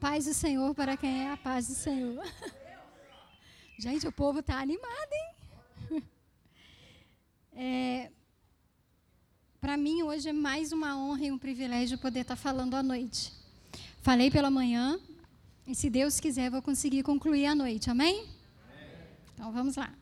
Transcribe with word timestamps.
Paz 0.00 0.26
do 0.26 0.34
Senhor 0.34 0.74
para 0.76 0.96
quem 0.96 1.24
é 1.24 1.32
a 1.32 1.36
paz 1.36 1.66
do 1.66 1.74
Senhor. 1.74 2.24
Gente, 3.78 4.06
o 4.06 4.12
povo 4.12 4.38
está 4.38 4.60
animado, 4.60 5.12
hein? 5.12 6.02
É, 7.60 8.12
para 9.60 9.76
mim, 9.76 10.04
hoje 10.04 10.28
é 10.28 10.32
mais 10.32 10.70
uma 10.70 10.96
honra 10.96 11.24
e 11.24 11.32
um 11.32 11.38
privilégio 11.38 11.98
poder 11.98 12.20
estar 12.20 12.36
tá 12.36 12.40
falando 12.40 12.74
à 12.74 12.84
noite. 12.84 13.32
Falei 14.00 14.30
pela 14.30 14.48
manhã, 14.48 14.96
e 15.66 15.74
se 15.74 15.90
Deus 15.90 16.20
quiser, 16.20 16.48
vou 16.52 16.62
conseguir 16.62 17.02
concluir 17.02 17.46
à 17.46 17.56
noite, 17.56 17.90
amém? 17.90 18.20
amém. 18.20 18.28
Então 19.34 19.50
vamos 19.50 19.74
lá. 19.74 19.92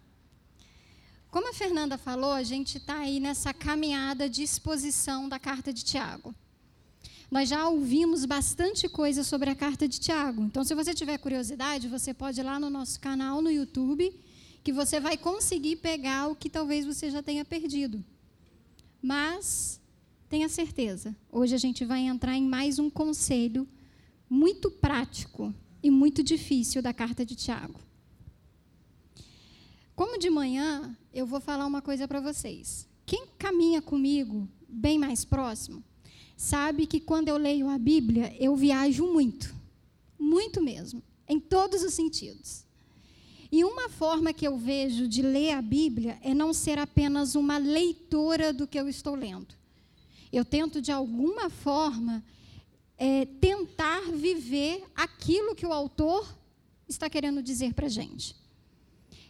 Como 1.30 1.48
a 1.48 1.54
Fernanda 1.54 1.96
falou, 1.96 2.32
a 2.32 2.42
gente 2.42 2.76
está 2.76 2.98
aí 2.98 3.18
nessa 3.18 3.54
caminhada 3.54 4.28
de 4.28 4.42
exposição 4.42 5.26
da 5.26 5.38
carta 5.38 5.72
de 5.72 5.82
Tiago. 5.82 6.34
Nós 7.30 7.48
já 7.48 7.68
ouvimos 7.68 8.24
bastante 8.24 8.88
coisa 8.88 9.24
sobre 9.24 9.50
a 9.50 9.54
carta 9.54 9.88
de 9.88 9.98
Tiago. 9.98 10.42
Então, 10.44 10.62
se 10.62 10.74
você 10.74 10.94
tiver 10.94 11.18
curiosidade, 11.18 11.88
você 11.88 12.14
pode 12.14 12.40
ir 12.40 12.44
lá 12.44 12.60
no 12.60 12.70
nosso 12.70 13.00
canal 13.00 13.42
no 13.42 13.50
YouTube, 13.50 14.14
que 14.62 14.72
você 14.72 15.00
vai 15.00 15.16
conseguir 15.16 15.76
pegar 15.76 16.28
o 16.28 16.36
que 16.36 16.48
talvez 16.48 16.84
você 16.84 17.10
já 17.10 17.22
tenha 17.22 17.44
perdido. 17.44 18.04
Mas 19.02 19.80
tenha 20.28 20.48
certeza, 20.48 21.16
hoje 21.30 21.54
a 21.54 21.58
gente 21.58 21.84
vai 21.84 22.00
entrar 22.00 22.36
em 22.36 22.46
mais 22.46 22.78
um 22.78 22.90
conselho 22.90 23.68
muito 24.28 24.70
prático 24.70 25.54
e 25.82 25.90
muito 25.90 26.22
difícil 26.22 26.82
da 26.82 26.92
carta 26.92 27.24
de 27.24 27.34
Tiago. 27.34 27.80
Como 29.94 30.18
de 30.18 30.28
manhã, 30.28 30.96
eu 31.12 31.26
vou 31.26 31.40
falar 31.40 31.66
uma 31.66 31.80
coisa 31.80 32.06
para 32.06 32.20
vocês. 32.20 32.88
Quem 33.04 33.26
caminha 33.38 33.80
comigo 33.80 34.48
bem 34.68 34.98
mais 34.98 35.24
próximo, 35.24 35.82
sabe 36.36 36.86
que 36.86 37.00
quando 37.00 37.28
eu 37.28 37.36
leio 37.36 37.68
a 37.68 37.78
Bíblia, 37.78 38.34
eu 38.38 38.54
viajo 38.54 39.06
muito. 39.06 39.54
Muito 40.18 40.60
mesmo. 40.60 41.02
Em 41.28 41.40
todos 41.40 41.82
os 41.82 41.94
sentidos. 41.94 42.64
E 43.50 43.64
uma 43.64 43.88
forma 43.88 44.32
que 44.32 44.46
eu 44.46 44.58
vejo 44.58 45.08
de 45.08 45.22
ler 45.22 45.52
a 45.52 45.62
Bíblia 45.62 46.18
é 46.22 46.34
não 46.34 46.52
ser 46.52 46.78
apenas 46.78 47.34
uma 47.34 47.58
leitora 47.58 48.52
do 48.52 48.66
que 48.66 48.78
eu 48.78 48.88
estou 48.88 49.14
lendo. 49.14 49.54
Eu 50.32 50.44
tento, 50.44 50.82
de 50.82 50.92
alguma 50.92 51.48
forma, 51.48 52.22
é, 52.98 53.24
tentar 53.24 54.02
viver 54.12 54.84
aquilo 54.94 55.54
que 55.54 55.64
o 55.64 55.72
autor 55.72 56.36
está 56.88 57.08
querendo 57.08 57.42
dizer 57.42 57.72
para 57.72 57.86
a 57.86 57.90
gente. 57.90 58.34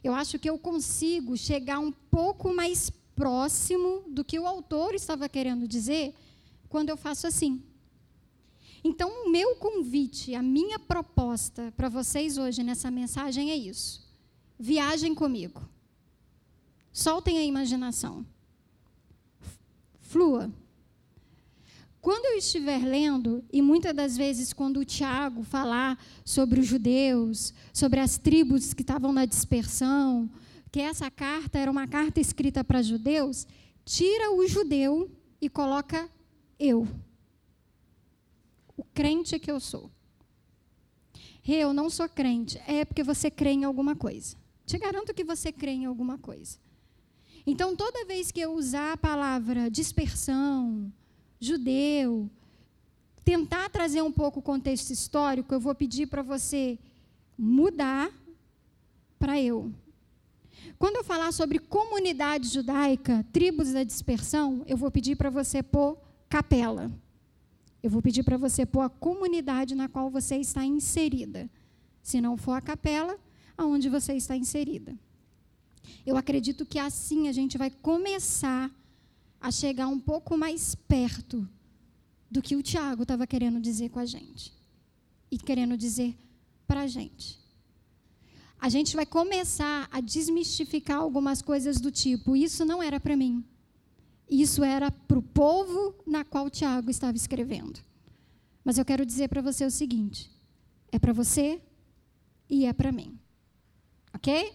Eu 0.02 0.14
acho 0.14 0.38
que 0.38 0.48
eu 0.48 0.58
consigo 0.58 1.36
chegar 1.36 1.78
um 1.78 1.92
pouco 1.92 2.54
mais 2.54 2.90
próximo 3.14 4.04
do 4.08 4.24
que 4.24 4.38
o 4.38 4.46
autor 4.46 4.94
estava 4.94 5.28
querendo 5.28 5.66
dizer 5.66 6.14
quando 6.76 6.90
eu 6.90 6.96
faço 6.98 7.26
assim. 7.26 7.62
Então, 8.84 9.08
o 9.24 9.30
meu 9.30 9.56
convite, 9.56 10.34
a 10.34 10.42
minha 10.42 10.78
proposta 10.78 11.72
para 11.74 11.88
vocês 11.88 12.36
hoje 12.36 12.62
nessa 12.62 12.90
mensagem 12.90 13.50
é 13.50 13.56
isso. 13.56 14.06
Viajem 14.58 15.14
comigo. 15.14 15.66
Soltem 16.92 17.38
a 17.38 17.42
imaginação. 17.42 18.26
Flua. 20.02 20.52
Quando 21.98 22.26
eu 22.26 22.36
estiver 22.36 22.84
lendo, 22.84 23.42
e 23.50 23.62
muitas 23.62 23.94
das 23.94 24.14
vezes 24.14 24.52
quando 24.52 24.80
o 24.80 24.84
Tiago 24.84 25.44
falar 25.44 25.98
sobre 26.26 26.60
os 26.60 26.66
judeus, 26.66 27.54
sobre 27.72 28.00
as 28.00 28.18
tribos 28.18 28.74
que 28.74 28.82
estavam 28.82 29.14
na 29.14 29.24
dispersão, 29.24 30.28
que 30.70 30.80
essa 30.80 31.10
carta 31.10 31.58
era 31.58 31.70
uma 31.70 31.88
carta 31.88 32.20
escrita 32.20 32.62
para 32.62 32.82
judeus, 32.82 33.46
tira 33.82 34.30
o 34.30 34.46
judeu 34.46 35.10
e 35.40 35.48
coloca 35.48 36.06
eu. 36.58 36.86
O 38.76 38.84
crente 38.84 39.38
que 39.38 39.50
eu 39.50 39.60
sou. 39.60 39.90
Eu 41.46 41.72
não 41.72 41.88
sou 41.88 42.08
crente. 42.08 42.60
É 42.66 42.84
porque 42.84 43.02
você 43.02 43.30
crê 43.30 43.50
em 43.50 43.64
alguma 43.64 43.94
coisa. 43.94 44.36
Te 44.64 44.76
garanto 44.78 45.14
que 45.14 45.24
você 45.24 45.52
crê 45.52 45.70
em 45.72 45.84
alguma 45.84 46.18
coisa. 46.18 46.58
Então, 47.46 47.76
toda 47.76 48.04
vez 48.04 48.32
que 48.32 48.40
eu 48.40 48.52
usar 48.54 48.92
a 48.92 48.96
palavra 48.96 49.70
dispersão, 49.70 50.92
judeu, 51.38 52.28
tentar 53.24 53.70
trazer 53.70 54.02
um 54.02 54.10
pouco 54.10 54.40
o 54.40 54.42
contexto 54.42 54.90
histórico, 54.90 55.54
eu 55.54 55.60
vou 55.60 55.74
pedir 55.74 56.08
para 56.08 56.22
você 56.22 56.78
mudar 57.38 58.10
para 59.18 59.40
eu. 59.40 59.72
Quando 60.78 60.96
eu 60.96 61.04
falar 61.04 61.32
sobre 61.32 61.58
comunidade 61.58 62.48
judaica, 62.48 63.24
tribos 63.32 63.72
da 63.72 63.84
dispersão, 63.84 64.64
eu 64.66 64.76
vou 64.76 64.90
pedir 64.90 65.16
para 65.16 65.30
você 65.30 65.62
pôr 65.62 65.96
capela. 66.28 66.90
Eu 67.82 67.90
vou 67.90 68.02
pedir 68.02 68.22
para 68.22 68.36
você 68.36 68.66
pôr 68.66 68.80
a 68.80 68.88
comunidade 68.88 69.74
na 69.74 69.88
qual 69.88 70.10
você 70.10 70.36
está 70.36 70.64
inserida. 70.64 71.48
Se 72.02 72.20
não 72.20 72.36
for 72.36 72.52
a 72.52 72.60
capela, 72.60 73.18
aonde 73.56 73.88
você 73.88 74.14
está 74.14 74.36
inserida. 74.36 74.96
Eu 76.04 76.16
acredito 76.16 76.66
que 76.66 76.78
assim 76.78 77.28
a 77.28 77.32
gente 77.32 77.56
vai 77.56 77.70
começar 77.70 78.70
a 79.40 79.50
chegar 79.50 79.86
um 79.88 79.98
pouco 79.98 80.36
mais 80.36 80.74
perto 80.74 81.48
do 82.30 82.42
que 82.42 82.56
o 82.56 82.62
Tiago 82.62 83.02
estava 83.02 83.26
querendo 83.26 83.60
dizer 83.60 83.90
com 83.90 83.98
a 83.98 84.06
gente. 84.06 84.52
E 85.30 85.38
querendo 85.38 85.76
dizer 85.76 86.16
para 86.66 86.82
a 86.82 86.86
gente. 86.86 87.38
A 88.58 88.68
gente 88.68 88.96
vai 88.96 89.06
começar 89.06 89.88
a 89.92 90.00
desmistificar 90.00 90.98
algumas 90.98 91.42
coisas 91.42 91.80
do 91.80 91.90
tipo: 91.90 92.34
isso 92.34 92.64
não 92.64 92.82
era 92.82 92.98
para 92.98 93.16
mim. 93.16 93.44
Isso 94.28 94.64
era 94.64 94.90
para 94.90 95.18
o 95.18 95.22
povo 95.22 95.94
na 96.04 96.24
qual 96.24 96.50
Tiago 96.50 96.90
estava 96.90 97.16
escrevendo. 97.16 97.80
Mas 98.64 98.76
eu 98.76 98.84
quero 98.84 99.06
dizer 99.06 99.28
para 99.28 99.40
você 99.40 99.64
o 99.64 99.70
seguinte: 99.70 100.30
é 100.90 100.98
para 100.98 101.12
você 101.12 101.60
e 102.50 102.66
é 102.66 102.72
para 102.72 102.90
mim. 102.90 103.18
Ok? 104.12 104.52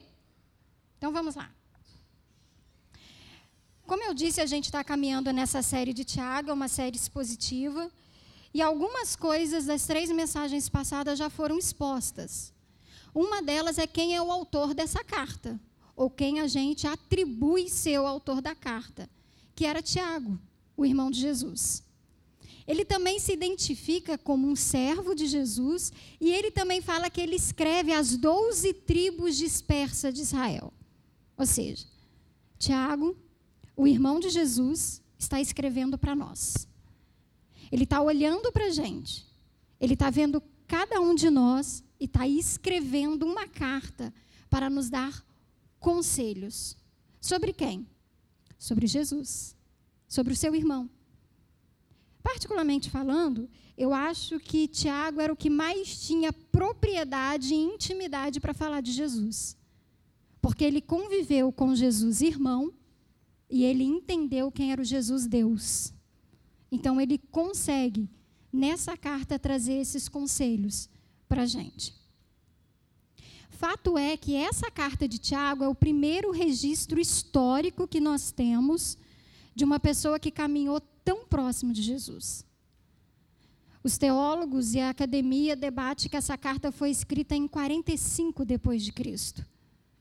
Então 0.98 1.14
vamos 1.14 1.36
lá. 1.36 1.50
Como 3.84 4.04
eu 4.04 4.14
disse, 4.14 4.42
a 4.42 4.46
gente 4.46 4.66
está 4.66 4.84
caminhando 4.84 5.32
nessa 5.32 5.62
série 5.62 5.94
de 5.94 6.04
Tiago, 6.04 6.50
é 6.50 6.54
uma 6.54 6.68
série 6.68 6.98
expositiva. 6.98 7.90
E 8.54 8.62
algumas 8.62 9.16
coisas 9.16 9.66
das 9.66 9.86
três 9.86 10.12
mensagens 10.12 10.68
passadas 10.68 11.18
já 11.18 11.30
foram 11.30 11.58
expostas. 11.58 12.54
Uma 13.16 13.42
delas 13.42 13.78
é 13.78 13.88
quem 13.88 14.16
é 14.16 14.22
o 14.22 14.32
autor 14.32 14.74
dessa 14.74 15.04
carta, 15.04 15.60
ou 15.96 16.10
quem 16.10 16.42
a 16.42 16.48
gente 16.48 16.86
atribui 16.86 17.70
ser 17.70 18.00
o 18.00 18.06
autor 18.06 18.42
da 18.42 18.54
carta 18.54 19.10
que 19.56 19.66
era 19.66 19.82
Tiago, 19.82 20.40
o 20.76 20.86
irmão 20.86 21.12
de 21.12 21.20
Jesus. 21.20 21.84
Ele 22.68 22.86
também 22.86 23.20
se 23.20 23.34
identifica 23.34 24.18
como 24.18 24.48
um 24.48 24.56
servo 24.56 25.14
de 25.16 25.28
Jesus 25.28 25.92
e 26.20 26.32
ele 26.32 26.52
também 26.52 26.82
fala 26.82 27.10
que 27.10 27.20
ele 27.20 27.36
escreve 27.36 27.92
as 27.92 28.16
doze 28.16 28.74
tribos 28.74 29.36
dispersas 29.36 30.14
de 30.14 30.22
Israel. 30.22 30.72
Ou 31.36 31.46
seja, 31.46 31.86
Tiago, 32.58 33.18
o 33.76 33.88
irmão 33.88 34.20
de 34.20 34.30
Jesus, 34.30 35.02
está 35.18 35.42
escrevendo 35.42 35.98
para 35.98 36.16
nós. 36.16 36.68
Ele 37.72 37.84
está 37.84 38.02
olhando 38.02 38.52
para 38.52 38.66
a 38.66 38.70
gente. 38.70 39.26
Ele 39.80 39.94
está 39.94 40.10
vendo 40.10 40.42
cada 40.68 41.00
um 41.00 41.16
de 41.16 41.30
nós 41.30 41.84
e 42.00 42.06
está 42.06 42.28
escrevendo 42.28 43.26
uma 43.26 43.48
carta 43.48 44.14
para 44.50 44.70
nos 44.70 44.90
dar 44.90 45.26
conselhos. 45.80 46.78
Sobre 47.20 47.54
quem? 47.54 47.88
Sobre 48.62 48.86
Jesus, 48.86 49.58
sobre 50.08 50.34
o 50.34 50.36
seu 50.36 50.54
irmão. 50.54 50.88
Particularmente 52.22 52.92
falando, 52.92 53.50
eu 53.76 53.92
acho 53.92 54.40
que 54.40 54.68
Tiago 54.68 55.20
era 55.20 55.34
o 55.34 55.36
que 55.36 55.50
mais 55.50 56.00
tinha 56.06 56.32
propriedade 56.32 57.56
e 57.56 57.58
intimidade 57.58 58.40
para 58.40 58.54
falar 58.54 58.82
de 58.82 58.92
Jesus. 58.92 59.58
Porque 60.40 60.64
ele 60.64 60.80
conviveu 60.80 61.52
com 61.52 61.74
Jesus 61.74 62.22
irmão 62.22 62.72
e 63.50 63.64
ele 63.64 63.84
entendeu 63.84 64.52
quem 64.52 64.72
era 64.72 64.82
o 64.84 64.86
Jesus 64.86 65.26
Deus. 65.26 65.92
Então 66.72 67.02
ele 67.02 67.18
consegue, 67.18 68.08
nessa 68.54 68.96
carta, 68.96 69.40
trazer 69.40 69.74
esses 69.74 70.08
conselhos 70.08 70.88
para 71.28 71.42
a 71.42 71.48
gente. 71.48 72.00
Fato 73.62 73.96
é 73.96 74.18
que 74.18 74.36
essa 74.36 74.72
carta 74.72 75.08
de 75.08 75.20
Tiago 75.20 75.64
é 75.64 75.68
o 75.68 75.76
primeiro 75.76 76.32
registro 76.32 77.00
histórico 77.00 77.88
que 77.88 78.00
nós 78.00 78.32
temos 78.32 78.98
de 79.54 79.64
uma 79.64 79.80
pessoa 79.80 80.20
que 80.20 80.32
caminhou 80.32 80.82
tão 81.06 81.28
próximo 81.28 81.72
de 81.72 81.84
Jesus. 81.84 82.44
Os 83.84 84.00
teólogos 84.00 84.74
e 84.74 84.80
a 84.80 84.90
academia 84.90 85.56
debatem 85.56 86.10
que 86.10 86.18
essa 86.18 86.36
carta 86.36 86.72
foi 86.72 86.90
escrita 86.90 87.36
em 87.36 87.48
45 87.48 88.44
depois 88.44 88.84
de 88.84 88.92
Cristo. 88.92 89.46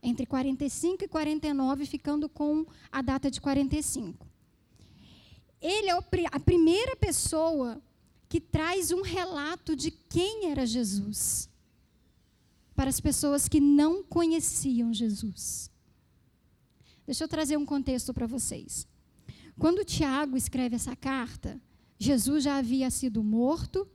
Entre 0.03 0.25
45 0.25 1.05
e 1.05 1.09
49, 1.09 1.85
ficando 1.85 2.31
com 2.31 2.65
a 2.91 3.03
data 3.03 3.31
de 3.31 3.43
45. 3.43 4.27
Ele 5.61 5.91
é 5.91 5.99
a 6.33 6.41
primeira 6.41 6.97
pessoa 6.97 7.79
que 8.27 8.41
traz 8.41 8.91
um 8.91 9.03
relato 9.03 9.77
de 9.77 9.91
quem 9.91 10.51
era 10.51 10.65
Jesus 10.65 11.50
para 12.81 12.89
as 12.89 12.99
pessoas 12.99 13.47
que 13.47 13.61
não 13.61 14.03
conheciam 14.03 14.91
Jesus. 14.91 15.71
Deixa 17.05 17.25
eu 17.25 17.29
trazer 17.29 17.59
um 17.59 17.67
contexto 17.67 18.15
para 18.15 18.27
vocês. 18.27 18.89
Quando 19.59 19.85
Tiago 19.85 20.35
escreve 20.35 20.77
essa 20.77 20.97
carta, 20.97 21.61
Jesus 21.99 22.43
já 22.43 22.57
havia 22.57 22.91
sido 22.91 23.23
morto 23.23 23.87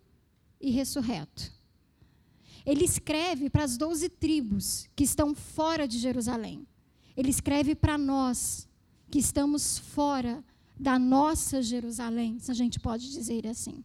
e 0.61 0.69
ressurreto. 0.69 1.51
Ele 2.63 2.85
escreve 2.85 3.49
para 3.49 3.63
as 3.63 3.75
doze 3.75 4.07
tribos 4.07 4.87
que 4.95 5.03
estão 5.03 5.33
fora 5.33 5.87
de 5.87 5.97
Jerusalém. 5.97 6.67
Ele 7.17 7.31
escreve 7.31 7.73
para 7.73 7.97
nós 7.97 8.69
que 9.09 9.17
estamos 9.17 9.79
fora 9.79 10.45
da 10.79 10.99
nossa 10.99 11.59
Jerusalém, 11.59 12.37
se 12.37 12.51
a 12.51 12.53
gente 12.53 12.79
pode 12.79 13.11
dizer 13.11 13.47
assim. 13.47 13.83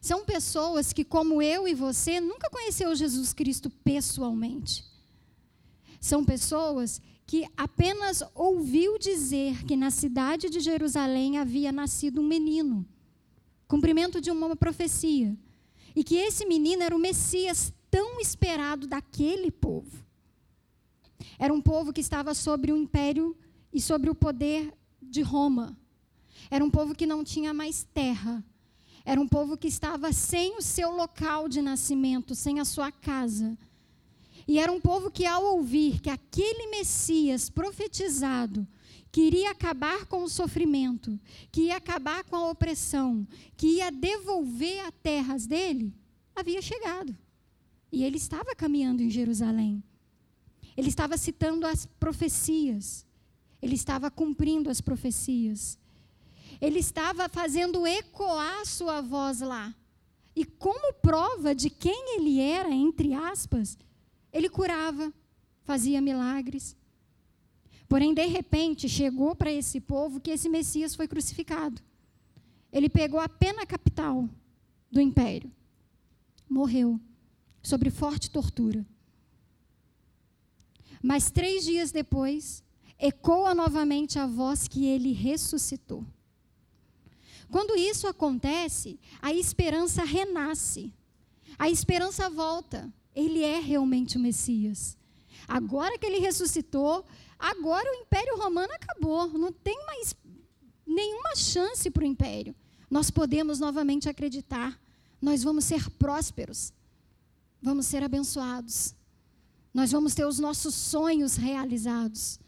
São 0.00 0.24
pessoas 0.24 0.92
que, 0.92 1.04
como 1.04 1.42
eu 1.42 1.68
e 1.68 1.74
você, 1.74 2.20
nunca 2.20 2.48
conheceu 2.48 2.94
Jesus 2.94 3.32
Cristo 3.34 3.68
pessoalmente. 3.68 4.84
São 6.00 6.24
pessoas 6.24 7.02
que 7.26 7.46
apenas 7.56 8.22
ouviu 8.34 8.98
dizer 8.98 9.64
que 9.64 9.76
na 9.76 9.90
cidade 9.90 10.48
de 10.48 10.58
Jerusalém 10.58 11.38
havia 11.38 11.70
nascido 11.70 12.20
um 12.20 12.26
menino, 12.26 12.84
cumprimento 13.68 14.20
de 14.20 14.30
uma 14.30 14.56
profecia, 14.56 15.36
e 15.94 16.02
que 16.02 16.16
esse 16.16 16.46
menino 16.46 16.82
era 16.82 16.96
o 16.96 16.98
Messias 16.98 17.72
tão 17.90 18.18
esperado 18.20 18.86
daquele 18.86 19.50
povo. 19.50 20.04
Era 21.38 21.52
um 21.52 21.60
povo 21.60 21.92
que 21.92 22.00
estava 22.00 22.34
sobre 22.34 22.72
o 22.72 22.76
império 22.76 23.36
e 23.72 23.80
sobre 23.80 24.08
o 24.08 24.14
poder 24.14 24.72
de 25.02 25.22
Roma. 25.22 25.76
Era 26.50 26.64
um 26.64 26.70
povo 26.70 26.94
que 26.94 27.06
não 27.06 27.22
tinha 27.22 27.52
mais 27.52 27.84
terra. 27.94 28.44
Era 29.10 29.20
um 29.20 29.26
povo 29.26 29.56
que 29.56 29.66
estava 29.66 30.12
sem 30.12 30.56
o 30.56 30.62
seu 30.62 30.92
local 30.92 31.48
de 31.48 31.60
nascimento, 31.60 32.32
sem 32.32 32.60
a 32.60 32.64
sua 32.64 32.92
casa. 32.92 33.58
E 34.46 34.56
era 34.56 34.70
um 34.70 34.80
povo 34.80 35.10
que, 35.10 35.26
ao 35.26 35.56
ouvir 35.56 35.98
que 36.00 36.08
aquele 36.08 36.68
Messias 36.68 37.50
profetizado, 37.50 38.64
que 39.10 39.22
iria 39.22 39.50
acabar 39.50 40.06
com 40.06 40.22
o 40.22 40.28
sofrimento, 40.28 41.18
que 41.50 41.62
ia 41.62 41.76
acabar 41.76 42.22
com 42.22 42.36
a 42.36 42.50
opressão, 42.50 43.26
que 43.56 43.78
ia 43.78 43.90
devolver 43.90 44.78
as 44.86 44.94
terras 45.02 45.44
dele, 45.44 45.92
havia 46.32 46.62
chegado. 46.62 47.12
E 47.90 48.04
ele 48.04 48.16
estava 48.16 48.54
caminhando 48.54 49.02
em 49.02 49.10
Jerusalém. 49.10 49.82
Ele 50.76 50.88
estava 50.88 51.16
citando 51.16 51.66
as 51.66 51.84
profecias. 51.84 53.04
Ele 53.60 53.74
estava 53.74 54.08
cumprindo 54.08 54.70
as 54.70 54.80
profecias. 54.80 55.79
Ele 56.60 56.78
estava 56.78 57.28
fazendo 57.28 57.86
ecoar 57.86 58.66
sua 58.66 59.00
voz 59.00 59.40
lá. 59.40 59.74
E 60.36 60.44
como 60.44 60.92
prova 60.94 61.54
de 61.54 61.70
quem 61.70 62.16
ele 62.16 62.40
era, 62.40 62.70
entre 62.70 63.14
aspas, 63.14 63.78
ele 64.32 64.48
curava, 64.48 65.12
fazia 65.64 66.00
milagres. 66.00 66.76
Porém, 67.88 68.14
de 68.14 68.26
repente, 68.26 68.88
chegou 68.88 69.34
para 69.34 69.52
esse 69.52 69.80
povo 69.80 70.20
que 70.20 70.30
esse 70.30 70.48
Messias 70.48 70.94
foi 70.94 71.08
crucificado. 71.08 71.82
Ele 72.72 72.88
pegou 72.88 73.18
a 73.18 73.28
pena 73.28 73.66
capital 73.66 74.28
do 74.90 75.00
império. 75.00 75.50
Morreu, 76.48 77.00
sobre 77.62 77.90
forte 77.90 78.30
tortura. 78.30 78.86
Mas 81.02 81.30
três 81.30 81.64
dias 81.64 81.90
depois, 81.90 82.62
ecoa 82.98 83.54
novamente 83.54 84.18
a 84.18 84.26
voz 84.26 84.68
que 84.68 84.86
ele 84.86 85.12
ressuscitou. 85.12 86.04
Quando 87.50 87.76
isso 87.76 88.06
acontece, 88.06 88.98
a 89.20 89.32
esperança 89.32 90.04
renasce. 90.04 90.92
A 91.58 91.68
esperança 91.68 92.30
volta. 92.30 92.92
Ele 93.14 93.42
é 93.42 93.58
realmente 93.58 94.16
o 94.16 94.20
Messias. 94.20 94.96
Agora 95.48 95.98
que 95.98 96.06
ele 96.06 96.20
ressuscitou, 96.20 97.04
agora 97.38 97.90
o 97.90 98.02
Império 98.02 98.36
Romano 98.36 98.72
acabou. 98.72 99.26
Não 99.28 99.52
tem 99.52 99.76
mais 99.84 100.14
nenhuma 100.86 101.34
chance 101.34 101.90
para 101.90 102.04
o 102.04 102.06
Império. 102.06 102.54
Nós 102.88 103.10
podemos 103.10 103.58
novamente 103.58 104.08
acreditar. 104.08 104.80
Nós 105.20 105.42
vamos 105.42 105.64
ser 105.64 105.90
prósperos. 105.90 106.72
Vamos 107.60 107.86
ser 107.86 108.02
abençoados. 108.02 108.94
Nós 109.74 109.92
vamos 109.92 110.14
ter 110.14 110.24
os 110.24 110.38
nossos 110.38 110.74
sonhos 110.74 111.36
realizados. 111.36 112.38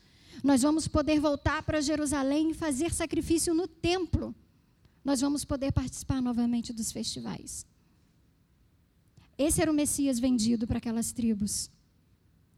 Nós 0.43 0.63
vamos 0.63 0.89
poder 0.89 1.21
voltar 1.21 1.63
para 1.63 1.81
Jerusalém 1.81 2.51
e 2.51 2.55
fazer 2.55 2.93
sacrifício 2.93 3.53
no 3.53 3.69
templo. 3.69 4.35
Nós 5.05 5.21
vamos 5.21 5.45
poder 5.45 5.73
participar 5.73 6.21
novamente 6.21 6.73
dos 6.73 6.93
festivais. 6.93 7.67
Esse 9.37 9.61
era 9.61 9.71
o 9.71 9.75
Messias 9.75 10.19
vendido 10.19 10.67
para 10.67 10.79
aquelas 10.79 11.13
tribos. 11.13 11.71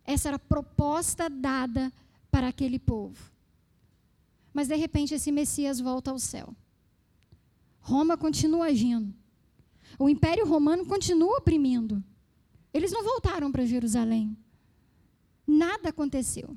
Essa 0.04 0.28
era 0.28 0.36
a 0.36 0.38
proposta 0.38 1.30
dada 1.30 1.92
para 2.30 2.48
aquele 2.48 2.78
povo. 2.78 3.32
Mas 4.52 4.68
de 4.68 4.76
repente 4.76 5.14
esse 5.14 5.32
Messias 5.32 5.80
volta 5.80 6.10
ao 6.10 6.18
céu. 6.18 6.54
Roma 7.80 8.16
continua 8.16 8.66
agindo. 8.66 9.14
O 9.98 10.08
Império 10.08 10.46
Romano 10.46 10.84
continua 10.84 11.38
oprimindo. 11.38 12.02
Eles 12.72 12.92
não 12.92 13.04
voltaram 13.04 13.50
para 13.50 13.64
Jerusalém. 13.64 14.36
Nada 15.46 15.90
aconteceu 15.90 16.56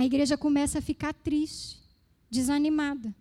a 0.00 0.04
igreja 0.04 0.36
começa 0.36 0.78
a 0.78 0.82
ficar 0.82 1.12
triste, 1.12 1.78
desanimada. 2.30 3.14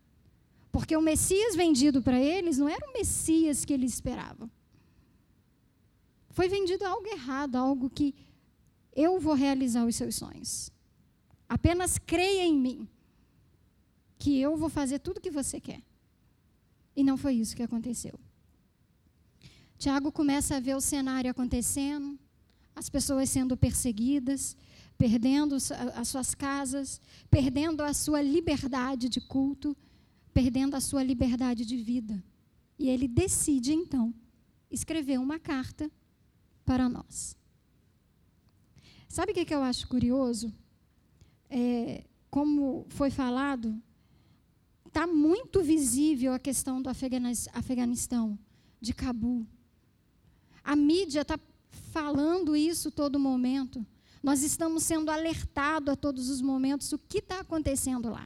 Porque 0.71 0.95
o 0.95 1.01
Messias 1.01 1.55
vendido 1.55 2.01
para 2.01 2.19
eles 2.19 2.57
não 2.57 2.69
era 2.69 2.87
o 2.87 2.93
Messias 2.93 3.65
que 3.65 3.73
eles 3.73 3.93
esperavam. 3.93 4.49
Foi 6.29 6.47
vendido 6.47 6.85
algo 6.85 7.07
errado, 7.07 7.55
algo 7.55 7.89
que 7.89 8.15
eu 8.95 9.19
vou 9.19 9.33
realizar 9.33 9.85
os 9.85 9.95
seus 9.95 10.15
sonhos. 10.15 10.71
Apenas 11.47 11.97
creia 11.97 12.45
em 12.45 12.57
mim, 12.57 12.87
que 14.17 14.39
eu 14.39 14.55
vou 14.55 14.69
fazer 14.69 14.99
tudo 14.99 15.17
o 15.17 15.21
que 15.21 15.31
você 15.31 15.59
quer. 15.59 15.81
E 16.95 17.03
não 17.03 17.17
foi 17.17 17.33
isso 17.35 17.55
que 17.55 17.63
aconteceu. 17.63 18.19
Tiago 19.77 20.11
começa 20.11 20.57
a 20.57 20.59
ver 20.59 20.75
o 20.75 20.81
cenário 20.81 21.31
acontecendo, 21.31 22.19
as 22.75 22.89
pessoas 22.89 23.29
sendo 23.29 23.57
perseguidas, 23.57 24.55
perdendo 24.97 25.55
as 25.95 26.07
suas 26.09 26.35
casas, 26.35 26.99
perdendo 27.29 27.81
a 27.81 27.93
sua 27.93 28.21
liberdade 28.21 29.07
de 29.07 29.21
culto, 29.21 29.75
perdendo 30.41 30.73
a 30.73 30.79
sua 30.79 31.03
liberdade 31.03 31.65
de 31.65 31.75
vida. 31.75 32.23
E 32.77 32.87
ele 32.87 33.09
decide, 33.09 33.73
então, 33.73 34.13
escrever 34.71 35.19
uma 35.19 35.37
carta 35.37 35.91
para 36.63 36.87
nós. 36.87 37.35
Sabe 39.09 39.33
o 39.33 39.35
que, 39.35 39.53
eu 39.53 39.61
acho 39.61 39.85
curioso? 39.89 40.53
É, 41.49 42.05
como 42.29 42.85
foi 42.87 43.09
falado, 43.11 43.77
está 44.87 45.05
muito 45.05 45.61
visível 45.61 46.31
a 46.31 46.39
questão 46.39 46.81
do 46.81 46.89
Afeganistão, 46.89 48.39
de 48.79 48.93
Cabul. 48.93 49.45
A 50.63 50.73
mídia 50.73 51.23
está 51.23 51.37
falando 51.91 52.55
isso 52.55 52.89
todo 52.89 53.19
momento. 53.19 53.85
Nós 54.23 54.41
estamos 54.41 54.83
sendo 54.83 55.11
alertados 55.11 55.91
a 55.91 55.97
todos 55.97 56.29
os 56.29 56.41
momentos 56.41 56.93
o 56.93 56.97
que 56.97 57.17
está 57.17 57.41
acontecendo 57.41 58.09
lá. 58.09 58.25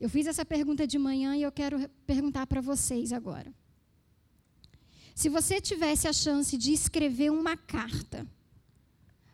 Eu 0.00 0.08
fiz 0.08 0.26
essa 0.26 0.44
pergunta 0.44 0.86
de 0.86 0.98
manhã 0.98 1.36
e 1.36 1.42
eu 1.42 1.52
quero 1.52 1.88
perguntar 2.06 2.46
para 2.46 2.60
vocês 2.60 3.12
agora. 3.12 3.52
Se 5.14 5.28
você 5.28 5.60
tivesse 5.60 6.06
a 6.06 6.12
chance 6.12 6.56
de 6.56 6.72
escrever 6.72 7.30
uma 7.30 7.56
carta 7.56 8.26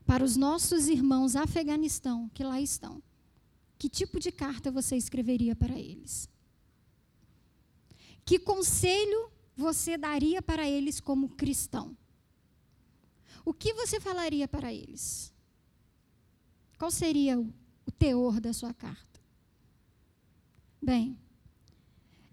para 0.07 0.23
os 0.23 0.37
nossos 0.37 0.89
irmãos 0.89 1.35
Afeganistão 1.35 2.31
que 2.33 2.45
lá 2.45 2.61
estão, 2.61 3.03
que 3.77 3.89
tipo 3.89 4.21
de 4.21 4.31
carta 4.31 4.71
você 4.71 4.97
escreveria 4.97 5.57
para 5.57 5.77
eles? 5.77 6.29
Que 8.25 8.39
conselho 8.39 9.31
você 9.57 9.99
daria 9.99 10.41
para 10.41 10.69
eles 10.69 11.01
como 11.01 11.31
cristão? 11.31 11.97
o 13.45 13.53
que 13.53 13.73
você 13.75 14.01
falaria 14.01 14.47
para 14.47 14.73
eles? 14.73 15.33
Qual 16.79 16.91
seria 16.91 17.39
o, 17.39 17.53
teor 17.99 18.41
da 18.41 18.53
sua 18.53 18.73
carta? 18.73 19.12
Bem, 20.83 21.17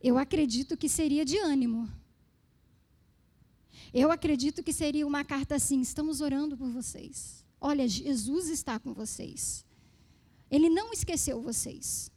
eu 0.01 0.17
acredito 0.17 0.75
que 0.75 0.89
seria 0.89 1.23
de 1.23 1.37
ânimo. 1.37 1.87
Eu 3.93 4.09
acredito 4.09 4.63
que 4.63 4.73
seria 4.73 5.05
uma 5.05 5.23
carta 5.23 5.55
assim: 5.55 5.79
estamos 5.81 6.19
orando 6.19 6.57
por 6.57 6.69
vocês. 6.69 7.45
Olha, 7.61 7.87
Jesus 7.87 8.49
está 8.49 8.79
com 8.79 8.91
vocês. 8.91 9.63
Ele 10.49 10.67
não 10.67 10.91
esqueceu 10.91 11.39
vocês. 11.39 12.11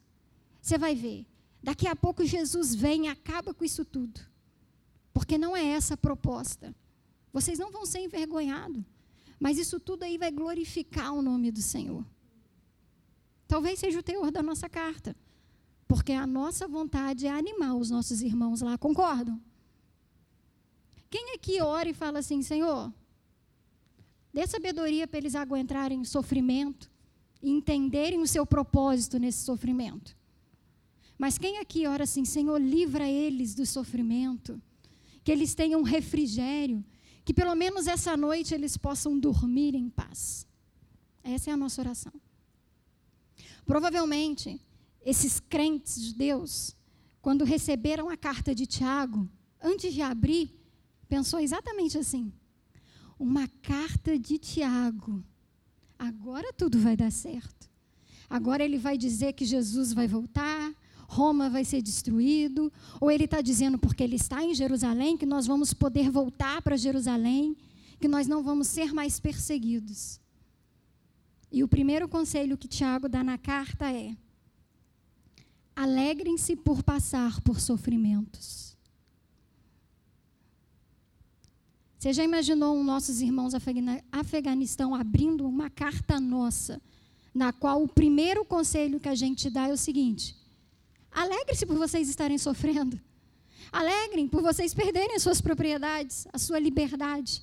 Você 0.61 0.79
vai 0.79 0.95
ver. 0.95 1.27
Daqui 1.62 1.87
a 1.87 1.95
pouco 1.95 2.25
Jesus 2.25 2.75
vem 2.75 3.07
e 3.07 3.09
acaba 3.09 3.53
com 3.53 3.65
isso 3.65 3.85
tudo. 3.85 4.21
Porque 5.12 5.37
não 5.37 5.55
é 5.55 5.65
essa 5.65 5.95
a 5.95 5.99
proposta. 5.99 6.75
Vocês 7.31 7.59
não 7.59 7.71
vão 7.71 7.85
ser 7.85 8.01
envergonhados. 8.01 8.83
Mas 9.39 9.59
isso 9.59 9.79
tudo 9.79 10.05
aí 10.05 10.17
vai 10.17 10.31
glorificar 10.31 11.12
o 11.12 11.21
nome 11.21 11.51
do 11.53 11.61
Senhor. 11.61 12.07
Talvez 13.47 13.81
seja 13.81 13.99
o 13.99 14.03
teor 14.03 14.31
da 14.31 14.43
nossa 14.43 14.69
carta. 14.69 15.15
Porque 15.92 16.12
a 16.12 16.26
nossa 16.26 16.66
vontade 16.66 17.26
é 17.26 17.30
animar 17.30 17.75
os 17.76 17.90
nossos 17.90 18.22
irmãos 18.22 18.62
lá, 18.62 18.78
concordam? 18.78 19.38
Quem 21.11 21.34
aqui 21.34 21.61
ora 21.61 21.87
e 21.87 21.92
fala 21.92 22.20
assim, 22.20 22.40
Senhor, 22.40 22.90
dê 24.32 24.46
sabedoria 24.46 25.06
para 25.06 25.18
eles 25.18 25.34
aguentarem 25.34 26.02
sofrimento 26.02 26.90
e 27.42 27.50
entenderem 27.50 28.22
o 28.22 28.26
seu 28.26 28.46
propósito 28.46 29.18
nesse 29.18 29.44
sofrimento? 29.44 30.16
Mas 31.18 31.37
quem 31.37 31.58
aqui 31.58 31.87
ora 31.87 32.04
assim, 32.04 32.25
Senhor, 32.25 32.58
livra 32.58 33.06
eles 33.06 33.54
do 33.54 33.66
sofrimento, 33.66 34.58
que 35.22 35.30
eles 35.30 35.54
tenham 35.54 35.82
refrigério, 35.82 36.82
que 37.22 37.34
pelo 37.34 37.54
menos 37.54 37.87
essa 37.87 38.16
noite 38.16 38.54
eles 38.54 38.78
possam 38.78 39.18
dormir 39.18 39.75
em 39.75 39.90
paz. 39.90 40.46
Essa 41.22 41.50
é 41.50 41.52
a 41.52 41.56
nossa 41.58 41.82
oração. 41.82 42.14
Provavelmente, 43.66 44.58
esses 45.04 45.40
crentes 45.40 46.00
de 46.00 46.14
Deus, 46.14 46.76
quando 47.21 47.44
receberam 47.44 48.09
a 48.09 48.16
carta 48.16 48.54
de 48.54 48.66
Tiago, 48.66 49.28
antes 49.62 49.92
de 49.92 50.02
abrir, 50.02 50.50
pensou 51.09 51.38
exatamente 51.38 51.99
assim: 51.99 52.32
uma 53.18 53.47
carta 53.62 54.18
de 54.18 54.38
Tiago. 54.38 55.23
Agora 55.99 56.52
tudo 56.52 56.78
vai 56.78 56.97
dar 56.97 57.12
certo. 57.12 57.71
Agora 58.28 58.64
ele 58.64 58.78
vai 58.78 58.97
dizer 58.97 59.35
que 59.35 59.44
Jesus 59.44 59.92
vai 59.92 60.09
voltar, 60.09 60.75
Roma 61.06 61.50
vai 61.50 61.64
ser 61.64 61.82
destruído, 61.82 62.73
ou 62.99 63.11
ele 63.11 63.25
está 63.25 63.42
dizendo 63.42 63.78
porque 63.78 64.02
ele 64.02 64.16
está 64.16 64.42
em 64.42 64.54
Jerusalém 64.54 65.16
que 65.16 65.26
nós 65.26 65.47
vamos 65.47 65.75
poder 65.75 66.11
voltar 66.11 66.62
para 66.62 66.76
Jerusalém, 66.76 67.54
que 68.00 68.09
nós 68.09 68.26
não 68.26 68.42
vamos 68.42 68.68
ser 68.68 68.92
mais 68.94 69.21
perseguidos. 69.21 70.18
E 71.52 71.62
o 71.62 71.68
primeiro 71.68 72.09
conselho 72.09 72.56
que 72.56 72.66
Tiago 72.66 73.09
dá 73.11 73.23
na 73.23 73.37
carta 73.37 73.92
é: 73.92 74.16
alegrem-se 75.75 76.57
por 76.57 76.83
passar 76.83 77.41
por 77.41 77.61
sofrimentos. 77.61 78.76
Você 81.99 82.12
já 82.12 82.25
imaginou 82.25 82.79
os 82.79 82.85
nossos 82.85 83.21
irmãos 83.21 83.55
Afeganistão 84.11 84.95
abrindo 84.95 85.47
uma 85.47 85.71
carta 85.71 86.19
nossa, 86.19 86.83
na 87.33 87.52
qual 87.52 87.83
o 87.83 87.88
primeiro 87.88 88.45
conselho 88.45 88.99
que 88.99 89.09
a 89.09 89.14
gente 89.14 89.49
dá 89.49 89.69
é 89.69 89.73
o 89.73 89.76
seguinte: 89.76 90.37
alegre-se 91.11 91.64
por 91.64 91.76
vocês 91.76 92.09
estarem 92.09 92.38
sofrendo. 92.38 93.00
Alegrem 93.71 94.29
por 94.29 94.43
vocês 94.43 94.75
perderem 94.75 95.14
as 95.14 95.23
suas 95.23 95.41
propriedades, 95.41 96.26
a 96.33 96.38
sua 96.38 96.59
liberdade. 96.59 97.43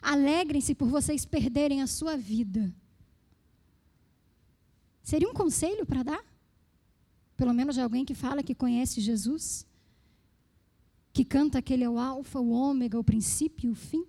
Alegrem-se 0.00 0.74
por 0.74 0.88
vocês 0.88 1.24
perderem 1.24 1.82
a 1.82 1.86
sua 1.86 2.16
vida. 2.16 2.72
Seria 5.02 5.28
um 5.28 5.34
conselho 5.34 5.84
para 5.84 6.02
dar? 6.02 6.35
Pelo 7.36 7.52
menos 7.52 7.74
de 7.74 7.80
alguém 7.80 8.04
que 8.04 8.14
fala 8.14 8.42
que 8.42 8.54
conhece 8.54 9.00
Jesus? 9.00 9.66
Que 11.12 11.24
canta 11.24 11.58
aquele 11.58 11.84
é 11.84 11.88
o 11.88 11.98
alfa, 11.98 12.40
o 12.40 12.50
ômega, 12.50 12.98
o 12.98 13.04
princípio 13.04 13.72
o 13.72 13.74
fim? 13.74 14.06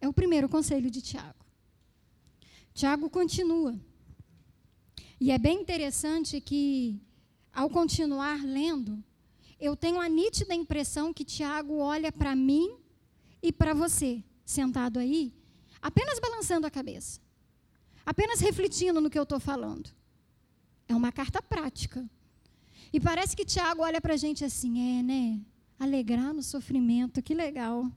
É 0.00 0.08
o 0.08 0.12
primeiro 0.12 0.48
conselho 0.48 0.90
de 0.90 1.00
Tiago. 1.02 1.44
Tiago 2.74 3.08
continua. 3.08 3.78
E 5.18 5.30
é 5.30 5.38
bem 5.38 5.60
interessante 5.60 6.40
que, 6.40 7.00
ao 7.52 7.70
continuar 7.70 8.44
lendo, 8.44 9.02
eu 9.58 9.74
tenho 9.74 9.98
a 9.98 10.08
nítida 10.08 10.54
impressão 10.54 11.12
que 11.12 11.24
Tiago 11.24 11.78
olha 11.78 12.12
para 12.12 12.36
mim 12.36 12.76
e 13.42 13.50
para 13.50 13.72
você, 13.72 14.22
sentado 14.44 14.98
aí, 14.98 15.32
apenas 15.80 16.20
balançando 16.20 16.66
a 16.66 16.70
cabeça 16.70 17.20
apenas 18.06 18.38
refletindo 18.38 19.00
no 19.00 19.10
que 19.10 19.18
eu 19.18 19.24
estou 19.24 19.40
falando. 19.40 19.90
É 20.88 20.94
uma 20.94 21.10
carta 21.12 21.42
prática. 21.42 22.08
E 22.92 23.00
parece 23.00 23.36
que 23.36 23.44
Tiago 23.44 23.82
olha 23.82 24.00
para 24.00 24.14
a 24.14 24.16
gente 24.16 24.44
assim, 24.44 24.98
é, 24.98 25.02
né? 25.02 25.40
Alegrar 25.78 26.32
no 26.32 26.42
sofrimento, 26.42 27.22
que 27.22 27.34
legal. 27.34 27.90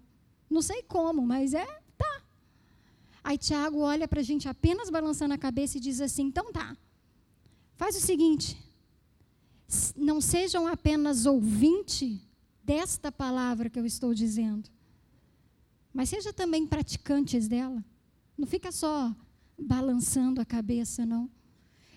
Não 0.50 0.62
sei 0.62 0.82
como, 0.84 1.22
mas 1.22 1.54
é, 1.54 1.66
tá. 1.98 2.22
Aí 3.24 3.38
Tiago 3.38 3.80
olha 3.80 4.08
para 4.08 4.20
a 4.20 4.24
gente 4.24 4.50
apenas 4.50 4.90
balançando 4.90 5.34
a 5.34 5.38
cabeça 5.38 5.78
e 5.78 5.82
diz 5.82 6.02
assim: 6.02 6.24
então 6.24 6.52
tá. 6.52 6.76
Faz 7.76 7.96
o 7.96 8.02
seguinte: 8.02 8.58
não 9.96 10.20
sejam 10.20 10.68
apenas 10.68 11.26
ouvinte 11.26 12.22
desta 12.64 13.12
palavra 13.12 13.70
que 13.70 13.80
eu 13.80 13.86
estou 13.86 14.14
dizendo, 14.14 14.70
mas 15.94 16.10
seja 16.10 16.34
também 16.34 16.66
praticantes 16.66 17.48
dela. 17.48 17.84
Não 18.38 18.48
fica 18.48 18.72
só 18.72 19.16
balançando 19.58 20.42
a 20.42 20.46
cabeça, 20.46 21.06
não. 21.06 21.30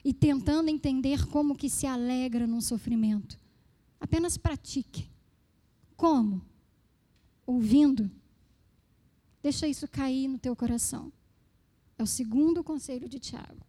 E 0.05 0.13
tentando 0.13 0.69
entender 0.69 1.27
como 1.27 1.57
que 1.57 1.71
se 1.71 1.87
alegra 1.87 2.47
num 2.47 2.61
sofrimento. 2.61 3.39
Apenas 4.01 4.37
pratique. 4.37 5.09
Como? 5.97 6.45
Ouvindo. 7.47 8.11
Deixa 9.43 9.67
isso 9.67 9.87
cair 9.89 10.29
no 10.29 10.39
teu 10.39 10.57
coração. 10.57 11.13
É 11.99 12.03
o 12.03 12.07
segundo 12.07 12.65
conselho 12.65 13.09
de 13.09 13.19
Tiago. 13.19 13.65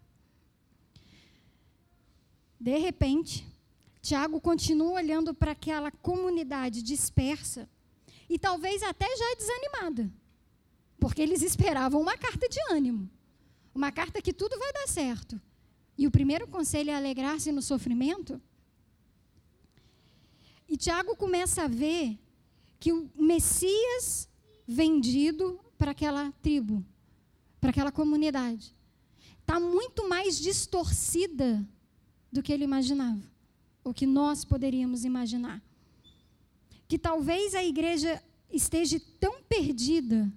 De 2.59 2.77
repente, 2.77 3.45
Tiago 4.01 4.39
continua 4.39 4.93
olhando 4.93 5.33
para 5.33 5.51
aquela 5.51 5.91
comunidade 5.91 6.81
dispersa 6.81 7.69
e 8.29 8.39
talvez 8.39 8.81
até 8.81 9.05
já 9.05 9.35
desanimada, 9.35 10.11
porque 10.99 11.21
eles 11.21 11.41
esperavam 11.41 12.01
uma 12.01 12.17
carta 12.17 12.47
de 12.49 12.57
ânimo. 12.71 13.09
Uma 13.75 13.91
carta 13.91 14.21
que 14.21 14.33
tudo 14.33 14.57
vai 14.57 14.71
dar 14.73 14.87
certo. 14.87 15.39
E 15.97 16.07
o 16.07 16.11
primeiro 16.11 16.47
conselho 16.47 16.89
é 16.89 16.95
alegrar-se 16.95 17.51
no 17.51 17.61
sofrimento. 17.61 18.41
E 20.67 20.77
Tiago 20.77 21.15
começa 21.15 21.63
a 21.63 21.67
ver 21.67 22.17
que 22.79 22.91
o 22.91 23.09
Messias 23.15 24.27
vendido 24.67 25.59
para 25.77 25.91
aquela 25.91 26.31
tribo, 26.41 26.83
para 27.59 27.69
aquela 27.69 27.91
comunidade, 27.91 28.75
está 29.39 29.59
muito 29.59 30.07
mais 30.07 30.39
distorcida 30.39 31.65
do 32.31 32.41
que 32.41 32.51
ele 32.51 32.63
imaginava, 32.63 33.21
o 33.83 33.93
que 33.93 34.05
nós 34.05 34.43
poderíamos 34.43 35.05
imaginar. 35.05 35.61
Que 36.87 36.97
talvez 36.97 37.53
a 37.53 37.63
igreja 37.63 38.21
esteja 38.51 38.99
tão 39.19 39.43
perdida 39.43 40.31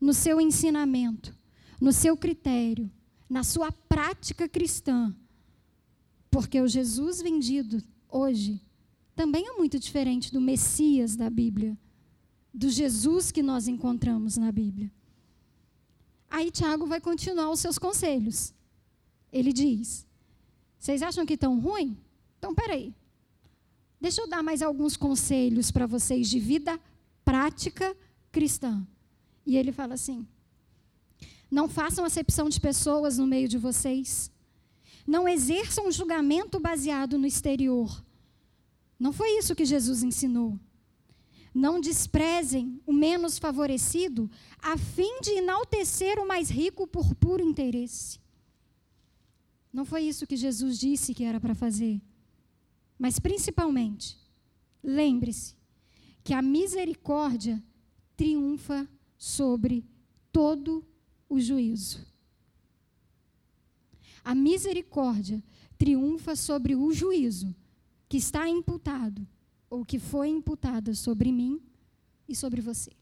no 0.00 0.12
seu 0.12 0.40
ensinamento 0.40 1.34
no 1.82 1.92
seu 1.92 2.16
critério, 2.16 2.88
na 3.32 3.42
sua 3.42 3.72
prática 3.72 4.46
cristã. 4.46 5.16
Porque 6.30 6.60
o 6.60 6.68
Jesus 6.68 7.22
vendido 7.22 7.82
hoje 8.06 8.60
também 9.14 9.48
é 9.48 9.52
muito 9.52 9.78
diferente 9.78 10.30
do 10.30 10.38
Messias 10.38 11.16
da 11.16 11.30
Bíblia, 11.30 11.78
do 12.52 12.68
Jesus 12.68 13.32
que 13.32 13.42
nós 13.42 13.68
encontramos 13.68 14.36
na 14.36 14.52
Bíblia. 14.52 14.92
Aí 16.28 16.50
Tiago 16.50 16.86
vai 16.86 17.00
continuar 17.00 17.50
os 17.50 17.60
seus 17.60 17.78
conselhos. 17.78 18.52
Ele 19.32 19.50
diz: 19.50 20.06
Vocês 20.78 21.00
acham 21.02 21.24
que 21.24 21.34
estão 21.34 21.58
ruim? 21.58 21.96
Então, 22.38 22.54
peraí. 22.54 22.94
Deixa 23.98 24.20
eu 24.20 24.28
dar 24.28 24.42
mais 24.42 24.60
alguns 24.60 24.94
conselhos 24.94 25.70
para 25.70 25.86
vocês 25.86 26.28
de 26.28 26.38
vida 26.38 26.78
prática 27.24 27.96
cristã. 28.30 28.86
E 29.46 29.56
ele 29.56 29.72
fala 29.72 29.94
assim: 29.94 30.26
não 31.52 31.68
façam 31.68 32.02
acepção 32.02 32.48
de 32.48 32.58
pessoas 32.58 33.18
no 33.18 33.26
meio 33.26 33.46
de 33.46 33.58
vocês. 33.58 34.32
Não 35.06 35.28
exerçam 35.28 35.92
julgamento 35.92 36.58
baseado 36.58 37.18
no 37.18 37.26
exterior. 37.26 38.02
Não 38.98 39.12
foi 39.12 39.36
isso 39.36 39.54
que 39.54 39.66
Jesus 39.66 40.02
ensinou. 40.02 40.58
Não 41.54 41.78
desprezem 41.78 42.80
o 42.86 42.92
menos 42.92 43.38
favorecido, 43.38 44.30
a 44.62 44.78
fim 44.78 45.20
de 45.20 45.32
enaltecer 45.32 46.18
o 46.18 46.26
mais 46.26 46.48
rico 46.48 46.86
por 46.86 47.14
puro 47.16 47.42
interesse. 47.42 48.18
Não 49.70 49.84
foi 49.84 50.04
isso 50.04 50.26
que 50.26 50.36
Jesus 50.36 50.78
disse 50.78 51.12
que 51.12 51.22
era 51.22 51.38
para 51.38 51.54
fazer. 51.54 52.00
Mas, 52.98 53.18
principalmente, 53.18 54.18
lembre-se 54.82 55.54
que 56.24 56.32
a 56.32 56.40
misericórdia 56.40 57.62
triunfa 58.16 58.88
sobre 59.18 59.84
todo 60.32 60.82
o 61.32 61.40
juízo. 61.40 62.06
A 64.22 64.34
misericórdia 64.34 65.42
triunfa 65.78 66.36
sobre 66.36 66.76
o 66.76 66.92
juízo 66.92 67.54
que 68.08 68.18
está 68.18 68.48
imputado 68.48 69.26
ou 69.70 69.84
que 69.84 69.98
foi 69.98 70.28
imputada 70.28 70.94
sobre 70.94 71.32
mim 71.32 71.60
e 72.28 72.36
sobre 72.36 72.60
você. 72.60 72.92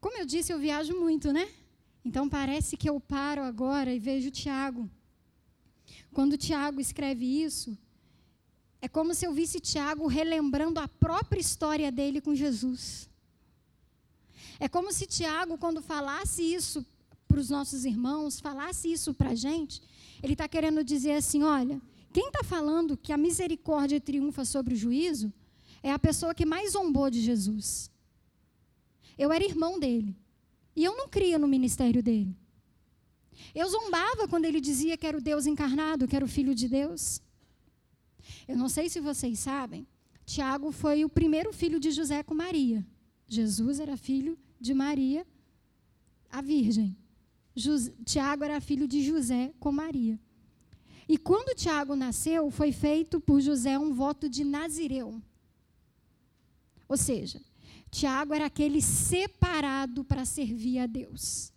Como 0.00 0.16
eu 0.16 0.24
disse, 0.24 0.52
eu 0.52 0.58
viajo 0.58 0.98
muito, 0.98 1.32
né? 1.32 1.48
Então 2.04 2.28
parece 2.28 2.76
que 2.76 2.88
eu 2.88 2.98
paro 2.98 3.42
agora 3.42 3.92
e 3.92 3.98
vejo 3.98 4.30
Tiago. 4.30 4.88
Quando 6.12 6.38
Tiago 6.38 6.80
escreve 6.80 7.26
isso, 7.26 7.76
é 8.80 8.88
como 8.88 9.14
se 9.14 9.26
eu 9.26 9.34
visse 9.34 9.60
Tiago 9.60 10.06
relembrando 10.06 10.80
a 10.80 10.88
própria 10.88 11.40
história 11.40 11.92
dele 11.92 12.20
com 12.20 12.34
Jesus. 12.34 13.08
É 14.60 14.68
como 14.68 14.92
se 14.92 15.06
Tiago, 15.06 15.56
quando 15.56 15.80
falasse 15.80 16.42
isso 16.42 16.84
para 17.26 17.38
os 17.38 17.50
nossos 17.50 17.84
irmãos, 17.84 18.40
falasse 18.40 18.90
isso 18.90 19.14
para 19.14 19.30
a 19.30 19.34
gente, 19.34 19.82
ele 20.22 20.32
está 20.32 20.48
querendo 20.48 20.82
dizer 20.82 21.12
assim: 21.12 21.42
olha, 21.42 21.80
quem 22.12 22.28
está 22.28 22.42
falando 22.42 22.96
que 22.96 23.12
a 23.12 23.16
misericórdia 23.16 24.00
triunfa 24.00 24.44
sobre 24.44 24.74
o 24.74 24.76
juízo 24.76 25.32
é 25.82 25.92
a 25.92 25.98
pessoa 25.98 26.34
que 26.34 26.46
mais 26.46 26.72
zombou 26.72 27.10
de 27.10 27.20
Jesus. 27.20 27.90
Eu 29.16 29.32
era 29.32 29.44
irmão 29.44 29.78
dele. 29.78 30.16
E 30.74 30.84
eu 30.84 30.96
não 30.96 31.08
cria 31.08 31.38
no 31.38 31.48
ministério 31.48 32.02
dele. 32.02 32.36
Eu 33.54 33.68
zombava 33.68 34.28
quando 34.28 34.44
ele 34.44 34.60
dizia 34.60 34.96
que 34.96 35.06
era 35.06 35.18
o 35.18 35.20
Deus 35.20 35.46
encarnado, 35.46 36.06
que 36.06 36.16
era 36.16 36.24
o 36.24 36.28
Filho 36.28 36.54
de 36.54 36.68
Deus. 36.68 37.20
Eu 38.46 38.56
não 38.56 38.68
sei 38.68 38.88
se 38.88 39.00
vocês 39.00 39.38
sabem, 39.38 39.86
Tiago 40.24 40.70
foi 40.70 41.04
o 41.04 41.08
primeiro 41.08 41.52
filho 41.52 41.80
de 41.80 41.90
José 41.90 42.22
com 42.22 42.34
Maria. 42.34 42.86
Jesus 43.26 43.80
era 43.80 43.96
filho 43.96 44.38
de 44.60 44.74
Maria, 44.74 45.26
a 46.30 46.40
Virgem. 46.40 46.96
Tiago 48.04 48.44
era 48.44 48.60
filho 48.60 48.86
de 48.86 49.02
José 49.02 49.52
com 49.58 49.72
Maria. 49.72 50.18
E 51.08 51.16
quando 51.16 51.56
Tiago 51.56 51.96
nasceu, 51.96 52.50
foi 52.50 52.70
feito 52.70 53.20
por 53.20 53.40
José 53.40 53.78
um 53.78 53.94
voto 53.94 54.28
de 54.28 54.44
Nazireu. 54.44 55.20
Ou 56.86 56.96
seja, 56.96 57.40
Tiago 57.90 58.34
era 58.34 58.46
aquele 58.46 58.82
separado 58.82 60.04
para 60.04 60.24
servir 60.24 60.78
a 60.78 60.86
Deus. 60.86 61.52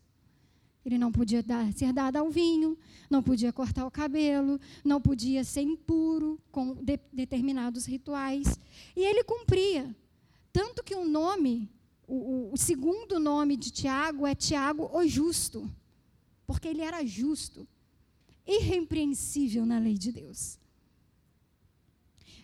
Ele 0.84 0.98
não 0.98 1.12
podia 1.12 1.43
dar, 1.43 1.72
ser 1.74 1.93
dado 1.93 2.17
ao 2.17 2.31
vinho, 2.31 2.77
não 3.10 3.22
podia 3.22 3.53
cortar 3.53 3.86
o 3.86 3.91
cabelo, 3.91 4.60
não 4.84 5.00
podia 5.00 5.43
ser 5.43 5.62
impuro 5.62 6.39
com 6.51 6.74
de, 6.75 7.00
determinados 7.13 7.86
rituais. 7.86 8.60
E 8.96 9.01
ele 9.01 9.24
cumpria. 9.24 9.96
Tanto 10.51 10.84
que 10.84 10.96
o 10.96 11.05
nome, 11.05 11.70
o, 12.13 12.53
o 12.53 12.58
segundo 12.58 13.20
nome 13.20 13.56
de 13.56 13.72
Tiago 13.72 14.27
é 14.27 14.36
Tiago 14.36 14.89
o 14.94 15.08
Justo, 15.08 15.72
porque 16.46 16.68
ele 16.68 16.82
era 16.82 17.06
justo, 17.06 17.65
irrepreensível 18.46 19.65
na 19.65 19.80
lei 19.80 19.98
de 19.98 20.12
Deus. 20.12 20.60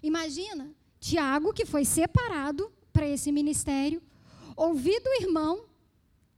Imagina, 0.02 0.74
Tiago, 1.02 1.52
que 1.52 1.66
foi 1.66 1.84
separado 1.84 2.72
para 2.94 3.06
esse 3.06 3.30
ministério, 3.30 4.02
ouvir 4.56 5.02
do 5.02 5.10
irmão 5.22 5.66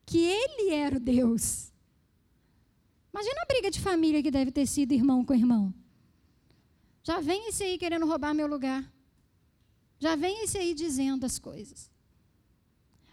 que 0.08 0.18
ele 0.18 0.72
era 0.72 0.98
o 0.98 1.00
Deus. 1.00 1.72
Imagina 3.14 3.42
a 3.44 3.46
briga 3.46 3.70
de 3.70 3.80
família 3.80 4.24
que 4.24 4.32
deve 4.32 4.52
ter 4.52 4.66
sido 4.66 4.92
irmão 4.92 5.24
com 5.24 5.36
irmão. 5.36 5.72
Já 7.04 7.20
vem 7.20 7.48
esse 7.48 7.64
aí 7.64 7.78
querendo 7.78 8.08
roubar 8.08 8.34
meu 8.34 8.48
lugar. 8.48 8.92
Já 10.00 10.16
vem 10.16 10.44
esse 10.44 10.58
aí 10.58 10.74
dizendo 10.74 11.26
as 11.26 11.38
coisas. 11.38 11.92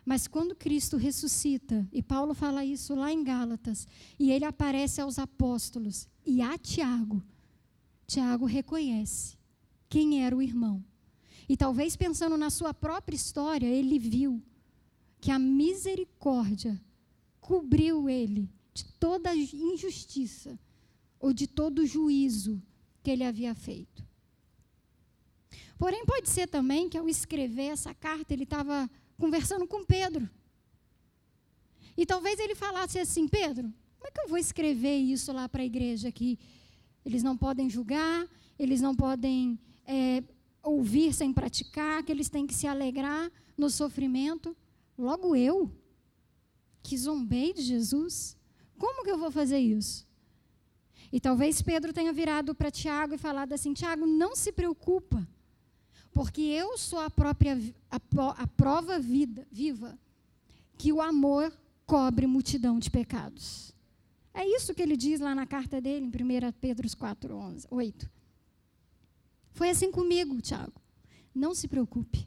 Mas 0.07 0.29
quando 0.29 0.55
Cristo 0.55 0.97
ressuscita, 0.97 1.85
e 1.93 2.01
Paulo 2.01 2.33
fala 2.33 2.65
isso 2.65 2.95
lá 2.95 3.13
em 3.13 3.25
Gálatas, 3.25 3.89
e 4.17 4.31
ele 4.31 4.45
aparece 4.45 5.01
aos 5.01 5.19
apóstolos 5.19 6.09
e 6.25 6.41
a 6.41 6.57
Tiago, 6.57 7.21
Tiago 8.07 8.47
reconhece 8.47 9.37
quem 9.89 10.25
era 10.25 10.37
o 10.37 10.41
irmão. 10.41 10.83
E 11.49 11.57
talvez 11.57 11.97
pensando 11.97 12.37
na 12.37 12.51
sua 12.51 12.73
própria 12.73 13.17
história, 13.17 13.67
ele 13.67 13.99
viu 13.99 14.41
que 15.21 15.33
a 15.33 15.41
misericórdia 15.41 16.81
cobriu 17.41 18.09
ele 18.09 18.49
de 18.73 18.85
toda 19.01 19.35
injustiça 19.35 20.57
ou 21.19 21.33
de 21.33 21.49
todo 21.49 21.85
juízo 21.85 22.63
que 23.03 23.11
ele 23.11 23.25
havia 23.25 23.57
feito. 23.57 24.07
Porém, 25.77 26.07
pode 26.07 26.29
ser 26.29 26.47
também 26.47 26.89
que 26.89 26.97
ao 26.97 27.09
escrever 27.09 27.73
essa 27.73 27.93
carta, 27.93 28.33
ele 28.33 28.45
estava 28.45 28.89
conversando 29.19 29.67
com 29.67 29.85
Pedro. 29.85 30.29
E 31.97 32.05
talvez 32.05 32.39
ele 32.39 32.55
falasse 32.55 32.99
assim: 32.99 33.27
Pedro, 33.27 33.73
como 33.99 34.09
é 34.09 34.11
que 34.11 34.21
eu 34.21 34.29
vou 34.29 34.39
escrever 34.39 34.97
isso 34.97 35.33
lá 35.33 35.49
para 35.49 35.63
a 35.63 35.67
igreja 35.67 36.09
aqui? 36.09 36.39
Eles 37.05 37.23
não 37.23 37.37
podem 37.37 37.71
julgar, 37.71 38.27
eles 38.59 38.81
não 38.81 38.95
podem 38.95 39.59
é, 39.87 40.23
ouvir 40.63 41.13
sem 41.15 41.33
praticar, 41.33 42.03
que 42.03 42.13
eles 42.13 42.29
têm 42.29 42.47
que 42.47 42.55
se 42.55 42.67
alegrar 42.67 43.31
no 43.57 43.71
sofrimento. 43.71 44.57
Logo 44.99 45.35
eu, 45.37 45.71
que 46.83 46.97
zombei 46.97 47.53
de 47.53 47.63
Jesus, 47.63 48.37
como 48.79 49.05
que 49.05 49.11
eu 49.11 49.19
vou 49.19 49.31
fazer 49.31 49.59
isso? 49.59 50.07
E 51.13 51.21
talvez 51.21 51.63
Pedro 51.63 51.93
tenha 51.93 52.13
virado 52.13 52.55
para 52.55 52.71
Tiago 52.71 53.15
e 53.15 53.19
falado 53.19 53.53
assim: 53.53 53.73
Tiago, 53.73 54.07
não 54.07 54.37
se 54.37 54.53
preocupa, 54.53 55.27
porque 56.17 56.41
eu 56.41 56.79
sou 56.79 56.99
a 56.99 57.11
própria 57.11 57.59
a, 57.91 58.01
a 58.43 58.47
prova 58.47 58.99
vida, 58.99 59.47
viva 59.53 59.99
que 60.79 60.91
o 60.91 61.03
amor 61.03 61.53
cobre 61.85 62.27
multidão 62.27 62.79
de 62.79 62.91
pecados. 62.91 63.75
É 64.33 64.43
isso 64.47 64.75
que 64.75 64.81
ele 64.81 64.97
diz 64.97 65.21
lá 65.21 65.35
na 65.35 65.47
carta 65.47 65.79
dele, 65.79 66.07
em 66.07 66.09
1 66.09 66.53
Pedro 66.59 66.89
4, 66.97 67.37
11, 67.37 67.69
8. 67.71 68.11
Foi 69.53 69.69
assim 69.69 69.93
comigo, 69.93 70.41
Tiago. 70.41 70.81
Não 71.35 71.55
se 71.55 71.69
preocupe. 71.69 72.27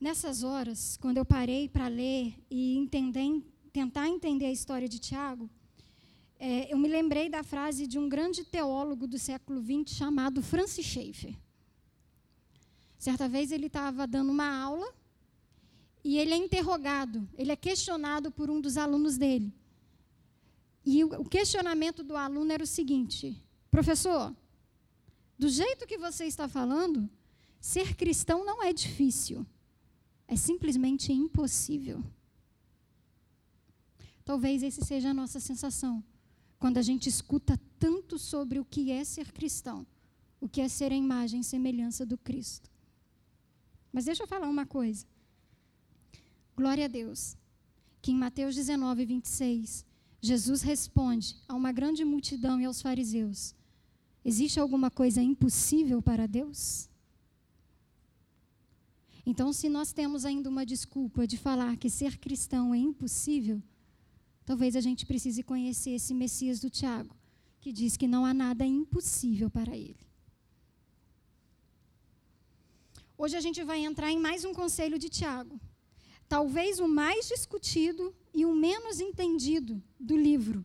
Nessas 0.00 0.42
horas, 0.42 0.96
quando 0.96 1.18
eu 1.18 1.26
parei 1.26 1.68
para 1.68 1.88
ler 1.88 2.34
e 2.50 2.78
entender, 2.78 3.44
tentar 3.70 4.08
entender 4.08 4.46
a 4.46 4.52
história 4.52 4.88
de 4.88 4.98
Tiago, 4.98 5.50
é, 6.38 6.72
eu 6.72 6.78
me 6.78 6.88
lembrei 6.88 7.28
da 7.28 7.42
frase 7.42 7.86
de 7.86 7.98
um 7.98 8.08
grande 8.08 8.44
teólogo 8.44 9.08
do 9.08 9.18
século 9.18 9.60
XX 9.60 9.96
chamado 9.96 10.40
Francis 10.40 10.86
Schaeffer. 10.86 11.36
Certa 12.96 13.28
vez 13.28 13.50
ele 13.50 13.66
estava 13.66 14.06
dando 14.06 14.30
uma 14.30 14.48
aula 14.48 14.92
e 16.04 16.16
ele 16.16 16.32
é 16.32 16.36
interrogado, 16.36 17.28
ele 17.36 17.50
é 17.50 17.56
questionado 17.56 18.30
por 18.30 18.50
um 18.50 18.60
dos 18.60 18.76
alunos 18.76 19.18
dele. 19.18 19.52
E 20.84 21.02
o 21.02 21.24
questionamento 21.24 22.04
do 22.04 22.16
aluno 22.16 22.52
era 22.52 22.62
o 22.62 22.66
seguinte: 22.66 23.42
professor, 23.68 24.34
do 25.36 25.48
jeito 25.48 25.86
que 25.88 25.98
você 25.98 26.24
está 26.24 26.48
falando, 26.48 27.10
ser 27.60 27.96
cristão 27.96 28.44
não 28.44 28.62
é 28.62 28.72
difícil. 28.72 29.44
É 30.26 30.36
simplesmente 30.36 31.12
impossível. 31.12 32.04
Talvez 34.24 34.62
essa 34.62 34.84
seja 34.84 35.10
a 35.10 35.14
nossa 35.14 35.40
sensação 35.40 36.04
quando 36.58 36.78
a 36.78 36.82
gente 36.82 37.08
escuta 37.08 37.58
tanto 37.78 38.18
sobre 38.18 38.58
o 38.58 38.64
que 38.64 38.90
é 38.90 39.04
ser 39.04 39.32
cristão, 39.32 39.86
o 40.40 40.48
que 40.48 40.60
é 40.60 40.68
ser 40.68 40.92
a 40.92 40.96
imagem 40.96 41.40
e 41.40 41.44
semelhança 41.44 42.04
do 42.04 42.18
Cristo. 42.18 42.70
Mas 43.92 44.04
deixa 44.04 44.22
eu 44.22 44.26
falar 44.26 44.48
uma 44.48 44.66
coisa. 44.66 45.06
Glória 46.56 46.86
a 46.86 46.88
Deus, 46.88 47.36
que 48.02 48.10
em 48.10 48.16
Mateus 48.16 48.54
19, 48.54 49.04
26, 49.04 49.84
Jesus 50.20 50.62
responde 50.62 51.36
a 51.46 51.54
uma 51.54 51.70
grande 51.70 52.04
multidão 52.04 52.60
e 52.60 52.64
aos 52.64 52.82
fariseus: 52.82 53.54
Existe 54.24 54.58
alguma 54.58 54.90
coisa 54.90 55.22
impossível 55.22 56.02
para 56.02 56.26
Deus? 56.26 56.88
Então, 59.24 59.52
se 59.52 59.68
nós 59.68 59.92
temos 59.92 60.24
ainda 60.24 60.48
uma 60.48 60.64
desculpa 60.64 61.26
de 61.26 61.36
falar 61.36 61.76
que 61.76 61.90
ser 61.90 62.18
cristão 62.18 62.74
é 62.74 62.78
impossível, 62.78 63.62
talvez 64.48 64.74
a 64.74 64.80
gente 64.80 65.04
precise 65.04 65.42
conhecer 65.42 65.90
esse 65.90 66.14
Messias 66.14 66.58
do 66.58 66.70
Tiago, 66.70 67.14
que 67.60 67.70
diz 67.70 67.98
que 67.98 68.08
não 68.08 68.24
há 68.24 68.32
nada 68.32 68.64
impossível 68.64 69.50
para 69.50 69.76
ele. 69.76 70.04
Hoje 73.18 73.36
a 73.36 73.42
gente 73.42 73.62
vai 73.62 73.80
entrar 73.80 74.10
em 74.10 74.18
mais 74.18 74.46
um 74.46 74.54
conselho 74.54 74.98
de 74.98 75.10
Tiago, 75.10 75.60
talvez 76.26 76.80
o 76.80 76.88
mais 76.88 77.28
discutido 77.28 78.16
e 78.32 78.46
o 78.46 78.54
menos 78.54 79.00
entendido 79.00 79.82
do 80.00 80.16
livro. 80.16 80.64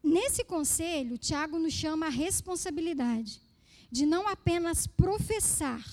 Nesse 0.00 0.44
conselho, 0.44 1.18
Tiago 1.18 1.58
nos 1.58 1.72
chama 1.72 2.06
a 2.06 2.18
responsabilidade 2.26 3.42
de 3.90 4.06
não 4.06 4.28
apenas 4.28 4.86
professar 4.86 5.84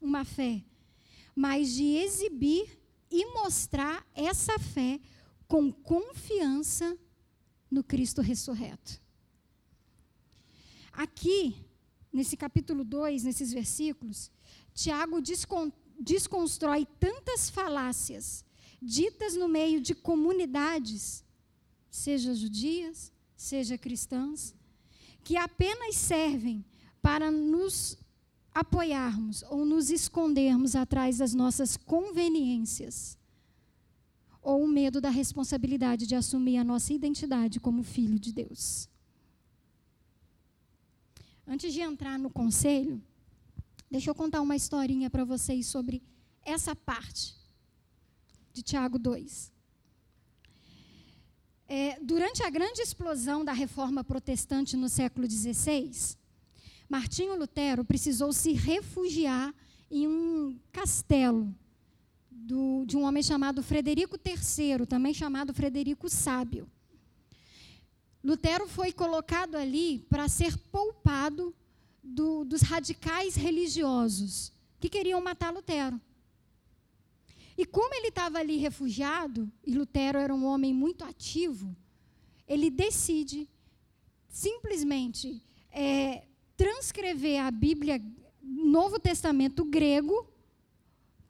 uma 0.00 0.24
fé, 0.24 0.64
mas 1.32 1.72
de 1.72 1.84
exibir 1.84 2.81
e 3.12 3.26
mostrar 3.26 4.06
essa 4.14 4.58
fé 4.58 4.98
com 5.46 5.70
confiança 5.70 6.96
no 7.70 7.84
Cristo 7.84 8.22
ressurreto. 8.22 9.00
Aqui, 10.92 11.54
nesse 12.12 12.36
capítulo 12.36 12.84
2, 12.84 13.24
nesses 13.24 13.52
versículos, 13.52 14.30
Tiago 14.74 15.20
desconstrói 16.00 16.86
tantas 16.98 17.50
falácias 17.50 18.44
ditas 18.80 19.36
no 19.36 19.46
meio 19.46 19.80
de 19.80 19.94
comunidades, 19.94 21.24
seja 21.90 22.34
judias, 22.34 23.12
seja 23.36 23.78
cristãs, 23.78 24.54
que 25.22 25.36
apenas 25.36 25.96
servem 25.96 26.64
para 27.00 27.30
nos 27.30 27.96
apoiarmos 28.54 29.42
ou 29.44 29.64
nos 29.64 29.90
escondermos 29.90 30.76
atrás 30.76 31.18
das 31.18 31.32
nossas 31.32 31.76
conveniências 31.76 33.18
ou 34.42 34.64
o 34.64 34.68
medo 34.68 35.00
da 35.00 35.08
responsabilidade 35.08 36.06
de 36.06 36.14
assumir 36.14 36.58
a 36.58 36.64
nossa 36.64 36.92
identidade 36.92 37.60
como 37.60 37.82
filho 37.82 38.18
de 38.18 38.32
Deus. 38.32 38.88
Antes 41.46 41.72
de 41.72 41.80
entrar 41.80 42.18
no 42.18 42.28
conselho, 42.28 43.00
deixa 43.90 44.10
eu 44.10 44.14
contar 44.14 44.40
uma 44.40 44.56
historinha 44.56 45.08
para 45.08 45.24
vocês 45.24 45.66
sobre 45.66 46.02
essa 46.44 46.74
parte 46.74 47.34
de 48.52 48.62
Tiago 48.62 48.98
2. 48.98 49.52
É, 51.68 51.98
durante 52.00 52.42
a 52.42 52.50
grande 52.50 52.82
explosão 52.82 53.44
da 53.44 53.52
reforma 53.52 54.04
protestante 54.04 54.76
no 54.76 54.88
século 54.88 55.30
XVI, 55.30 56.18
Martinho 56.92 57.38
Lutero 57.38 57.86
precisou 57.86 58.34
se 58.34 58.52
refugiar 58.52 59.54
em 59.90 60.06
um 60.06 60.60
castelo 60.70 61.50
do, 62.30 62.84
de 62.84 62.98
um 62.98 63.04
homem 63.04 63.22
chamado 63.22 63.62
Frederico 63.62 64.18
III, 64.22 64.84
também 64.84 65.14
chamado 65.14 65.54
Frederico 65.54 66.10
Sábio. 66.10 66.70
Lutero 68.22 68.68
foi 68.68 68.92
colocado 68.92 69.54
ali 69.54 70.00
para 70.10 70.28
ser 70.28 70.54
poupado 70.70 71.54
do, 72.02 72.44
dos 72.44 72.60
radicais 72.60 73.36
religiosos 73.36 74.52
que 74.78 74.90
queriam 74.90 75.22
matar 75.22 75.50
Lutero. 75.50 75.98
E 77.56 77.64
como 77.64 77.94
ele 77.94 78.08
estava 78.08 78.38
ali 78.38 78.58
refugiado, 78.58 79.50
e 79.64 79.74
Lutero 79.74 80.18
era 80.18 80.34
um 80.34 80.44
homem 80.44 80.74
muito 80.74 81.04
ativo, 81.06 81.74
ele 82.46 82.68
decide 82.68 83.48
simplesmente 84.28 85.42
é, 85.70 86.24
transcrever 86.62 87.44
a 87.44 87.50
Bíblia, 87.50 88.00
Novo 88.40 89.00
Testamento 89.00 89.64
grego, 89.64 90.30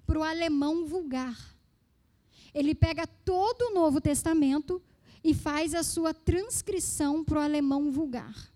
para 0.04 0.18
o 0.18 0.22
alemão 0.22 0.84
vulgar. 0.84 1.56
Ele 2.52 2.74
pega 2.74 3.06
todo 3.06 3.62
o 3.62 3.74
Novo 3.74 3.98
Testamento 3.98 4.82
e 5.24 5.32
faz 5.32 5.74
a 5.74 5.82
sua 5.82 6.12
transcrição 6.12 7.24
para 7.24 7.38
o 7.38 7.40
alemão 7.40 7.90
vulgar. 7.90 8.52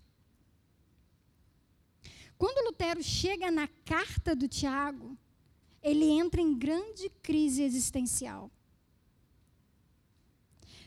Quando 2.37 2.63
Lutero 2.67 3.01
chega 3.01 3.49
na 3.49 3.67
carta 3.83 4.35
do 4.35 4.47
Tiago, 4.47 5.17
ele 5.81 6.05
entra 6.05 6.39
em 6.39 6.55
grande 6.55 7.09
crise 7.23 7.63
existencial. 7.63 8.51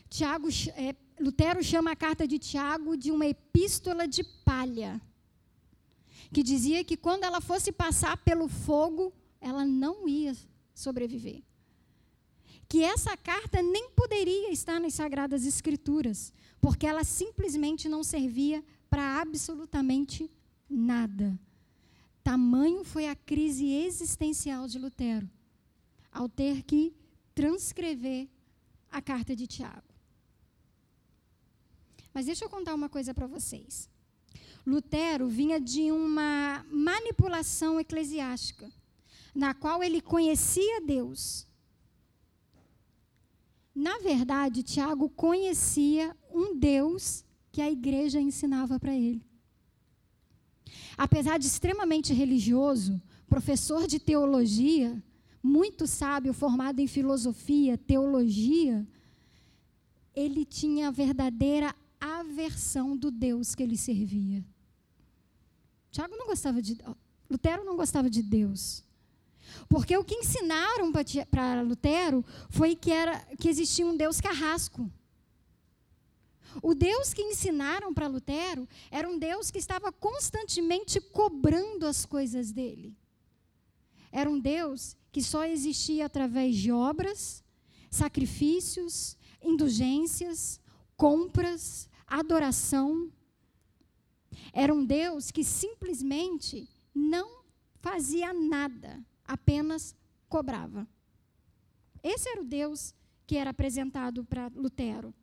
Tiago, 0.09 0.47
é, 0.77 0.95
Lutero 1.19 1.61
chama 1.61 1.91
a 1.91 1.97
carta 1.97 2.25
de 2.25 2.39
Tiago 2.39 2.95
de 2.95 3.11
uma 3.11 3.25
epístola 3.25 4.07
de 4.07 4.23
palha, 4.23 5.01
que 6.33 6.41
dizia 6.41 6.83
que 6.83 6.95
quando 6.95 7.23
ela 7.23 7.41
fosse 7.41 7.71
passar 7.71 8.17
pelo 8.17 8.47
fogo, 8.47 9.13
ela 9.39 9.65
não 9.65 10.07
ia 10.07 10.35
sobreviver. 10.73 11.43
Que 12.67 12.83
essa 12.83 13.17
carta 13.17 13.61
nem 13.61 13.89
poderia 13.91 14.51
estar 14.51 14.79
nas 14.79 14.93
Sagradas 14.93 15.45
Escrituras, 15.45 16.31
porque 16.61 16.87
ela 16.87 17.03
simplesmente 17.03 17.89
não 17.89 18.03
servia 18.03 18.63
para 18.89 19.19
absolutamente 19.19 20.31
nada. 20.69 21.37
Tamanho 22.23 22.85
foi 22.85 23.07
a 23.07 23.15
crise 23.15 23.67
existencial 23.67 24.67
de 24.67 24.79
Lutero, 24.79 25.29
ao 26.11 26.29
ter 26.29 26.63
que 26.63 26.93
transcrever 27.35 28.29
a 28.89 29.01
carta 29.01 29.35
de 29.35 29.47
Tiago. 29.47 29.91
Mas 32.13 32.25
deixa 32.25 32.45
eu 32.45 32.49
contar 32.49 32.73
uma 32.73 32.87
coisa 32.87 33.13
para 33.13 33.27
vocês. 33.27 33.90
Lutero 34.65 35.27
vinha 35.27 35.59
de 35.59 35.91
uma 35.91 36.65
manipulação 36.71 37.79
eclesiástica, 37.79 38.71
na 39.33 39.53
qual 39.53 39.83
ele 39.83 40.01
conhecia 40.01 40.81
Deus. 40.81 41.47
Na 43.73 43.97
verdade, 43.99 44.61
Tiago 44.63 45.09
conhecia 45.09 46.15
um 46.31 46.55
Deus 46.57 47.23
que 47.51 47.61
a 47.61 47.71
igreja 47.71 48.19
ensinava 48.19 48.79
para 48.79 48.93
ele. 48.93 49.25
Apesar 50.97 51.39
de 51.39 51.47
extremamente 51.47 52.13
religioso, 52.13 53.01
professor 53.27 53.87
de 53.87 53.99
teologia, 53.99 55.01
muito 55.41 55.87
sábio, 55.87 56.33
formado 56.33 56.79
em 56.79 56.87
filosofia, 56.87 57.77
teologia, 57.77 58.87
ele 60.13 60.45
tinha 60.45 60.89
a 60.89 60.91
verdadeira 60.91 61.73
aversão 61.99 62.95
do 62.95 63.09
Deus 63.09 63.55
que 63.55 63.63
ele 63.63 63.77
servia. 63.77 64.45
Tiago 65.91 66.15
não 66.15 66.25
gostava 66.25 66.61
de. 66.61 66.77
Lutero 67.29 67.63
não 67.63 67.75
gostava 67.75 68.09
de 68.09 68.23
Deus. 68.23 68.83
Porque 69.67 69.95
o 69.95 70.03
que 70.03 70.15
ensinaram 70.15 70.91
para 71.29 71.61
Lutero 71.61 72.23
foi 72.49 72.75
que, 72.75 72.91
era, 72.91 73.19
que 73.37 73.49
existia 73.49 73.85
um 73.85 73.95
Deus 73.95 74.21
carrasco. 74.21 74.89
O 76.61 76.73
Deus 76.73 77.13
que 77.13 77.21
ensinaram 77.21 77.93
para 77.93 78.07
Lutero 78.07 78.67
era 78.89 79.09
um 79.09 79.17
Deus 79.17 79.49
que 79.51 79.57
estava 79.57 79.91
constantemente 79.91 80.99
cobrando 80.99 81.85
as 81.85 82.05
coisas 82.05 82.51
dele. 82.51 82.97
Era 84.11 84.29
um 84.29 84.39
Deus 84.39 84.95
que 85.11 85.21
só 85.21 85.45
existia 85.45 86.05
através 86.05 86.55
de 86.55 86.71
obras, 86.71 87.43
sacrifícios, 87.89 89.17
indulgências, 89.41 90.59
compras, 90.97 91.89
adoração. 92.05 93.09
Era 94.53 94.73
um 94.73 94.85
Deus 94.85 95.31
que 95.31 95.43
simplesmente 95.43 96.69
não 96.93 97.43
fazia 97.79 98.33
nada, 98.33 99.03
apenas 99.25 99.95
cobrava. 100.29 100.87
Esse 102.03 102.29
era 102.29 102.41
o 102.41 102.45
Deus 102.45 102.93
que 103.27 103.37
era 103.37 103.51
apresentado 103.51 104.23
para 104.25 104.51
Lutero. 104.55 105.13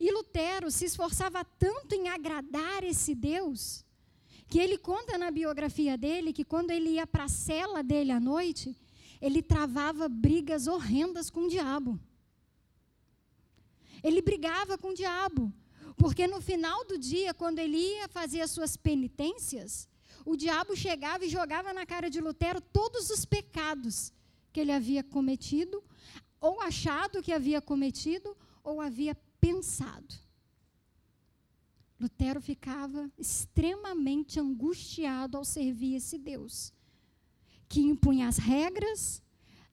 E 0.00 0.10
Lutero 0.10 0.70
se 0.70 0.84
esforçava 0.84 1.44
tanto 1.44 1.94
em 1.94 2.08
agradar 2.08 2.82
esse 2.82 3.14
Deus, 3.14 3.84
que 4.48 4.58
ele 4.58 4.76
conta 4.76 5.16
na 5.16 5.30
biografia 5.30 5.96
dele 5.96 6.32
que 6.32 6.44
quando 6.44 6.72
ele 6.72 6.90
ia 6.90 7.06
para 7.06 7.24
a 7.24 7.28
cela 7.28 7.82
dele 7.82 8.10
à 8.10 8.18
noite, 8.18 8.76
ele 9.20 9.40
travava 9.40 10.08
brigas 10.08 10.66
horrendas 10.66 11.30
com 11.30 11.42
o 11.42 11.48
diabo. 11.48 12.00
Ele 14.02 14.20
brigava 14.20 14.76
com 14.76 14.88
o 14.88 14.94
diabo, 14.94 15.52
porque 16.02 16.26
no 16.26 16.40
final 16.40 16.84
do 16.84 16.98
dia, 16.98 17.32
quando 17.32 17.60
ele 17.60 17.78
ia 17.78 18.08
fazer 18.08 18.40
as 18.40 18.50
suas 18.50 18.76
penitências, 18.76 19.88
o 20.26 20.34
diabo 20.34 20.74
chegava 20.74 21.24
e 21.24 21.28
jogava 21.28 21.72
na 21.72 21.86
cara 21.86 22.10
de 22.10 22.20
Lutero 22.20 22.60
todos 22.60 23.08
os 23.08 23.24
pecados 23.24 24.12
que 24.52 24.58
ele 24.58 24.72
havia 24.72 25.04
cometido, 25.04 25.80
ou 26.40 26.60
achado 26.60 27.22
que 27.22 27.32
havia 27.32 27.62
cometido, 27.62 28.36
ou 28.64 28.80
havia 28.80 29.14
pensado. 29.40 30.12
Lutero 32.00 32.40
ficava 32.40 33.08
extremamente 33.16 34.40
angustiado 34.40 35.36
ao 35.36 35.44
servir 35.44 35.94
esse 35.94 36.18
Deus, 36.18 36.72
que 37.68 37.80
impunha 37.80 38.26
as 38.26 38.38
regras, 38.38 39.22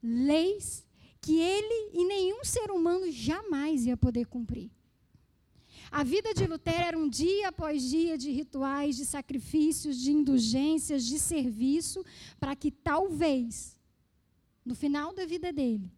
leis, 0.01 0.85
que 1.19 1.39
ele 1.39 1.89
e 1.91 2.05
nenhum 2.05 2.45
ser 2.45 2.69
humano 2.69 3.11
jamais 3.11 3.87
ia 3.87 3.97
poder 3.97 4.27
cumprir. 4.27 4.69
A 5.91 6.03
vida 6.03 6.33
de 6.33 6.45
Lutero 6.45 6.77
era 6.77 6.97
um 6.97 7.09
dia 7.09 7.49
após 7.49 7.81
dia 7.83 8.17
de 8.17 8.29
rituais, 8.31 8.95
de 8.95 9.05
sacrifícios, 9.05 9.99
de 9.99 10.11
indulgências, 10.11 11.03
de 11.03 11.17
serviço, 11.17 12.05
para 12.39 12.55
que 12.55 12.69
talvez, 12.69 13.77
no 14.63 14.75
final 14.75 15.13
da 15.13 15.25
vida 15.25 15.51
dele, 15.51 15.91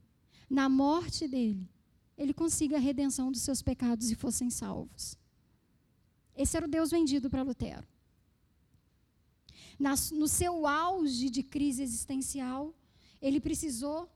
na 0.50 0.70
morte 0.70 1.28
dele, 1.28 1.70
ele 2.18 2.34
consiga 2.34 2.78
a 2.78 2.80
redenção 2.80 3.32
dos 3.32 3.42
seus 3.42 3.62
pecados 3.62 4.10
e 4.12 4.16
fossem 4.16 4.50
salvos. 4.50 5.18
Esse 6.36 6.56
era 6.56 6.66
o 6.66 6.70
Deus 6.70 6.92
vendido 6.92 7.30
para 7.30 7.44
Lutero. 7.44 7.88
No 9.78 10.28
seu 10.28 10.68
auge 10.68 11.30
de 11.30 11.44
crise 11.44 11.82
existencial, 11.82 12.74
ele 13.22 13.40
precisou 13.42 14.10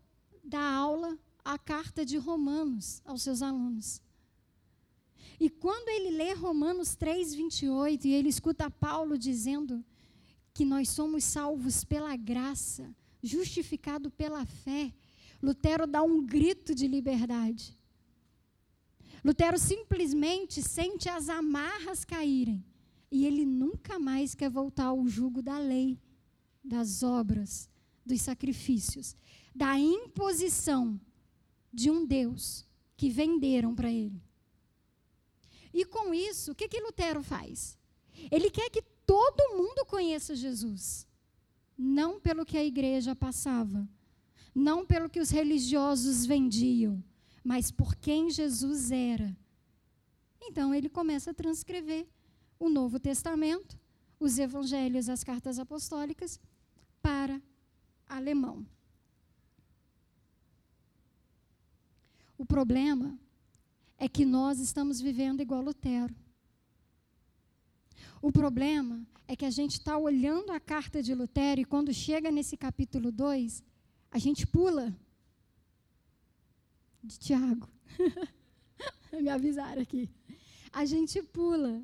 dar 0.43 0.71
aula 0.73 1.17
a 1.43 1.57
carta 1.57 2.05
de 2.05 2.17
Romanos 2.17 3.01
aos 3.03 3.23
seus 3.23 3.41
alunos. 3.41 4.01
E 5.39 5.49
quando 5.49 5.89
ele 5.89 6.11
lê 6.11 6.33
Romanos 6.33 6.95
3, 6.95 7.33
28, 7.33 8.07
e 8.07 8.13
ele 8.13 8.29
escuta 8.29 8.69
Paulo 8.69 9.17
dizendo 9.17 9.83
que 10.53 10.63
nós 10.63 10.89
somos 10.89 11.23
salvos 11.23 11.83
pela 11.83 12.15
graça, 12.15 12.95
justificado 13.21 14.09
pela 14.09 14.45
fé, 14.45 14.93
Lutero 15.41 15.85
dá 15.85 16.01
um 16.01 16.25
grito 16.25 16.73
de 16.73 16.87
liberdade. 16.87 17.77
Lutero 19.23 19.57
simplesmente 19.57 20.61
sente 20.61 21.09
as 21.09 21.29
amarras 21.29 22.05
caírem 22.05 22.63
e 23.11 23.25
ele 23.25 23.45
nunca 23.45 23.99
mais 23.99 24.35
quer 24.35 24.49
voltar 24.49 24.85
ao 24.85 25.07
jugo 25.07 25.41
da 25.41 25.57
lei, 25.57 25.99
das 26.63 27.03
obras, 27.03 27.69
dos 28.05 28.21
sacrifícios, 28.21 29.15
da 29.53 29.79
imposição 29.79 30.99
de 31.71 31.89
um 31.89 32.05
Deus 32.05 32.65
que 32.95 33.09
venderam 33.09 33.73
para 33.75 33.91
ele. 33.91 34.24
E 35.75 35.85
com 35.85 36.13
isso, 36.13 36.53
o 36.53 36.55
que, 36.55 36.67
que 36.67 36.81
Lutero 36.81 37.21
faz? 37.21 37.77
Ele 38.31 38.49
quer 38.49 38.69
que 38.69 38.81
todo 39.05 39.57
mundo 39.57 39.85
conheça 39.85 40.35
Jesus, 40.35 41.05
não 41.77 42.19
pelo 42.19 42.45
que 42.45 42.57
a 42.57 42.63
igreja 42.63 43.13
passava, 43.13 43.87
não 44.55 44.85
pelo 44.85 45.09
que 45.09 45.19
os 45.19 45.29
religiosos 45.29 46.25
vendiam 46.25 47.03
mas 47.45 47.69
por 47.69 47.95
quem 47.95 48.31
Jesus 48.31 48.89
era. 48.89 49.37
Então 50.41 50.73
ele 50.73 50.89
começa 50.89 51.29
a 51.29 51.33
transcrever 51.33 52.07
o 52.57 52.67
Novo 52.69 52.99
Testamento, 52.99 53.79
os 54.19 54.39
evangelhos, 54.39 55.07
as 55.09 55.23
cartas 55.23 55.59
apostólicas, 55.59 56.39
para 57.03 57.39
alemão. 58.07 58.65
O 62.35 62.43
problema 62.43 63.15
é 63.97 64.07
que 64.07 64.25
nós 64.25 64.59
estamos 64.59 64.99
vivendo 64.99 65.41
igual 65.41 65.61
Lutero. 65.61 66.13
O 68.21 68.31
problema 68.31 69.05
é 69.27 69.35
que 69.35 69.45
a 69.45 69.49
gente 69.49 69.73
está 69.73 69.97
olhando 69.97 70.51
a 70.51 70.59
carta 70.59 71.01
de 71.01 71.13
Lutero 71.13 71.61
e 71.61 71.65
quando 71.65 71.93
chega 71.93 72.31
nesse 72.31 72.57
capítulo 72.57 73.11
2, 73.11 73.63
a 74.11 74.19
gente 74.19 74.45
pula 74.45 74.95
de 77.03 77.17
Tiago. 77.19 77.69
Me 79.21 79.29
avisaram 79.29 79.81
aqui. 79.81 80.09
A 80.71 80.85
gente 80.85 81.21
pula. 81.21 81.81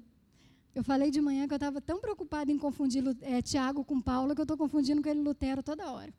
Eu 0.73 0.83
falei 0.83 1.11
de 1.11 1.21
manhã 1.21 1.47
que 1.47 1.53
eu 1.53 1.57
estava 1.57 1.81
tão 1.81 1.99
preocupada 1.99 2.51
em 2.51 2.57
confundir 2.57 3.03
é, 3.21 3.41
Tiago 3.41 3.83
com 3.83 4.01
Paulo 4.01 4.33
que 4.33 4.41
eu 4.41 4.43
estou 4.43 4.57
confundindo 4.57 5.01
com 5.01 5.09
ele 5.09 5.21
Lutero 5.21 5.61
toda 5.61 5.91
hora. 5.91 6.13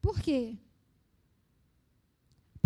Por 0.00 0.20
quê? 0.20 0.56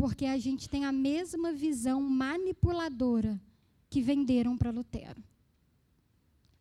Porque 0.04 0.26
a 0.26 0.36
gente 0.36 0.68
tem 0.68 0.84
a 0.84 0.92
mesma 0.92 1.50
visão 1.50 1.98
manipuladora 2.02 3.40
que 3.88 4.02
venderam 4.02 4.54
para 4.54 4.70
Lutero. 4.70 5.24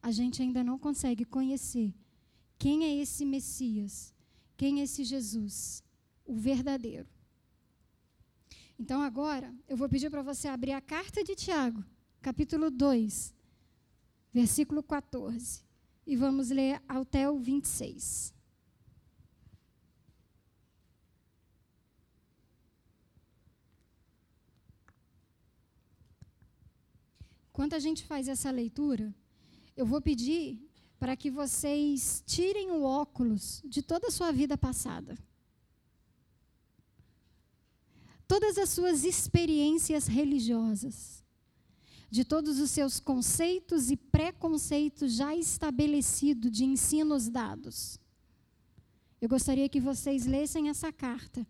A 0.01 0.11
gente 0.11 0.41
ainda 0.41 0.63
não 0.63 0.79
consegue 0.79 1.25
conhecer 1.25 1.93
quem 2.57 2.85
é 2.85 2.95
esse 3.01 3.25
Messias, 3.25 4.15
quem 4.55 4.79
é 4.79 4.83
esse 4.83 5.03
Jesus, 5.03 5.83
o 6.23 6.33
verdadeiro. 6.33 7.05
Então 8.79 9.01
agora, 9.01 9.53
eu 9.67 9.75
vou 9.75 9.89
pedir 9.89 10.09
para 10.09 10.21
você 10.21 10.47
abrir 10.47 10.71
a 10.71 10.79
carta 10.79 11.21
de 11.21 11.35
Tiago, 11.35 11.83
capítulo 12.21 12.71
2, 12.71 13.35
versículo 14.31 14.81
14, 14.81 15.65
e 16.07 16.15
vamos 16.15 16.49
ler 16.49 16.81
até 16.87 17.29
o 17.29 17.37
26. 17.37 18.32
Enquanto 27.53 27.75
a 27.75 27.79
gente 27.79 28.03
faz 28.03 28.27
essa 28.27 28.49
leitura, 28.49 29.13
eu 29.77 29.85
vou 29.85 30.01
pedir 30.01 30.59
para 30.99 31.15
que 31.15 31.29
vocês 31.29 32.23
tirem 32.25 32.71
o 32.71 32.81
óculos 32.81 33.61
de 33.63 33.83
toda 33.83 34.07
a 34.07 34.11
sua 34.11 34.31
vida 34.31 34.57
passada. 34.57 35.15
Todas 38.27 38.57
as 38.57 38.69
suas 38.69 39.03
experiências 39.03 40.07
religiosas, 40.07 41.23
de 42.09 42.25
todos 42.25 42.59
os 42.59 42.71
seus 42.71 42.99
conceitos 42.99 43.91
e 43.91 43.97
preconceitos 43.97 45.13
já 45.13 45.35
estabelecidos 45.35 46.51
de 46.51 46.65
ensinos 46.65 47.29
dados. 47.29 47.99
Eu 49.21 49.29
gostaria 49.29 49.69
que 49.69 49.79
vocês 49.79 50.25
lessem 50.25 50.69
essa 50.69 50.91
carta 50.91 51.45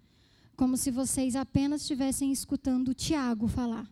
como 0.57 0.75
se 0.75 0.91
vocês 0.91 1.33
apenas 1.37 1.79
estivessem 1.79 2.29
escutando 2.29 2.93
Tiago 2.93 3.47
falar 3.47 3.89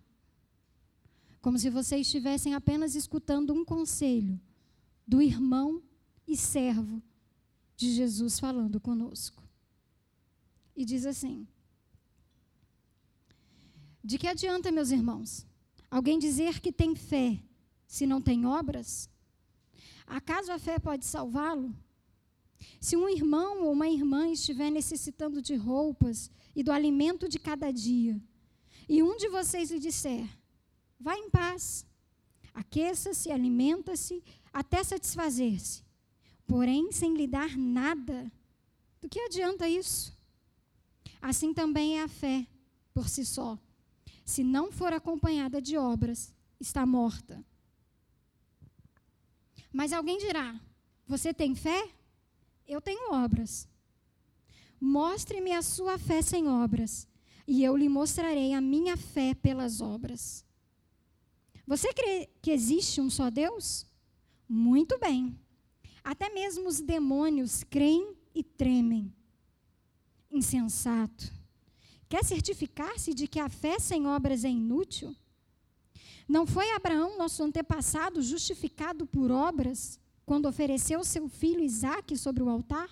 como 1.42 1.58
se 1.58 1.70
vocês 1.70 2.06
estivessem 2.06 2.54
apenas 2.54 2.96
escutando 2.96 3.54
um 3.54 3.66
conselho 3.66 4.40
do 5.08 5.22
irmão 5.22 5.82
e 6.28 6.38
servo 6.38 7.02
de 7.76 7.92
Jesus 7.92 8.40
falando 8.40 8.80
conosco. 8.80 9.44
E 10.76 10.86
diz 10.86 11.06
assim: 11.06 11.48
De 14.04 14.18
que 14.18 14.28
adianta, 14.28 14.72
meus 14.72 14.92
irmãos, 14.92 15.46
alguém 15.90 16.20
dizer 16.20 16.62
que 16.62 16.72
tem 16.72 16.96
fé 16.96 17.42
se 17.88 18.06
não 18.06 18.22
tem 18.22 18.46
obras? 18.46 19.10
Acaso 20.06 20.52
a 20.52 20.60
fé 20.60 20.78
pode 20.78 21.06
salvá-lo? 21.06 21.76
Se 22.80 22.96
um 22.96 23.10
irmão 23.10 23.64
ou 23.64 23.72
uma 23.72 23.90
irmã 23.90 24.28
estiver 24.28 24.70
necessitando 24.70 25.42
de 25.42 25.56
roupas 25.56 26.30
e 26.56 26.62
do 26.62 26.72
alimento 26.72 27.28
de 27.28 27.40
cada 27.40 27.72
dia, 27.72 28.22
e 28.88 29.02
um 29.02 29.18
de 29.18 29.28
vocês 29.30 29.72
lhe 29.72 29.80
disser: 29.80 30.30
Vá 31.02 31.18
em 31.18 31.30
paz. 31.30 31.86
Aqueça-se, 32.54 33.32
alimenta-se, 33.32 34.24
até 34.54 34.84
satisfazer-se. 34.84 35.84
Porém, 36.46 36.92
sem 36.92 37.16
lhe 37.16 37.26
dar 37.26 37.58
nada, 37.58 38.32
do 39.02 39.10
que 39.10 39.20
adianta 39.20 39.68
isso? 39.68 40.16
Assim 41.20 41.54
também 41.54 42.00
é 42.00 42.04
a 42.04 42.08
fé, 42.08 42.46
por 42.94 43.10
si 43.10 43.26
só. 43.26 43.58
Se 44.24 44.44
não 44.44 44.72
for 44.72 44.94
acompanhada 44.94 45.62
de 45.62 45.76
obras, 45.76 46.34
está 46.60 46.86
morta. 46.86 47.44
Mas 49.74 49.94
alguém 49.94 50.20
dirá: 50.20 50.60
Você 51.08 51.34
tem 51.34 51.56
fé? 51.56 51.90
Eu 52.68 52.80
tenho 52.80 53.14
obras. 53.14 53.68
Mostre-me 54.80 55.52
a 55.52 55.62
sua 55.62 55.98
fé 55.98 56.22
sem 56.22 56.48
obras, 56.48 57.08
e 57.48 57.64
eu 57.64 57.76
lhe 57.76 57.90
mostrarei 57.90 58.54
a 58.54 58.62
minha 58.62 58.96
fé 58.98 59.34
pelas 59.34 59.82
obras. 59.82 60.46
Você 61.72 61.94
crê 61.94 62.28
que 62.42 62.52
existe 62.52 63.00
um 63.00 63.10
só 63.10 63.30
Deus? 63.30 63.86
Muito 64.46 65.00
bem. 65.00 65.40
Até 66.04 66.30
mesmo 66.30 66.68
os 66.68 66.82
demônios 66.82 67.64
creem 67.64 68.14
e 68.36 68.44
tremem. 68.44 69.10
Insensato. 70.30 71.32
Quer 72.10 72.26
certificar-se 72.26 73.14
de 73.14 73.26
que 73.26 73.40
a 73.40 73.48
fé 73.48 73.80
sem 73.80 74.06
obras 74.06 74.44
é 74.44 74.50
inútil? 74.50 75.16
Não 76.28 76.46
foi 76.46 76.70
Abraão, 76.72 77.18
nosso 77.18 77.42
antepassado, 77.42 78.22
justificado 78.22 79.06
por 79.06 79.32
obras 79.32 79.98
quando 80.26 80.50
ofereceu 80.50 81.06
seu 81.06 81.30
filho 81.30 81.64
Isaque 81.64 82.18
sobre 82.18 82.44
o 82.44 82.50
altar? 82.50 82.90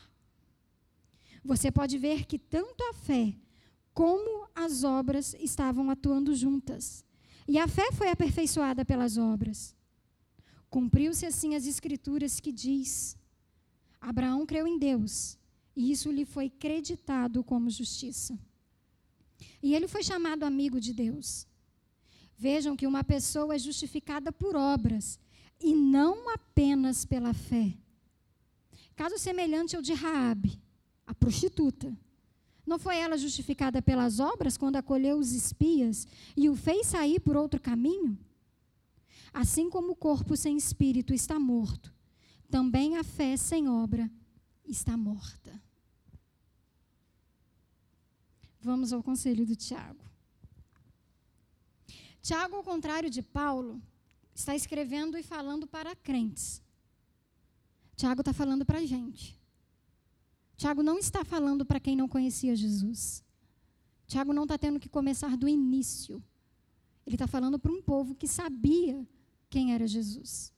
Você 1.44 1.70
pode 1.70 1.98
ver 1.98 2.26
que 2.26 2.40
tanto 2.40 2.82
a 2.86 2.94
fé 2.94 3.36
como 3.94 4.48
as 4.56 4.86
obras 4.86 5.34
estavam 5.38 5.90
atuando 5.90 6.34
juntas. 6.34 7.04
E 7.52 7.58
a 7.58 7.68
fé 7.68 7.92
foi 7.92 8.10
aperfeiçoada 8.10 8.86
pelas 8.86 9.18
obras. 9.18 9.76
Cumpriu-se 10.70 11.26
assim 11.26 11.56
as 11.56 11.66
escrituras 11.66 12.40
que 12.40 12.52
diz: 12.52 13.18
Abraão 14.00 14.46
creu 14.46 14.68
em 14.68 14.78
Deus, 14.78 15.36
e 15.76 15.92
isso 15.92 16.12
lhe 16.12 16.26
foi 16.26 16.48
creditado 16.48 17.44
como 17.44 17.68
justiça. 17.72 18.38
E 19.64 19.74
ele 19.74 19.88
foi 19.88 20.04
chamado 20.04 20.44
amigo 20.44 20.80
de 20.80 20.94
Deus. 20.94 21.48
Vejam 22.38 22.76
que 22.78 22.86
uma 22.86 23.04
pessoa 23.04 23.56
é 23.56 23.58
justificada 23.58 24.32
por 24.32 24.56
obras 24.56 25.20
e 25.60 25.74
não 25.74 26.30
apenas 26.32 27.04
pela 27.04 27.34
fé. 27.34 27.76
Caso 28.96 29.18
semelhante 29.18 29.76
ao 29.76 29.82
de 29.82 29.94
Raabe, 29.94 30.62
a 31.08 31.16
prostituta 31.16 31.98
não 32.70 32.78
foi 32.78 32.98
ela 32.98 33.18
justificada 33.18 33.82
pelas 33.82 34.20
obras 34.20 34.56
quando 34.56 34.76
acolheu 34.76 35.18
os 35.18 35.32
espias 35.32 36.08
e 36.38 36.48
o 36.50 36.56
fez 36.56 36.88
sair 36.88 37.20
por 37.20 37.36
outro 37.36 37.60
caminho? 37.60 38.18
Assim 39.34 39.70
como 39.70 39.94
o 39.94 39.96
corpo 39.96 40.38
sem 40.38 40.56
espírito 40.56 41.14
está 41.14 41.40
morto, 41.40 41.94
também 42.50 42.96
a 42.98 43.04
fé 43.04 43.36
sem 43.36 43.68
obra 43.68 44.10
está 44.66 44.96
morta. 44.96 45.60
Vamos 48.62 48.94
ao 48.94 49.02
conselho 49.02 49.46
do 49.46 49.56
Tiago. 49.56 50.04
Tiago, 52.22 52.58
ao 52.58 52.64
contrário 52.64 53.10
de 53.10 53.22
Paulo, 53.22 53.82
está 54.36 54.56
escrevendo 54.56 55.18
e 55.18 55.24
falando 55.24 55.66
para 55.66 55.96
crentes. 55.96 56.62
Tiago 57.96 58.22
está 58.22 58.34
falando 58.34 58.66
para 58.66 58.80
a 58.80 58.86
gente. 58.86 59.39
Tiago 60.60 60.84
não 60.84 61.00
está 61.00 61.24
falando 61.24 61.66
para 61.66 61.80
quem 61.80 61.96
não 61.96 62.06
conhecia 62.06 62.54
Jesus. 62.54 63.24
Tiago 64.06 64.34
não 64.34 64.44
está 64.44 64.58
tendo 64.58 64.78
que 64.78 64.90
começar 64.90 65.38
do 65.38 65.48
início. 65.48 66.22
Ele 67.06 67.16
está 67.16 67.28
falando 67.28 67.58
para 67.58 67.72
um 67.72 67.82
povo 67.82 68.14
que 68.14 68.28
sabia 68.28 69.08
quem 69.50 69.74
era 69.74 69.88
Jesus. 69.88 70.54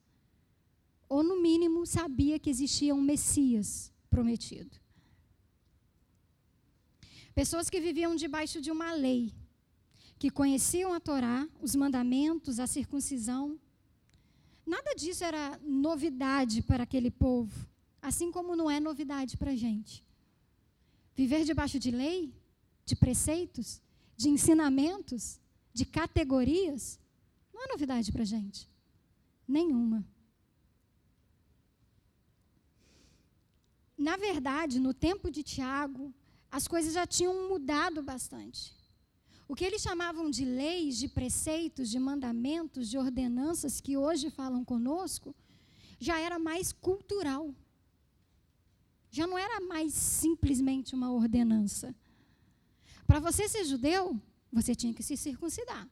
Ou, 1.07 1.21
no 1.21 1.39
mínimo, 1.39 1.85
sabia 1.85 2.39
que 2.39 2.49
existia 2.49 2.95
um 2.95 3.01
Messias 3.01 3.93
prometido. 4.09 4.75
Pessoas 7.35 7.69
que 7.69 7.79
viviam 7.79 8.15
debaixo 8.15 8.59
de 8.59 8.71
uma 8.71 8.91
lei, 8.93 9.31
que 10.17 10.31
conheciam 10.31 10.93
a 10.95 10.99
Torá, 10.99 11.47
os 11.61 11.75
mandamentos, 11.75 12.59
a 12.59 12.65
circuncisão. 12.65 13.59
Nada 14.65 14.95
disso 14.95 15.23
era 15.23 15.59
novidade 15.63 16.63
para 16.63 16.85
aquele 16.85 17.11
povo. 17.11 17.70
Assim 18.01 18.31
como 18.31 18.55
não 18.55 18.69
é 18.69 18.79
novidade 18.79 19.37
para 19.37 19.51
a 19.51 19.55
gente. 19.55 20.03
Viver 21.15 21.43
debaixo 21.43 21.77
de 21.77 21.91
lei, 21.91 22.33
de 22.85 22.95
preceitos, 22.95 23.81
de 24.17 24.29
ensinamentos, 24.29 25.39
de 25.73 25.85
categorias, 25.85 26.99
não 27.53 27.63
é 27.63 27.67
novidade 27.67 28.11
para 28.11 28.23
a 28.23 28.25
gente. 28.25 28.67
Nenhuma. 29.47 30.05
Na 33.97 34.17
verdade, 34.17 34.79
no 34.79 34.93
tempo 34.93 35.29
de 35.29 35.43
Tiago, 35.43 36.11
as 36.49 36.67
coisas 36.67 36.93
já 36.93 37.05
tinham 37.05 37.47
mudado 37.47 38.01
bastante. 38.01 38.75
O 39.47 39.55
que 39.55 39.63
eles 39.63 39.81
chamavam 39.81 40.31
de 40.31 40.43
leis, 40.43 40.97
de 40.97 41.07
preceitos, 41.07 41.89
de 41.89 41.99
mandamentos, 41.99 42.89
de 42.89 42.97
ordenanças 42.97 43.79
que 43.79 43.95
hoje 43.95 44.29
falam 44.31 44.63
conosco, 44.65 45.35
já 45.99 46.19
era 46.19 46.39
mais 46.39 46.71
cultural 46.71 47.53
já 49.11 49.27
não 49.27 49.37
era 49.37 49.59
mais 49.59 49.93
simplesmente 49.93 50.95
uma 50.95 51.11
ordenança. 51.11 51.93
Para 53.05 53.19
você 53.19 53.47
ser 53.49 53.65
judeu, 53.65 54.19
você 54.51 54.73
tinha 54.73 54.93
que 54.93 55.03
se 55.03 55.17
circuncidar. 55.17 55.87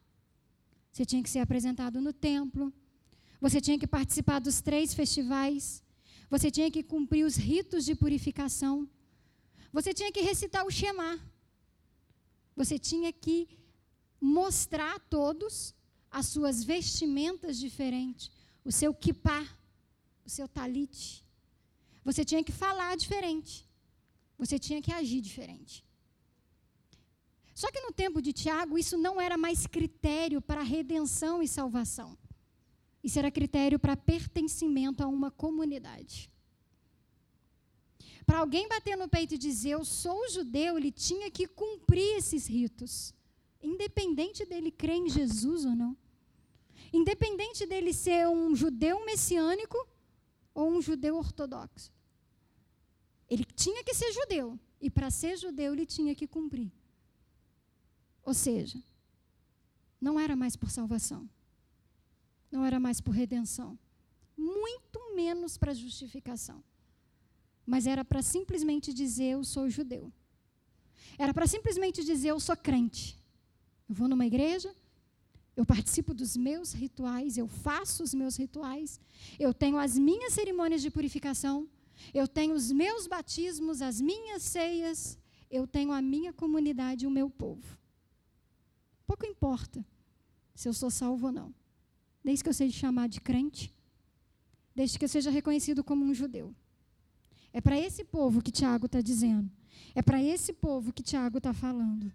Você 0.91 1.05
tinha 1.05 1.21
que 1.21 1.29
ser 1.29 1.39
apresentado 1.39 1.99
no 1.99 2.13
templo. 2.13 2.73
Você 3.41 3.59
tinha 3.59 3.77
que 3.77 3.85
participar 3.85 4.39
dos 4.39 4.61
três 4.61 4.93
festivais. 4.93 5.83
Você 6.29 6.49
tinha 6.49 6.71
que 6.71 6.81
cumprir 6.81 7.25
os 7.25 7.35
ritos 7.35 7.83
de 7.83 7.93
purificação. 7.93 8.89
Você 9.73 9.93
tinha 9.93 10.11
que 10.11 10.21
recitar 10.21 10.65
o 10.65 10.71
Shema. 10.71 11.19
Você 12.55 12.79
tinha 12.79 13.11
que 13.11 13.47
mostrar 14.19 14.95
a 14.95 14.99
todos 14.99 15.75
as 16.11 16.25
suas 16.25 16.63
vestimentas 16.63 17.57
diferentes, 17.57 18.31
o 18.65 18.71
seu 18.71 18.93
kippah, 18.93 19.47
o 20.25 20.29
seu 20.29 20.47
talite. 20.47 21.23
Você 22.09 22.23
tinha 22.25 22.43
que 22.43 22.51
falar 22.51 22.97
diferente. 23.03 23.53
Você 24.41 24.57
tinha 24.57 24.81
que 24.81 24.91
agir 24.91 25.21
diferente. 25.21 25.75
Só 27.61 27.67
que 27.73 27.81
no 27.81 27.91
tempo 27.91 28.19
de 28.25 28.31
Tiago, 28.41 28.79
isso 28.83 28.97
não 28.97 29.19
era 29.21 29.37
mais 29.37 29.67
critério 29.67 30.41
para 30.41 30.63
redenção 30.63 31.35
e 31.43 31.47
salvação. 31.47 32.17
Isso 33.03 33.19
era 33.19 33.29
critério 33.29 33.77
para 33.77 33.95
pertencimento 33.95 35.03
a 35.03 35.07
uma 35.07 35.29
comunidade. 35.29 36.31
Para 38.25 38.39
alguém 38.39 38.67
bater 38.67 38.95
no 38.97 39.07
peito 39.07 39.35
e 39.35 39.37
dizer 39.37 39.71
eu 39.71 39.85
sou 39.85 40.27
judeu, 40.29 40.77
ele 40.77 40.91
tinha 40.91 41.29
que 41.29 41.45
cumprir 41.47 42.17
esses 42.17 42.47
ritos, 42.47 43.13
independente 43.61 44.45
dele 44.45 44.71
crer 44.71 44.97
em 44.97 45.09
Jesus 45.09 45.63
ou 45.63 45.75
não. 45.75 45.95
Independente 46.91 47.67
dele 47.67 47.93
ser 47.93 48.27
um 48.27 48.55
judeu 48.55 49.05
messiânico 49.05 49.77
ou 50.55 50.71
um 50.71 50.81
judeu 50.81 51.15
ortodoxo. 51.17 51.91
Ele 53.29 53.43
tinha 53.43 53.83
que 53.83 53.93
ser 53.93 54.11
judeu. 54.11 54.59
E 54.81 54.89
para 54.89 55.11
ser 55.11 55.37
judeu, 55.37 55.73
ele 55.73 55.85
tinha 55.85 56.15
que 56.15 56.25
cumprir. 56.25 56.71
Ou 58.23 58.33
seja, 58.33 58.81
não 59.99 60.19
era 60.19 60.35
mais 60.35 60.55
por 60.55 60.69
salvação. 60.69 61.29
Não 62.51 62.65
era 62.65 62.79
mais 62.79 63.01
por 63.01 63.11
redenção. 63.11 63.77
Muito 64.37 65.15
menos 65.15 65.57
para 65.57 65.73
justificação. 65.73 66.63
Mas 67.65 67.85
era 67.85 68.03
para 68.03 68.21
simplesmente 68.21 68.93
dizer: 68.93 69.31
Eu 69.33 69.43
sou 69.43 69.69
judeu. 69.69 70.11
Era 71.17 71.33
para 71.33 71.45
simplesmente 71.45 72.03
dizer: 72.03 72.29
Eu 72.29 72.39
sou 72.39 72.55
crente. 72.55 73.19
Eu 73.87 73.95
vou 73.95 74.07
numa 74.07 74.25
igreja, 74.25 74.73
eu 75.55 75.65
participo 75.65 76.13
dos 76.13 76.37
meus 76.37 76.71
rituais, 76.71 77.37
eu 77.37 77.47
faço 77.47 78.03
os 78.03 78.13
meus 78.13 78.37
rituais, 78.37 78.99
eu 79.37 79.53
tenho 79.53 79.77
as 79.77 79.97
minhas 79.97 80.33
cerimônias 80.33 80.81
de 80.81 80.89
purificação, 80.89 81.67
eu 82.13 82.27
tenho 82.27 82.53
os 82.53 82.71
meus 82.71 83.07
batismos, 83.07 83.81
as 83.81 83.99
minhas 83.99 84.43
ceias, 84.43 85.17
eu 85.49 85.67
tenho 85.67 85.91
a 85.91 86.01
minha 86.01 86.31
comunidade, 86.33 87.07
o 87.07 87.11
meu 87.11 87.29
povo. 87.29 87.77
Pouco 89.05 89.25
importa 89.25 89.85
se 90.53 90.67
eu 90.67 90.73
sou 90.73 90.91
salvo 90.91 91.27
ou 91.27 91.31
não, 91.31 91.53
desde 92.23 92.43
que 92.43 92.49
eu 92.49 92.53
seja 92.53 92.77
chamado 92.77 93.11
de 93.11 93.21
crente, 93.21 93.73
desde 94.75 94.99
que 94.99 95.05
eu 95.05 95.09
seja 95.09 95.31
reconhecido 95.31 95.83
como 95.83 96.05
um 96.05 96.13
judeu. 96.13 96.55
É 97.51 97.59
para 97.59 97.77
esse 97.77 98.03
povo 98.03 98.41
que 98.41 98.51
Tiago 98.51 98.85
está 98.85 99.01
dizendo, 99.01 99.49
é 99.95 100.01
para 100.01 100.21
esse 100.21 100.53
povo 100.53 100.93
que 100.93 101.01
Tiago 101.01 101.39
está 101.39 101.53
falando. 101.53 102.11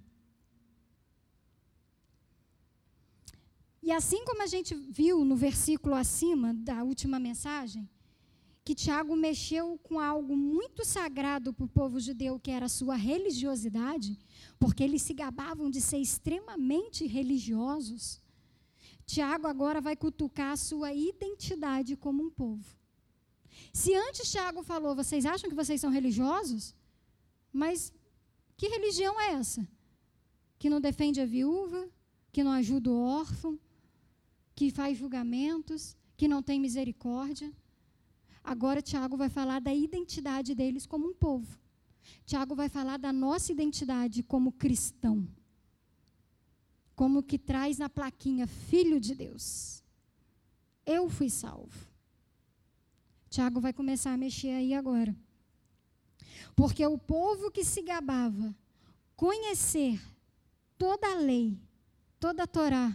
E 3.83 3.93
assim 3.93 4.25
como 4.25 4.43
a 4.43 4.47
gente 4.47 4.75
viu 4.75 5.25
no 5.25 5.37
versículo 5.37 5.95
acima 5.95 6.55
da 6.55 6.83
última 6.83 7.19
mensagem, 7.19 7.87
que 8.65 8.75
Tiago 8.75 9.15
mexeu 9.15 9.79
com 9.83 10.01
algo 10.01 10.35
muito 10.35 10.85
sagrado 10.87 11.53
para 11.53 11.67
o 11.67 11.69
povo 11.69 12.01
judeu, 12.01 12.41
que 12.41 12.51
era 12.51 12.67
a 12.67 12.69
sua 12.69 12.97
religiosidade, 12.97 14.19
porque 14.59 14.83
eles 14.83 15.03
se 15.03 15.13
gabavam 15.13 15.71
de 15.71 15.83
ser 15.83 15.99
extremamente 15.99 17.07
religiosos. 17.07 18.23
Tiago 19.05 19.47
agora 19.47 19.83
vai 19.83 19.95
cutucar 19.95 20.53
a 20.53 20.57
sua 20.57 20.95
identidade 20.95 21.95
como 21.95 22.23
um 22.23 22.31
povo. 22.31 22.65
Se 23.73 23.95
antes 23.95 24.31
Tiago 24.31 24.63
falou, 24.63 24.95
vocês 24.95 25.27
acham 25.27 25.51
que 25.51 25.57
vocês 25.57 25.79
são 25.81 25.91
religiosos? 25.91 26.75
Mas 27.53 27.93
que 28.57 28.69
religião 28.69 29.21
é 29.21 29.33
essa? 29.35 29.69
Que 30.59 30.71
não 30.71 30.81
defende 30.81 31.21
a 31.21 31.27
viúva, 31.27 31.87
que 32.33 32.43
não 32.43 32.53
ajuda 32.53 32.91
o 32.91 33.03
órfão, 33.03 33.59
que 34.55 34.71
faz 34.71 34.97
julgamentos, 34.97 35.97
que 36.17 36.27
não 36.27 36.43
tem 36.43 36.59
misericórdia. 36.59 37.53
Agora, 38.45 38.83
Tiago 38.83 39.17
vai 39.17 39.31
falar 39.31 39.59
da 39.59 39.73
identidade 39.73 40.55
deles 40.55 40.85
como 40.85 41.09
um 41.09 41.15
povo. 41.15 41.59
Tiago 42.27 42.55
vai 42.55 42.69
falar 42.69 42.99
da 42.99 43.11
nossa 43.11 43.51
identidade 43.51 44.23
como 44.23 44.53
cristão. 44.53 45.27
Como 46.95 47.23
que 47.23 47.39
traz 47.39 47.79
na 47.79 47.89
plaquinha, 47.89 48.47
filho 48.47 49.01
de 49.01 49.15
Deus. 49.15 49.83
Eu 50.85 51.09
fui 51.09 51.31
salvo. 51.31 51.89
Tiago 53.31 53.61
vai 53.61 53.73
começar 53.73 54.13
a 54.13 54.17
mexer 54.19 54.51
aí 54.51 54.75
agora. 54.75 55.17
Porque 56.55 56.87
o 56.87 56.99
povo 56.99 57.51
que 57.51 57.65
se 57.65 57.81
gabava 57.81 58.55
conhecer 59.17 60.01
toda 60.77 61.11
a 61.11 61.15
lei, 61.15 61.59
toda 62.21 62.43
a 62.43 62.47
Torá, 62.47 62.95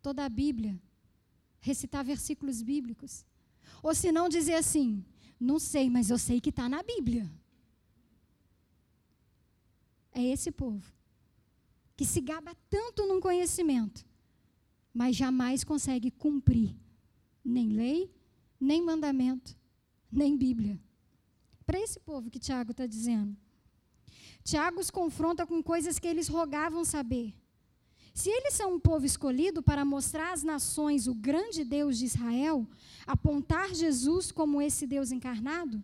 toda 0.00 0.24
a 0.24 0.28
Bíblia, 0.28 0.80
recitar 1.60 2.04
versículos 2.04 2.62
bíblicos. 2.62 3.24
Ou 3.82 3.94
se 3.94 4.12
não 4.12 4.28
dizer 4.28 4.54
assim, 4.54 5.04
não 5.38 5.58
sei, 5.58 5.90
mas 5.90 6.10
eu 6.10 6.18
sei 6.18 6.40
que 6.40 6.50
está 6.50 6.68
na 6.68 6.82
Bíblia. 6.82 7.30
É 10.12 10.22
esse 10.22 10.50
povo 10.50 10.92
que 11.96 12.04
se 12.04 12.20
gaba 12.20 12.54
tanto 12.68 13.06
num 13.06 13.20
conhecimento, 13.20 14.04
mas 14.92 15.16
jamais 15.16 15.64
consegue 15.64 16.10
cumprir 16.10 16.76
nem 17.44 17.70
lei, 17.70 18.14
nem 18.60 18.82
mandamento, 18.82 19.56
nem 20.10 20.36
Bíblia. 20.36 20.80
Para 21.66 21.80
esse 21.80 21.98
povo 21.98 22.30
que 22.30 22.38
Tiago 22.38 22.72
está 22.72 22.86
dizendo. 22.86 23.36
Tiago 24.44 24.80
os 24.80 24.90
confronta 24.90 25.46
com 25.46 25.62
coisas 25.62 25.98
que 25.98 26.06
eles 26.06 26.28
rogavam 26.28 26.84
saber. 26.84 27.34
Se 28.14 28.28
eles 28.28 28.54
são 28.54 28.74
um 28.74 28.80
povo 28.80 29.06
escolhido 29.06 29.62
para 29.62 29.84
mostrar 29.84 30.32
às 30.32 30.42
nações 30.42 31.06
o 31.06 31.14
grande 31.14 31.64
Deus 31.64 31.96
de 31.96 32.04
Israel, 32.04 32.66
apontar 33.06 33.74
Jesus 33.74 34.30
como 34.30 34.60
esse 34.60 34.86
Deus 34.86 35.10
encarnado, 35.10 35.82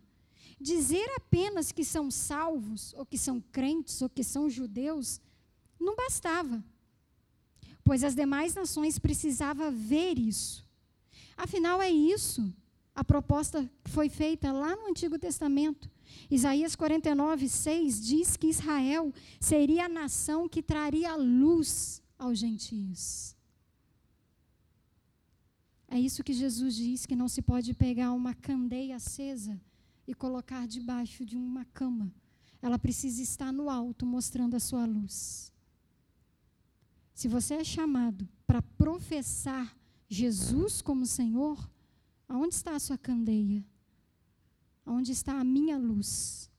dizer 0.61 1.09
apenas 1.17 1.73
que 1.73 1.85
são 1.85 2.11
salvos, 2.11 2.93
ou 2.95 3.07
que 3.07 3.17
são 3.17 3.41
crentes, 3.41 4.03
ou 4.03 4.11
que 4.11 4.23
são 4.23 4.51
judeus, 4.51 5.21
não 5.81 5.97
bastava. 5.97 6.63
Pois 7.83 8.05
as 8.05 8.15
demais 8.15 8.55
nações 8.55 8.99
precisavam 8.99 9.73
ver 9.73 10.19
isso. 10.19 10.67
Afinal, 11.37 11.81
é 11.81 11.91
isso 11.91 12.53
a 12.95 13.05
proposta 13.05 13.71
que 13.85 13.91
foi 13.91 14.09
feita 14.09 14.53
lá 14.53 14.75
no 14.77 14.89
Antigo 14.89 15.19
Testamento. 15.19 15.89
Isaías 16.31 16.75
49, 16.75 17.49
6 17.49 18.05
diz 18.05 18.37
que 18.37 18.49
Israel 18.49 19.15
seria 19.41 19.87
a 19.87 19.89
nação 19.89 20.49
que 20.49 20.61
traria 20.61 21.15
luz 21.15 21.98
aos 22.19 22.39
gentios. 22.39 23.37
É 25.87 25.99
isso 25.99 26.23
que 26.23 26.33
Jesus 26.33 26.75
diz: 26.75 27.07
que 27.07 27.17
não 27.17 27.29
se 27.29 27.41
pode 27.41 27.73
pegar 27.73 28.13
uma 28.13 28.35
candeia 28.35 28.97
acesa 28.97 29.59
e 30.07 30.15
colocar 30.15 30.67
debaixo 30.67 31.25
de 31.25 31.37
uma 31.37 31.65
cama. 31.67 32.13
Ela 32.61 32.79
precisa 32.79 33.23
estar 33.23 33.53
no 33.53 33.71
alto, 33.71 34.05
mostrando 34.05 34.57
a 34.57 34.61
sua 34.61 34.85
luz. 34.85 35.53
Se 37.15 37.29
você 37.29 37.55
é 37.55 37.65
chamado 37.65 38.29
para 38.47 38.61
professar 38.61 39.77
Jesus 40.09 40.83
como 40.83 41.07
Senhor, 41.07 41.71
aonde 42.29 42.55
está 42.55 42.75
a 42.75 42.81
sua 42.81 42.99
candeia? 42.99 43.65
Aonde 44.85 45.13
está 45.13 45.39
a 45.39 45.45
minha 45.45 45.77
luz? 45.77 46.51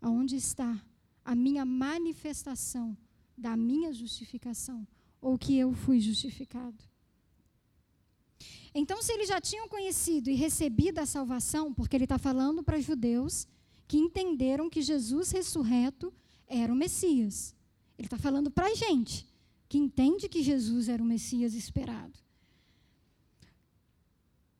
Aonde 0.00 0.36
está 0.36 0.82
a 1.24 1.34
minha 1.34 1.64
manifestação 1.64 2.96
da 3.36 3.56
minha 3.56 3.92
justificação 3.92 4.86
ou 5.20 5.38
que 5.38 5.56
eu 5.56 5.72
fui 5.72 6.00
justificado. 6.00 6.82
Então, 8.74 9.00
se 9.02 9.12
eles 9.12 9.28
já 9.28 9.40
tinham 9.40 9.68
conhecido 9.68 10.28
e 10.28 10.34
recebido 10.34 10.98
a 10.98 11.06
salvação, 11.06 11.72
porque 11.72 11.96
ele 11.96 12.04
está 12.04 12.18
falando 12.18 12.62
para 12.62 12.80
judeus 12.80 13.46
que 13.86 13.96
entenderam 13.96 14.68
que 14.68 14.82
Jesus 14.82 15.30
ressurreto 15.30 16.12
era 16.46 16.72
o 16.72 16.76
Messias. 16.76 17.54
Ele 17.96 18.06
está 18.06 18.18
falando 18.18 18.50
para 18.50 18.66
a 18.66 18.74
gente 18.74 19.26
que 19.68 19.78
entende 19.78 20.28
que 20.28 20.42
Jesus 20.42 20.88
era 20.88 21.02
o 21.02 21.06
Messias 21.06 21.54
esperado. 21.54 22.18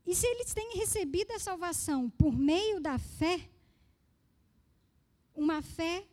E 0.07 0.15
se 0.15 0.27
eles 0.27 0.53
têm 0.53 0.77
recebido 0.77 1.33
a 1.33 1.39
salvação 1.39 2.11
por 2.11 2.37
meio 2.37 2.81
da 2.81 2.99
fé, 2.99 3.49
uma 5.35 5.63
fé 5.63 6.07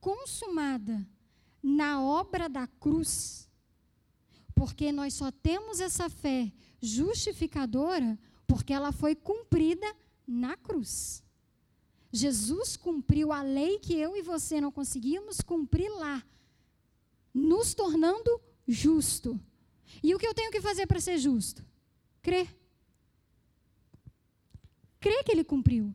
consumada 0.00 1.06
na 1.62 2.02
obra 2.02 2.48
da 2.48 2.66
cruz, 2.66 3.48
porque 4.54 4.92
nós 4.92 5.14
só 5.14 5.30
temos 5.30 5.80
essa 5.80 6.08
fé 6.08 6.52
justificadora 6.80 8.18
porque 8.46 8.72
ela 8.72 8.92
foi 8.92 9.14
cumprida 9.14 9.86
na 10.26 10.56
cruz. 10.56 11.22
Jesus 12.12 12.76
cumpriu 12.76 13.32
a 13.32 13.42
lei 13.42 13.78
que 13.78 13.94
eu 13.94 14.16
e 14.16 14.22
você 14.22 14.60
não 14.60 14.72
conseguíamos 14.72 15.40
cumprir 15.40 15.88
lá, 15.90 16.24
nos 17.32 17.74
tornando 17.74 18.40
justo. 18.66 19.38
E 20.02 20.14
o 20.14 20.18
que 20.18 20.26
eu 20.26 20.34
tenho 20.34 20.50
que 20.50 20.60
fazer 20.60 20.86
para 20.86 21.00
ser 21.00 21.18
justo? 21.18 21.64
Crer. 22.22 22.48
Crer 24.98 25.24
que 25.24 25.32
ele 25.32 25.44
cumpriu. 25.44 25.94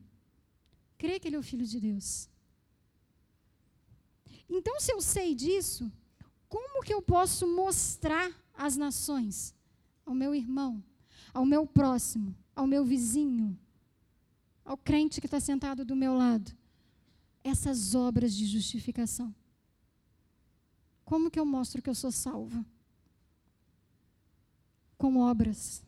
Crer 0.97 1.19
que 1.19 1.27
ele 1.27 1.35
é 1.35 1.39
o 1.39 1.43
filho 1.43 1.65
de 1.65 1.79
Deus. 1.79 2.29
Então, 4.49 4.79
se 4.79 4.91
eu 4.91 5.01
sei 5.01 5.33
disso, 5.33 5.91
como 6.47 6.83
que 6.83 6.93
eu 6.93 7.01
posso 7.01 7.47
mostrar 7.47 8.31
às 8.53 8.77
nações, 8.77 9.53
ao 10.05 10.13
meu 10.13 10.33
irmão, 10.33 10.83
ao 11.33 11.45
meu 11.45 11.65
próximo, 11.65 12.35
ao 12.55 12.67
meu 12.67 12.85
vizinho, 12.85 13.57
ao 14.63 14.77
crente 14.77 15.19
que 15.19 15.27
está 15.27 15.39
sentado 15.39 15.83
do 15.83 15.95
meu 15.95 16.13
lado, 16.13 16.55
essas 17.43 17.95
obras 17.95 18.33
de 18.33 18.45
justificação? 18.45 19.33
Como 21.03 21.29
que 21.29 21.39
eu 21.39 21.45
mostro 21.45 21.81
que 21.81 21.89
eu 21.89 21.95
sou 21.95 22.11
salva? 22.11 22.65
Com 24.97 25.17
obras. 25.17 25.83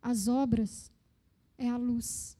As 0.00 0.28
obras 0.28 0.90
é 1.58 1.68
a 1.68 1.76
luz 1.76 2.38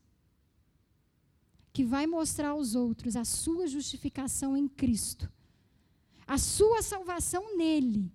que 1.76 1.84
vai 1.84 2.06
mostrar 2.06 2.48
aos 2.52 2.74
outros 2.74 3.16
a 3.16 3.24
sua 3.26 3.66
justificação 3.66 4.56
em 4.56 4.66
Cristo, 4.66 5.30
a 6.26 6.38
sua 6.38 6.80
salvação 6.80 7.54
nele. 7.54 8.10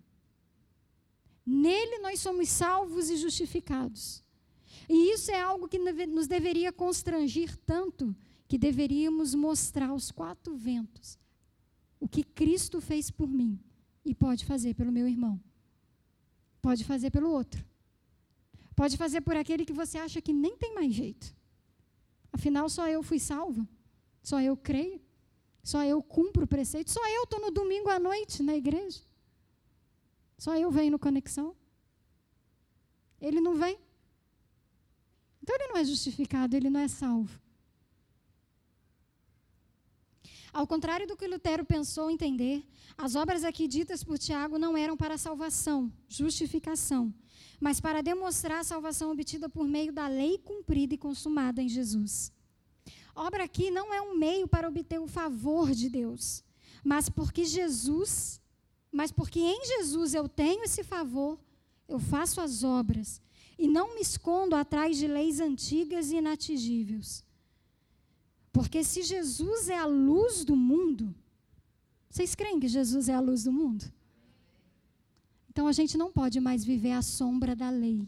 Nele 1.45 1.99
nós 1.99 2.19
somos 2.19 2.49
salvos 2.49 3.11
e 3.11 3.17
justificados. 3.17 4.23
E 4.89 5.13
isso 5.13 5.29
é 5.29 5.39
algo 5.39 5.67
que 5.67 5.77
nos 5.77 6.25
deveria 6.25 6.73
constrangir 6.73 7.55
tanto 7.57 8.15
que 8.47 8.57
deveríamos 8.57 9.35
mostrar 9.35 9.89
aos 9.89 10.09
quatro 10.09 10.55
ventos 10.55 11.19
o 11.99 12.07
que 12.07 12.23
Cristo 12.23 12.81
fez 12.81 13.11
por 13.11 13.27
mim 13.27 13.59
e 14.03 14.15
pode 14.15 14.43
fazer 14.43 14.73
pelo 14.73 14.91
meu 14.91 15.07
irmão. 15.07 15.39
Pode 16.63 16.83
fazer 16.83 17.11
pelo 17.11 17.29
outro. 17.29 17.63
Pode 18.75 18.97
fazer 18.97 19.21
por 19.21 19.35
aquele 19.35 19.65
que 19.65 19.71
você 19.71 19.99
acha 19.99 20.19
que 20.19 20.33
nem 20.33 20.57
tem 20.57 20.73
mais 20.73 20.91
jeito. 20.91 21.39
Afinal, 22.31 22.69
só 22.69 22.87
eu 22.87 23.03
fui 23.03 23.19
salva. 23.19 23.67
Só 24.23 24.41
eu 24.41 24.55
creio. 24.55 25.01
Só 25.63 25.83
eu 25.83 26.01
cumpro 26.01 26.45
o 26.45 26.47
preceito. 26.47 26.91
Só 26.91 27.05
eu 27.09 27.23
estou 27.23 27.39
no 27.39 27.51
domingo 27.51 27.89
à 27.89 27.99
noite 27.99 28.41
na 28.41 28.55
igreja. 28.55 29.01
Só 30.37 30.55
eu 30.55 30.71
venho 30.71 30.91
no 30.91 30.99
conexão. 30.99 31.55
Ele 33.19 33.39
não 33.39 33.55
vem. 33.55 33.77
Então 35.43 35.55
ele 35.55 35.67
não 35.67 35.77
é 35.77 35.83
justificado, 35.83 36.55
ele 36.55 36.69
não 36.69 36.79
é 36.79 36.87
salvo. 36.87 37.39
Ao 40.53 40.67
contrário 40.67 41.07
do 41.07 41.15
que 41.15 41.27
Lutero 41.27 41.63
pensou 41.63 42.11
entender, 42.11 42.63
as 42.97 43.15
obras 43.15 43.43
aqui 43.45 43.67
ditas 43.67 44.03
por 44.03 44.17
Tiago 44.17 44.57
não 44.57 44.75
eram 44.75 44.97
para 44.97 45.17
salvação, 45.17 45.91
justificação, 46.09 47.13
mas 47.59 47.79
para 47.79 48.03
demonstrar 48.03 48.59
a 48.59 48.63
salvação 48.63 49.11
obtida 49.11 49.47
por 49.47 49.65
meio 49.65 49.93
da 49.93 50.07
lei 50.07 50.37
cumprida 50.37 50.93
e 50.93 50.97
consumada 50.97 51.61
em 51.61 51.69
Jesus. 51.69 52.33
Obra 53.15 53.45
aqui 53.45 53.71
não 53.71 53.93
é 53.93 54.01
um 54.01 54.17
meio 54.17 54.45
para 54.47 54.67
obter 54.67 54.99
o 54.99 55.07
favor 55.07 55.71
de 55.71 55.89
Deus, 55.89 56.43
mas 56.83 57.07
porque 57.07 57.45
Jesus, 57.45 58.41
mas 58.91 59.11
porque 59.11 59.39
em 59.39 59.65
Jesus 59.65 60.13
eu 60.13 60.27
tenho 60.27 60.63
esse 60.63 60.83
favor, 60.83 61.39
eu 61.87 61.99
faço 61.99 62.41
as 62.41 62.63
obras 62.63 63.21
e 63.57 63.67
não 63.67 63.95
me 63.95 64.01
escondo 64.01 64.55
atrás 64.55 64.97
de 64.97 65.07
leis 65.07 65.39
antigas 65.39 66.11
e 66.11 66.17
inatingíveis. 66.17 67.23
Porque 68.51 68.83
se 68.83 69.01
Jesus 69.01 69.69
é 69.69 69.77
a 69.77 69.85
luz 69.85 70.43
do 70.43 70.55
mundo, 70.55 71.13
vocês 72.09 72.35
creem 72.35 72.59
que 72.59 72.67
Jesus 72.67 73.07
é 73.07 73.13
a 73.13 73.19
luz 73.19 73.43
do 73.43 73.51
mundo? 73.51 73.85
Então 75.49 75.67
a 75.67 75.71
gente 75.71 75.97
não 75.97 76.11
pode 76.11 76.39
mais 76.39 76.63
viver 76.63 76.91
à 76.91 77.01
sombra 77.01 77.55
da 77.55 77.69
lei. 77.69 78.07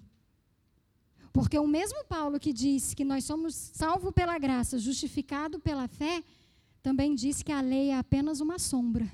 Porque 1.32 1.58
o 1.58 1.68
mesmo 1.68 2.06
Paulo 2.06 2.40
que 2.40 2.54
disse 2.54 2.96
que 2.96 3.04
nós 3.04 3.24
somos 3.24 3.56
salvos 3.56 4.14
pela 4.14 4.38
graça, 4.38 4.78
justificado 4.78 5.60
pela 5.60 5.88
fé, 5.88 6.24
também 6.82 7.16
disse 7.16 7.44
que 7.44 7.52
a 7.52 7.62
lei 7.62 7.90
é 7.90 7.98
apenas 7.98 8.40
uma 8.40 8.60
sombra. 8.60 9.10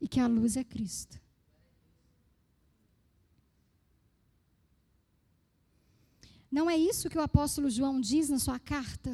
E 0.00 0.08
que 0.08 0.20
a 0.20 0.26
luz 0.26 0.56
é 0.56 0.64
Cristo. 0.64 1.20
Não 6.56 6.70
é 6.70 6.76
isso 6.90 7.10
que 7.10 7.18
o 7.18 7.26
apóstolo 7.30 7.68
João 7.68 8.00
diz 8.00 8.30
na 8.30 8.38
sua 8.38 8.58
carta? 8.58 9.12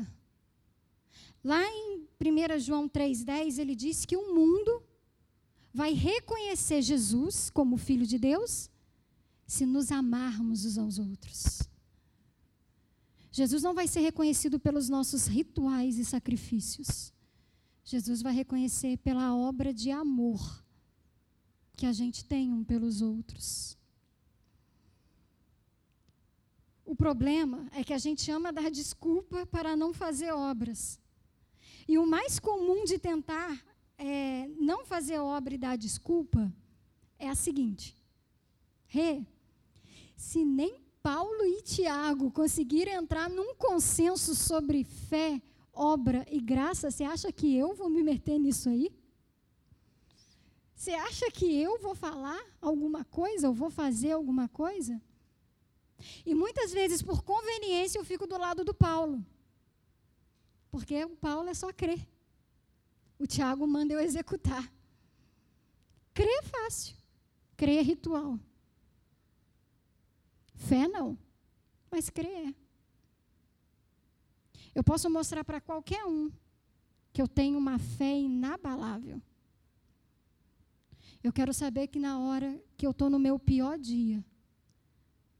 Lá 1.42 1.60
em 1.66 2.06
1 2.20 2.60
João 2.60 2.88
3,10, 2.88 3.58
ele 3.58 3.74
diz 3.74 4.06
que 4.06 4.16
o 4.16 4.32
mundo 4.32 4.80
vai 5.74 5.92
reconhecer 5.92 6.80
Jesus 6.82 7.50
como 7.50 7.76
Filho 7.76 8.06
de 8.06 8.16
Deus 8.16 8.70
se 9.44 9.66
nos 9.66 9.90
amarmos 9.90 10.64
uns 10.64 10.78
aos 10.78 11.00
outros. 11.00 11.62
Jesus 13.32 13.60
não 13.60 13.74
vai 13.74 13.88
ser 13.88 14.02
reconhecido 14.02 14.60
pelos 14.60 14.88
nossos 14.88 15.26
rituais 15.26 15.98
e 15.98 16.04
sacrifícios. 16.04 17.12
Jesus 17.82 18.22
vai 18.22 18.32
reconhecer 18.32 18.98
pela 18.98 19.34
obra 19.34 19.74
de 19.74 19.90
amor 19.90 20.64
que 21.76 21.86
a 21.86 21.92
gente 21.92 22.24
tem 22.24 22.52
um 22.52 22.62
pelos 22.62 23.02
outros. 23.02 23.76
O 26.84 26.94
problema 26.96 27.68
é 27.72 27.84
que 27.84 27.92
a 27.92 27.98
gente 27.98 28.30
ama 28.30 28.52
dar 28.52 28.70
desculpa 28.70 29.46
para 29.46 29.76
não 29.76 29.92
fazer 29.92 30.32
obras. 30.32 30.98
E 31.86 31.98
o 31.98 32.06
mais 32.06 32.38
comum 32.38 32.84
de 32.84 32.98
tentar 32.98 33.64
é, 33.96 34.48
não 34.58 34.84
fazer 34.84 35.18
obra 35.18 35.54
e 35.54 35.58
dar 35.58 35.76
desculpa 35.76 36.52
é 37.18 37.28
a 37.28 37.34
seguinte: 37.34 37.96
Rê, 38.86 39.24
se 40.16 40.44
nem 40.44 40.80
Paulo 41.02 41.44
e 41.44 41.62
Tiago 41.62 42.30
conseguiram 42.30 42.92
entrar 42.92 43.30
num 43.30 43.54
consenso 43.54 44.34
sobre 44.34 44.84
fé, 44.84 45.40
obra 45.72 46.26
e 46.30 46.40
graça, 46.40 46.90
você 46.90 47.04
acha 47.04 47.32
que 47.32 47.56
eu 47.56 47.74
vou 47.74 47.88
me 47.88 48.02
meter 48.02 48.38
nisso 48.38 48.68
aí? 48.68 48.90
Você 50.74 50.92
acha 50.92 51.30
que 51.30 51.60
eu 51.60 51.80
vou 51.80 51.94
falar 51.94 52.40
alguma 52.60 53.04
coisa, 53.04 53.48
ou 53.48 53.54
vou 53.54 53.70
fazer 53.70 54.12
alguma 54.12 54.48
coisa? 54.48 55.00
E 56.24 56.34
muitas 56.34 56.72
vezes, 56.72 57.02
por 57.02 57.22
conveniência, 57.22 57.98
eu 57.98 58.04
fico 58.04 58.26
do 58.26 58.38
lado 58.38 58.64
do 58.64 58.74
Paulo. 58.74 59.24
Porque 60.70 61.04
o 61.04 61.16
Paulo 61.16 61.48
é 61.48 61.54
só 61.54 61.72
crer. 61.72 62.06
O 63.18 63.26
Tiago 63.26 63.66
manda 63.66 63.92
eu 63.92 64.00
executar. 64.00 64.72
Crer 66.14 66.38
é 66.38 66.42
fácil. 66.42 66.96
Crer 67.56 67.78
é 67.78 67.82
ritual. 67.82 68.38
Fé 70.54 70.88
não. 70.88 71.18
Mas 71.90 72.08
crer 72.10 72.48
é. 72.48 72.54
Eu 74.74 74.82
posso 74.82 75.08
mostrar 75.10 75.44
para 75.44 75.60
qualquer 75.60 76.04
um 76.04 76.30
que 77.12 77.20
eu 77.20 77.28
tenho 77.28 77.58
uma 77.58 77.78
fé 77.78 78.18
inabalável. 78.18 79.20
Eu 81.22 81.32
quero 81.32 81.52
saber 81.52 81.86
que 81.88 81.98
na 81.98 82.18
hora 82.18 82.60
que 82.76 82.86
eu 82.86 82.90
estou 82.90 83.08
no 83.10 83.18
meu 83.18 83.38
pior 83.38 83.78
dia, 83.78 84.24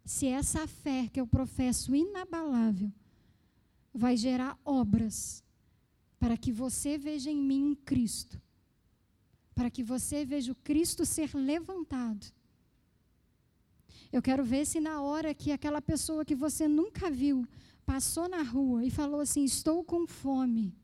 se 0.05 0.27
essa 0.27 0.67
fé 0.67 1.09
que 1.09 1.21
eu 1.21 1.27
professo 1.27 1.95
inabalável 1.95 2.93
vai 3.95 4.17
gerar 4.17 4.59
obras 4.65 5.45
para 6.19 6.37
que 6.37 6.53
você 6.53 6.99
veja 6.99 7.31
em 7.31 7.43
mim 7.43 7.65
um 7.65 7.75
Cristo, 7.75 8.41
para 9.55 9.71
que 9.71 9.83
você 9.83 10.25
veja 10.25 10.53
o 10.53 10.57
Cristo 10.57 11.05
ser 11.05 11.35
levantado. 11.35 12.27
Eu 14.13 14.21
quero 14.21 14.45
ver 14.45 14.67
se 14.67 14.81
na 14.81 15.01
hora 15.01 15.35
que 15.35 15.53
aquela 15.53 15.81
pessoa 15.81 16.25
que 16.25 16.35
você 16.35 16.69
nunca 16.69 17.11
viu 17.11 17.47
passou 17.85 18.29
na 18.29 18.43
rua 18.43 18.85
e 18.85 18.91
falou 18.91 19.21
assim: 19.21 19.45
Estou 19.45 19.83
com 19.83 20.07
fome. 20.07 20.77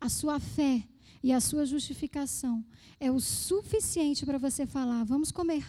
A 0.00 0.08
sua 0.08 0.38
fé 0.38 0.86
e 1.22 1.32
a 1.32 1.40
sua 1.40 1.66
justificação 1.66 2.64
é 3.00 3.10
o 3.10 3.20
suficiente 3.20 4.24
para 4.24 4.38
você 4.38 4.66
falar: 4.66 5.04
Vamos 5.04 5.32
comer. 5.32 5.64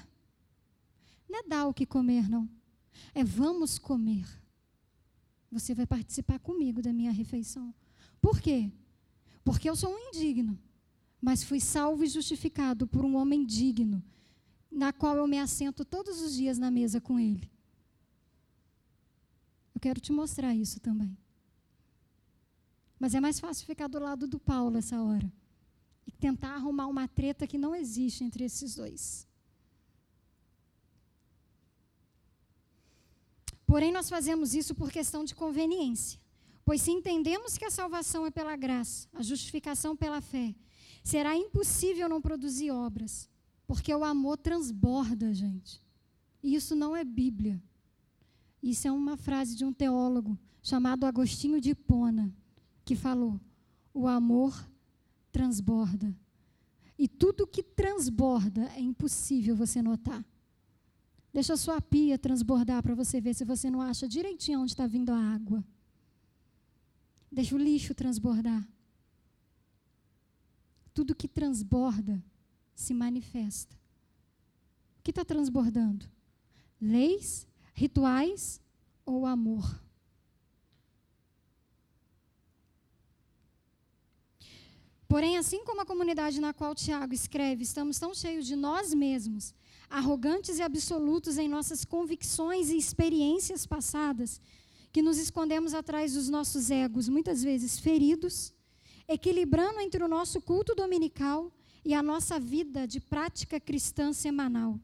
Não 1.28 1.40
é 1.40 1.44
dar 1.44 1.68
o 1.68 1.74
que 1.74 1.86
comer, 1.86 2.30
não. 2.30 2.50
É 3.14 3.24
vamos 3.24 3.78
comer. 3.78 4.26
Você 5.52 5.74
vai 5.74 5.86
participar 5.86 6.40
comigo 6.40 6.82
da 6.82 6.94
minha 6.94 7.12
refeição. 7.12 7.74
Por 8.22 8.42
quê? 8.42 8.72
Porque 9.44 9.70
eu 9.70 9.76
sou 9.76 9.94
um 9.94 10.10
indigno, 10.10 10.60
mas 11.22 11.44
fui 11.44 11.60
salvo 11.60 12.04
e 12.04 12.08
justificado 12.08 12.86
por 12.86 13.06
um 13.06 13.16
homem 13.16 13.46
digno, 13.46 14.04
na 14.70 14.92
qual 14.92 15.16
eu 15.16 15.28
me 15.28 15.40
assento 15.40 15.86
todos 15.86 16.22
os 16.22 16.36
dias 16.36 16.58
na 16.58 16.70
mesa 16.70 17.00
com 17.00 17.20
ele. 17.20 17.50
Eu 19.74 19.80
quero 19.80 20.00
te 20.02 20.12
mostrar 20.12 20.54
isso 20.56 20.80
também. 20.80 21.18
Mas 23.00 23.14
é 23.14 23.20
mais 23.20 23.40
fácil 23.40 23.66
ficar 23.66 23.88
do 23.88 24.00
lado 24.00 24.28
do 24.28 24.40
Paulo 24.40 24.78
essa 24.78 25.02
hora 25.02 25.32
e 26.06 26.12
tentar 26.12 26.56
arrumar 26.56 26.88
uma 26.88 27.08
treta 27.08 27.46
que 27.46 27.58
não 27.58 27.76
existe 27.76 28.24
entre 28.24 28.44
esses 28.44 28.76
dois. 28.76 29.27
Porém, 33.68 33.92
nós 33.92 34.10
fazemos 34.10 34.56
isso 34.56 34.74
por 34.74 34.90
questão 34.90 35.26
de 35.26 35.36
conveniência. 35.36 36.20
Pois 36.64 36.82
se 36.82 36.90
entendemos 36.90 37.58
que 37.58 37.66
a 37.66 37.70
salvação 37.70 38.26
é 38.26 38.32
pela 38.32 38.56
graça, 38.56 39.08
a 39.14 39.22
justificação 39.22 39.96
pela 39.96 40.22
fé, 40.22 40.56
será 41.04 41.36
impossível 41.36 42.10
não 42.10 42.22
produzir 42.22 42.72
obras, 42.72 43.30
porque 43.68 43.94
o 43.94 44.04
amor 44.04 44.38
transborda, 44.38 45.34
gente. 45.34 45.84
E 46.42 46.56
isso 46.56 46.76
não 46.76 46.96
é 46.96 47.04
Bíblia. 47.04 47.62
Isso 48.64 48.88
é 48.88 48.92
uma 48.92 49.18
frase 49.18 49.56
de 49.56 49.66
um 49.66 49.74
teólogo 49.74 50.38
chamado 50.62 51.06
Agostinho 51.06 51.60
de 51.60 51.72
Hipona, 51.72 52.34
que 52.86 52.96
falou: 52.96 53.40
o 53.94 54.08
amor 54.08 54.54
transborda. 55.32 56.16
E 56.98 57.08
tudo 57.08 57.46
que 57.46 57.62
transborda 57.62 58.64
é 58.76 58.80
impossível 58.80 59.56
você 59.56 59.82
notar. 59.82 60.26
Deixa 61.38 61.54
a 61.54 61.58
sua 61.58 61.80
pia 61.80 62.18
transbordar 62.18 62.82
para 62.82 62.96
você 62.96 63.22
ver 63.22 63.36
se 63.36 63.46
você 63.46 63.70
não 63.70 63.80
acha 63.80 64.08
direitinho 64.08 64.60
onde 64.60 64.72
está 64.72 64.88
vindo 64.88 65.12
a 65.12 65.20
água. 65.36 65.64
Deixa 67.32 67.54
o 67.54 67.60
lixo 67.60 67.94
transbordar. 67.94 68.68
Tudo 70.96 71.14
que 71.14 71.28
transborda 71.28 72.26
se 72.74 72.92
manifesta. 72.92 73.76
O 74.98 75.04
que 75.04 75.12
está 75.12 75.24
transbordando? 75.24 76.10
Leis, 76.82 77.48
rituais 77.76 78.60
ou 79.06 79.28
amor? 79.28 79.80
Porém, 85.08 85.38
assim 85.38 85.64
como 85.64 85.82
a 85.82 85.86
comunidade 85.86 86.42
na 86.42 86.52
qual 86.52 86.74
Tiago 86.74 87.14
escreve, 87.14 87.62
estamos 87.62 88.00
tão 88.00 88.12
cheios 88.16 88.48
de 88.48 88.56
nós 88.56 88.92
mesmos, 88.92 89.54
arrogantes 89.90 90.60
e 90.60 90.62
absolutos 90.62 91.38
em 91.38 91.48
nossas 91.48 91.86
convicções 91.86 92.70
e 92.70 92.78
experiências 92.78 93.66
passadas, 93.66 94.42
que 94.92 95.02
nos 95.02 95.18
escondemos 95.18 95.74
atrás 95.74 96.14
dos 96.14 96.30
nossos 96.30 96.70
egos, 96.70 97.08
muitas 97.08 97.44
vezes 97.44 97.80
feridos, 97.80 98.54
equilibrando 99.08 99.80
entre 99.80 100.04
o 100.04 100.08
nosso 100.08 100.42
culto 100.42 100.76
dominical 100.76 101.52
e 101.86 101.94
a 101.94 102.04
nossa 102.04 102.40
vida 102.40 102.88
de 102.88 103.00
prática 103.00 103.60
cristã 103.60 104.12
semanal. 104.12 104.80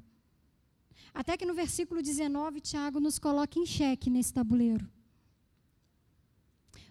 Até 1.14 1.38
que 1.38 1.46
no 1.46 1.54
versículo 1.54 2.02
19, 2.02 2.62
Tiago 2.62 3.00
nos 3.00 3.20
coloca 3.20 3.60
em 3.60 3.66
xeque 3.66 4.10
nesse 4.10 4.34
tabuleiro. 4.34 4.90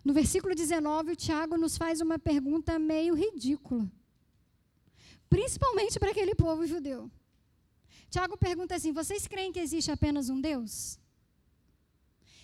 No 0.05 0.13
versículo 0.13 0.55
19, 0.55 1.13
o 1.13 1.17
Tiago 1.17 1.57
nos 1.57 1.77
faz 1.77 2.01
uma 2.01 2.19
pergunta 2.19 2.79
meio 2.79 3.15
ridícula. 3.15 3.91
Principalmente 5.31 5.99
para 5.99 6.11
aquele 6.11 6.35
povo 6.35 6.67
judeu. 6.67 7.11
Tiago 8.13 8.37
pergunta 8.37 8.75
assim: 8.75 8.93
vocês 8.93 9.27
creem 9.27 9.53
que 9.55 9.59
existe 9.67 9.91
apenas 9.91 10.29
um 10.29 10.39
Deus? 10.39 10.99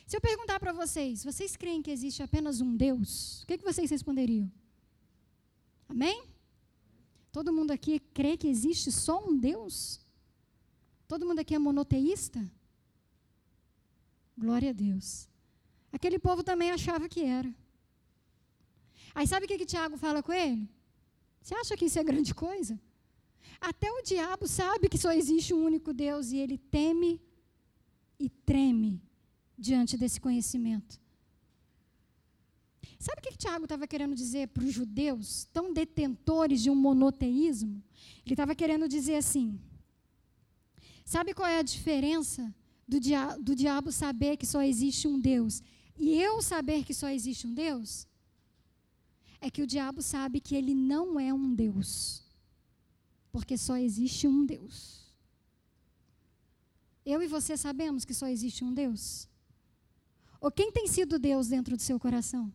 Se 0.06 0.16
eu 0.16 0.20
perguntar 0.28 0.58
para 0.58 0.72
vocês, 0.72 1.22
vocês 1.22 1.54
creem 1.62 1.82
que 1.82 1.90
existe 1.90 2.22
apenas 2.22 2.62
um 2.62 2.74
Deus? 2.74 3.42
O 3.42 3.46
que, 3.46 3.58
que 3.58 3.64
vocês 3.70 3.90
responderiam? 3.90 4.50
Amém? 5.86 6.24
Todo 7.30 7.52
mundo 7.52 7.70
aqui 7.70 8.00
crê 8.18 8.34
que 8.38 8.48
existe 8.48 8.90
só 8.90 9.16
um 9.28 9.36
Deus? 9.36 10.00
Todo 11.06 11.26
mundo 11.26 11.40
aqui 11.40 11.54
é 11.54 11.58
monoteísta? 11.58 12.40
Glória 14.38 14.70
a 14.70 14.72
Deus. 14.72 15.28
Aquele 15.92 16.18
povo 16.18 16.42
também 16.42 16.70
achava 16.70 17.10
que 17.10 17.20
era. 17.20 17.54
Aí 19.14 19.26
sabe 19.26 19.44
o 19.44 19.48
que, 19.48 19.58
que 19.58 19.66
Tiago 19.66 19.98
fala 19.98 20.22
com 20.22 20.32
ele? 20.32 20.66
Você 21.42 21.54
acha 21.54 21.76
que 21.76 21.84
isso 21.84 21.98
é 21.98 22.04
grande 22.04 22.34
coisa? 22.34 22.80
Até 23.60 23.90
o 23.90 24.02
diabo 24.02 24.46
sabe 24.46 24.88
que 24.88 24.98
só 24.98 25.12
existe 25.12 25.52
um 25.52 25.64
único 25.64 25.92
Deus 25.92 26.30
e 26.30 26.36
ele 26.36 26.58
teme 26.58 27.20
e 28.18 28.28
treme 28.28 29.00
diante 29.56 29.96
desse 29.96 30.20
conhecimento. 30.20 31.00
Sabe 32.98 33.20
o 33.20 33.22
que, 33.22 33.30
que 33.32 33.38
Tiago 33.38 33.64
estava 33.64 33.86
querendo 33.86 34.14
dizer 34.14 34.48
para 34.48 34.64
os 34.64 34.72
judeus, 34.72 35.46
tão 35.52 35.72
detentores 35.72 36.62
de 36.62 36.70
um 36.70 36.74
monoteísmo? 36.74 37.82
Ele 38.24 38.34
estava 38.34 38.54
querendo 38.54 38.88
dizer 38.88 39.16
assim: 39.16 39.58
sabe 41.04 41.32
qual 41.32 41.48
é 41.48 41.58
a 41.58 41.62
diferença 41.62 42.52
do, 42.86 42.98
dia 42.98 43.36
do 43.36 43.54
diabo 43.54 43.92
saber 43.92 44.36
que 44.36 44.46
só 44.46 44.62
existe 44.62 45.06
um 45.06 45.18
Deus 45.18 45.62
e 45.98 46.20
eu 46.20 46.40
saber 46.40 46.84
que 46.84 46.94
só 46.94 47.08
existe 47.08 47.46
um 47.46 47.52
Deus, 47.52 48.06
é 49.40 49.50
que 49.50 49.62
o 49.62 49.66
diabo 49.66 50.00
sabe 50.00 50.40
que 50.40 50.54
ele 50.54 50.74
não 50.74 51.18
é 51.18 51.34
um 51.34 51.54
Deus, 51.54 52.22
porque 53.30 53.56
só 53.56 53.76
existe 53.76 54.26
um 54.26 54.44
Deus. 54.44 55.06
Eu 57.04 57.22
e 57.22 57.26
você 57.26 57.56
sabemos 57.56 58.04
que 58.04 58.14
só 58.14 58.26
existe 58.26 58.64
um 58.64 58.72
Deus? 58.72 59.28
Ou 60.40 60.50
quem 60.50 60.70
tem 60.70 60.86
sido 60.86 61.18
Deus 61.18 61.48
dentro 61.48 61.76
do 61.76 61.82
seu 61.82 61.98
coração? 61.98 62.52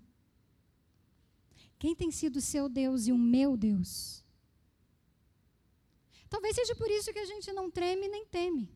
Quem 1.77 1.95
tem 1.95 2.11
sido 2.11 2.39
seu 2.39 2.69
Deus 2.69 3.07
e 3.07 3.11
o 3.11 3.17
meu 3.17 3.57
Deus? 3.57 4.23
Talvez 6.29 6.55
seja 6.55 6.75
por 6.75 6.89
isso 6.89 7.11
que 7.11 7.19
a 7.19 7.25
gente 7.25 7.51
não 7.51 7.69
treme 7.69 8.07
nem 8.07 8.25
teme. 8.25 8.69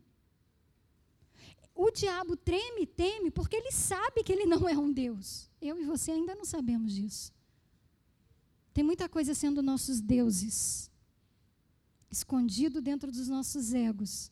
O 1.74 1.90
diabo 1.92 2.36
treme 2.36 2.82
e 2.82 2.88
teme 2.88 3.32
porque 3.32 3.56
ele 3.56 3.72
sabe 3.72 4.24
que 4.24 4.34
ele 4.34 4.46
não 4.46 4.68
é 4.68 4.78
um 4.78 4.92
Deus. 4.92 5.50
Eu 5.62 5.80
e 5.80 5.86
você 5.86 6.12
ainda 6.12 6.36
não 6.36 6.44
sabemos 6.44 6.94
disso. 6.94 7.32
Tem 8.74 8.84
muita 8.84 9.08
coisa 9.08 9.34
sendo 9.34 9.64
nossos 9.64 10.02
deuses, 10.02 10.92
escondido 12.10 12.82
dentro 12.82 13.12
dos 13.12 13.28
nossos 13.28 13.74
egos. 13.74 14.32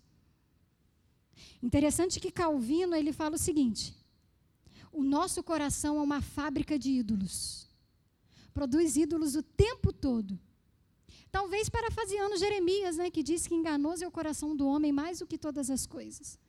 Interessante 1.62 2.20
que 2.20 2.32
Calvino 2.32 2.96
ele 2.96 3.12
fala 3.12 3.36
o 3.36 3.40
seguinte: 3.40 3.96
o 4.92 5.04
nosso 5.04 5.44
coração 5.44 5.98
é 5.98 6.02
uma 6.02 6.22
fábrica 6.22 6.78
de 6.80 6.92
ídolos. 6.92 7.68
Produz 8.54 8.96
ídolos 8.96 9.36
o 9.36 9.44
tempo 9.44 9.92
todo. 9.92 10.40
Talvez 11.32 11.68
parafraseando 11.68 12.38
Jeremias, 12.38 12.96
né, 12.96 13.12
que 13.12 13.22
diz 13.22 13.46
que 13.46 13.54
enganoso 13.54 14.06
é 14.06 14.08
o 14.08 14.12
coração 14.12 14.56
do 14.56 14.66
homem 14.66 14.94
mais 14.94 15.20
do 15.20 15.28
que 15.28 15.38
todas 15.38 15.70
as 15.70 15.86
coisas. 15.86 16.40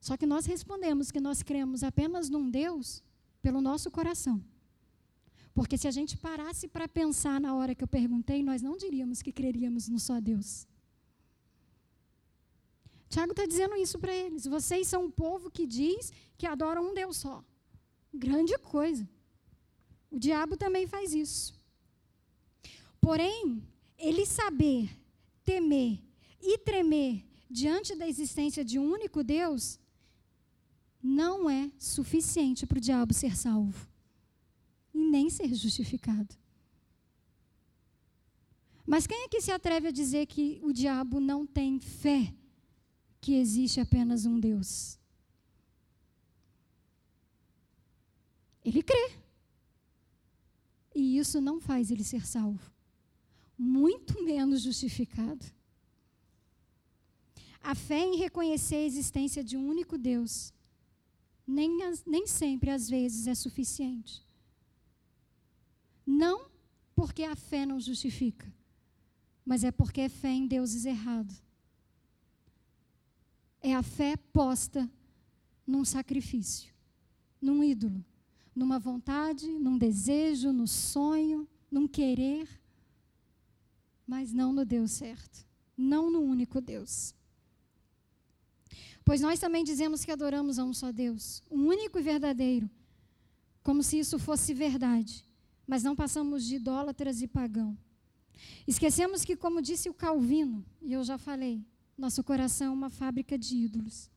Só 0.00 0.16
que 0.16 0.24
nós 0.24 0.46
respondemos 0.46 1.10
que 1.10 1.20
nós 1.20 1.42
cremos 1.42 1.82
apenas 1.82 2.30
num 2.30 2.50
Deus 2.50 3.02
pelo 3.42 3.60
nosso 3.60 3.90
coração. 3.90 4.42
Porque 5.54 5.78
se 5.78 5.86
a 5.86 5.90
gente 5.92 6.16
parasse 6.16 6.66
para 6.66 6.88
pensar 6.88 7.40
na 7.40 7.54
hora 7.54 7.76
que 7.76 7.84
eu 7.84 7.88
perguntei, 7.88 8.42
nós 8.42 8.60
não 8.60 8.76
diríamos 8.76 9.22
que 9.22 9.32
creríamos 9.32 9.88
no 9.88 10.00
só 10.00 10.20
Deus. 10.20 10.66
Tiago 13.08 13.30
está 13.30 13.46
dizendo 13.46 13.76
isso 13.76 13.96
para 13.96 14.12
eles. 14.12 14.44
Vocês 14.46 14.88
são 14.88 15.04
um 15.04 15.10
povo 15.10 15.48
que 15.48 15.64
diz 15.64 16.12
que 16.36 16.44
adora 16.44 16.82
um 16.82 16.92
Deus 16.92 17.18
só. 17.18 17.44
Grande 18.12 18.58
coisa. 18.58 19.08
O 20.10 20.18
diabo 20.18 20.56
também 20.56 20.88
faz 20.88 21.14
isso. 21.14 21.54
Porém, 23.00 23.62
ele 23.96 24.26
saber, 24.26 24.90
temer 25.44 26.00
e 26.42 26.58
tremer 26.58 27.24
diante 27.48 27.94
da 27.94 28.08
existência 28.08 28.64
de 28.64 28.76
um 28.76 28.90
único 28.90 29.22
Deus 29.22 29.78
não 31.00 31.48
é 31.48 31.70
suficiente 31.78 32.66
para 32.66 32.78
o 32.78 32.80
diabo 32.80 33.14
ser 33.14 33.36
salvo 33.36 33.93
e 34.94 34.98
nem 34.98 35.28
ser 35.28 35.52
justificado. 35.54 36.34
Mas 38.86 39.06
quem 39.06 39.24
é 39.24 39.28
que 39.28 39.40
se 39.40 39.50
atreve 39.50 39.88
a 39.88 39.90
dizer 39.90 40.26
que 40.26 40.60
o 40.62 40.72
diabo 40.72 41.18
não 41.18 41.46
tem 41.46 41.80
fé 41.80 42.34
que 43.20 43.34
existe 43.34 43.80
apenas 43.80 44.26
um 44.26 44.38
Deus? 44.38 44.98
Ele 48.64 48.82
crê. 48.82 49.12
E 50.94 51.18
isso 51.18 51.40
não 51.40 51.60
faz 51.60 51.90
ele 51.90 52.04
ser 52.04 52.24
salvo, 52.24 52.70
muito 53.58 54.22
menos 54.22 54.62
justificado. 54.62 55.44
A 57.60 57.74
fé 57.74 57.98
em 57.98 58.16
reconhecer 58.16 58.76
a 58.76 58.86
existência 58.86 59.42
de 59.42 59.56
um 59.56 59.66
único 59.66 59.98
Deus 59.98 60.52
nem, 61.46 61.70
nem 62.06 62.26
sempre, 62.26 62.70
às 62.70 62.88
vezes, 62.88 63.26
é 63.26 63.34
suficiente. 63.34 64.23
Não 66.06 66.50
porque 66.94 67.22
a 67.22 67.34
fé 67.34 67.66
não 67.66 67.80
justifica, 67.80 68.52
mas 69.44 69.64
é 69.64 69.70
porque 69.70 70.02
é 70.02 70.08
fé 70.08 70.30
em 70.30 70.46
deuses 70.46 70.84
errados. 70.84 71.42
É 73.60 73.74
a 73.74 73.82
fé 73.82 74.16
posta 74.16 74.88
num 75.66 75.84
sacrifício, 75.84 76.72
num 77.40 77.64
ídolo, 77.64 78.04
numa 78.54 78.78
vontade, 78.78 79.46
num 79.46 79.76
desejo, 79.78 80.52
no 80.52 80.68
sonho, 80.68 81.48
num 81.70 81.88
querer, 81.88 82.48
mas 84.06 84.32
não 84.32 84.52
no 84.52 84.64
Deus 84.64 84.92
certo, 84.92 85.46
não 85.76 86.10
no 86.10 86.20
único 86.20 86.60
Deus. 86.60 87.14
Pois 89.04 89.20
nós 89.20 89.40
também 89.40 89.64
dizemos 89.64 90.04
que 90.04 90.10
adoramos 90.10 90.58
a 90.58 90.64
um 90.64 90.72
só 90.72 90.92
Deus, 90.92 91.42
um 91.50 91.66
único 91.66 91.98
e 91.98 92.02
verdadeiro, 92.02 92.70
como 93.62 93.82
se 93.82 93.98
isso 93.98 94.18
fosse 94.18 94.54
verdade, 94.54 95.26
mas 95.66 95.82
não 95.82 95.96
passamos 95.96 96.44
de 96.44 96.56
idólatras 96.56 97.22
e 97.22 97.26
pagão. 97.26 97.76
Esquecemos 98.66 99.24
que, 99.24 99.36
como 99.36 99.62
disse 99.62 99.88
o 99.88 99.94
Calvino, 99.94 100.64
e 100.82 100.92
eu 100.92 101.04
já 101.04 101.16
falei, 101.16 101.64
nosso 101.96 102.22
coração 102.24 102.68
é 102.68 102.70
uma 102.70 102.90
fábrica 102.90 103.38
de 103.38 103.56
ídolos. 103.56 104.10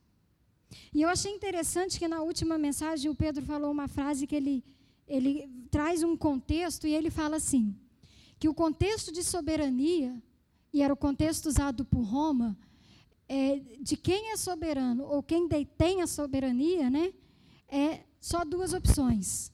E 0.94 1.02
eu 1.02 1.10
achei 1.10 1.32
interessante 1.32 2.00
que 2.00 2.08
na 2.08 2.22
última 2.22 2.58
mensagem 2.58 3.10
o 3.10 3.16
Pedro 3.16 3.46
falou 3.46 3.72
uma 3.72 3.88
frase 3.88 4.28
que 4.28 4.36
ele, 4.36 4.64
ele 5.08 5.50
traz 5.72 6.04
um 6.04 6.18
contexto 6.18 6.88
e 6.88 6.94
ele 6.94 7.10
fala 7.10 7.38
assim: 7.38 7.76
que 8.40 8.50
o 8.50 8.54
contexto 8.54 9.12
de 9.12 9.24
soberania, 9.24 10.22
e 10.74 10.82
era 10.82 10.94
o 10.94 10.98
contexto 10.98 11.48
usado 11.48 11.86
por 11.86 12.02
Roma, 12.02 12.58
é, 13.30 13.62
de 13.80 13.96
quem 13.96 14.32
é 14.32 14.38
soberano 14.38 15.06
ou 15.06 15.22
quem 15.22 15.48
detém 15.48 16.02
a 16.02 16.08
soberania, 16.08 16.90
né, 16.90 17.14
é 17.68 18.04
só 18.20 18.44
duas 18.44 18.74
opções: 18.74 19.52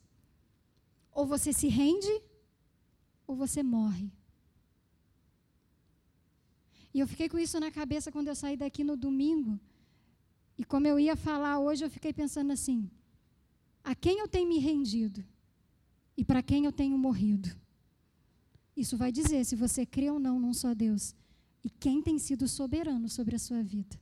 Ou 1.14 1.26
você 1.26 1.54
se 1.54 1.68
rende, 1.68 2.22
ou 3.28 3.36
você 3.36 3.62
morre. 3.62 4.12
E 6.94 7.00
eu 7.00 7.08
fiquei 7.08 7.28
com 7.28 7.40
isso 7.40 7.60
na 7.60 7.72
cabeça 7.72 8.12
quando 8.12 8.28
eu 8.28 8.36
saí 8.36 8.56
daqui 8.56 8.84
no 8.84 8.96
domingo. 8.96 9.60
E 10.58 10.64
como 10.64 10.88
eu 10.88 11.00
ia 11.00 11.16
falar 11.16 11.60
hoje, 11.60 11.84
eu 11.84 11.90
fiquei 11.90 12.14
pensando 12.14 12.52
assim: 12.52 12.90
a 13.84 13.96
quem 13.96 14.20
eu 14.20 14.28
tenho 14.28 14.48
me 14.48 14.60
rendido 14.60 15.24
e 16.16 16.24
para 16.24 16.44
quem 16.44 16.66
eu 16.66 16.72
tenho 16.72 16.98
morrido? 16.98 17.50
Isso 18.76 18.98
vai 18.98 19.12
dizer 19.12 19.44
se 19.46 19.56
você 19.56 19.86
crê 19.86 20.10
ou 20.10 20.20
não 20.20 20.40
num 20.40 20.54
só 20.54 20.74
Deus 20.74 21.16
e 21.64 21.70
quem 21.70 22.02
tem 22.02 22.20
sido 22.20 22.48
soberano 22.48 23.08
sobre 23.10 23.36
a 23.36 23.40
sua 23.40 23.64
vida. 23.64 24.00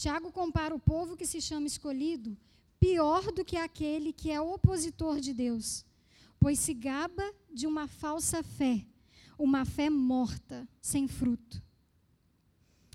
Tiago 0.00 0.32
compara 0.32 0.74
o 0.74 0.80
povo 0.80 1.14
que 1.14 1.26
se 1.26 1.42
chama 1.42 1.66
escolhido 1.66 2.34
pior 2.78 3.30
do 3.32 3.44
que 3.44 3.58
aquele 3.58 4.14
que 4.14 4.30
é 4.30 4.40
opositor 4.40 5.20
de 5.20 5.34
Deus, 5.34 5.84
pois 6.38 6.58
se 6.58 6.72
gaba 6.72 7.22
de 7.52 7.66
uma 7.66 7.86
falsa 7.86 8.42
fé, 8.42 8.86
uma 9.38 9.66
fé 9.66 9.90
morta, 9.90 10.66
sem 10.80 11.06
fruto. 11.06 11.62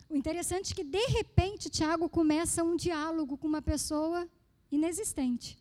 O 0.10 0.16
interessante 0.18 0.72
é 0.72 0.76
que, 0.76 0.84
de 0.84 1.06
repente, 1.10 1.70
Tiago 1.70 2.10
começa 2.10 2.64
um 2.64 2.76
diálogo 2.76 3.38
com 3.38 3.46
uma 3.46 3.62
pessoa 3.62 4.28
inexistente. 4.72 5.60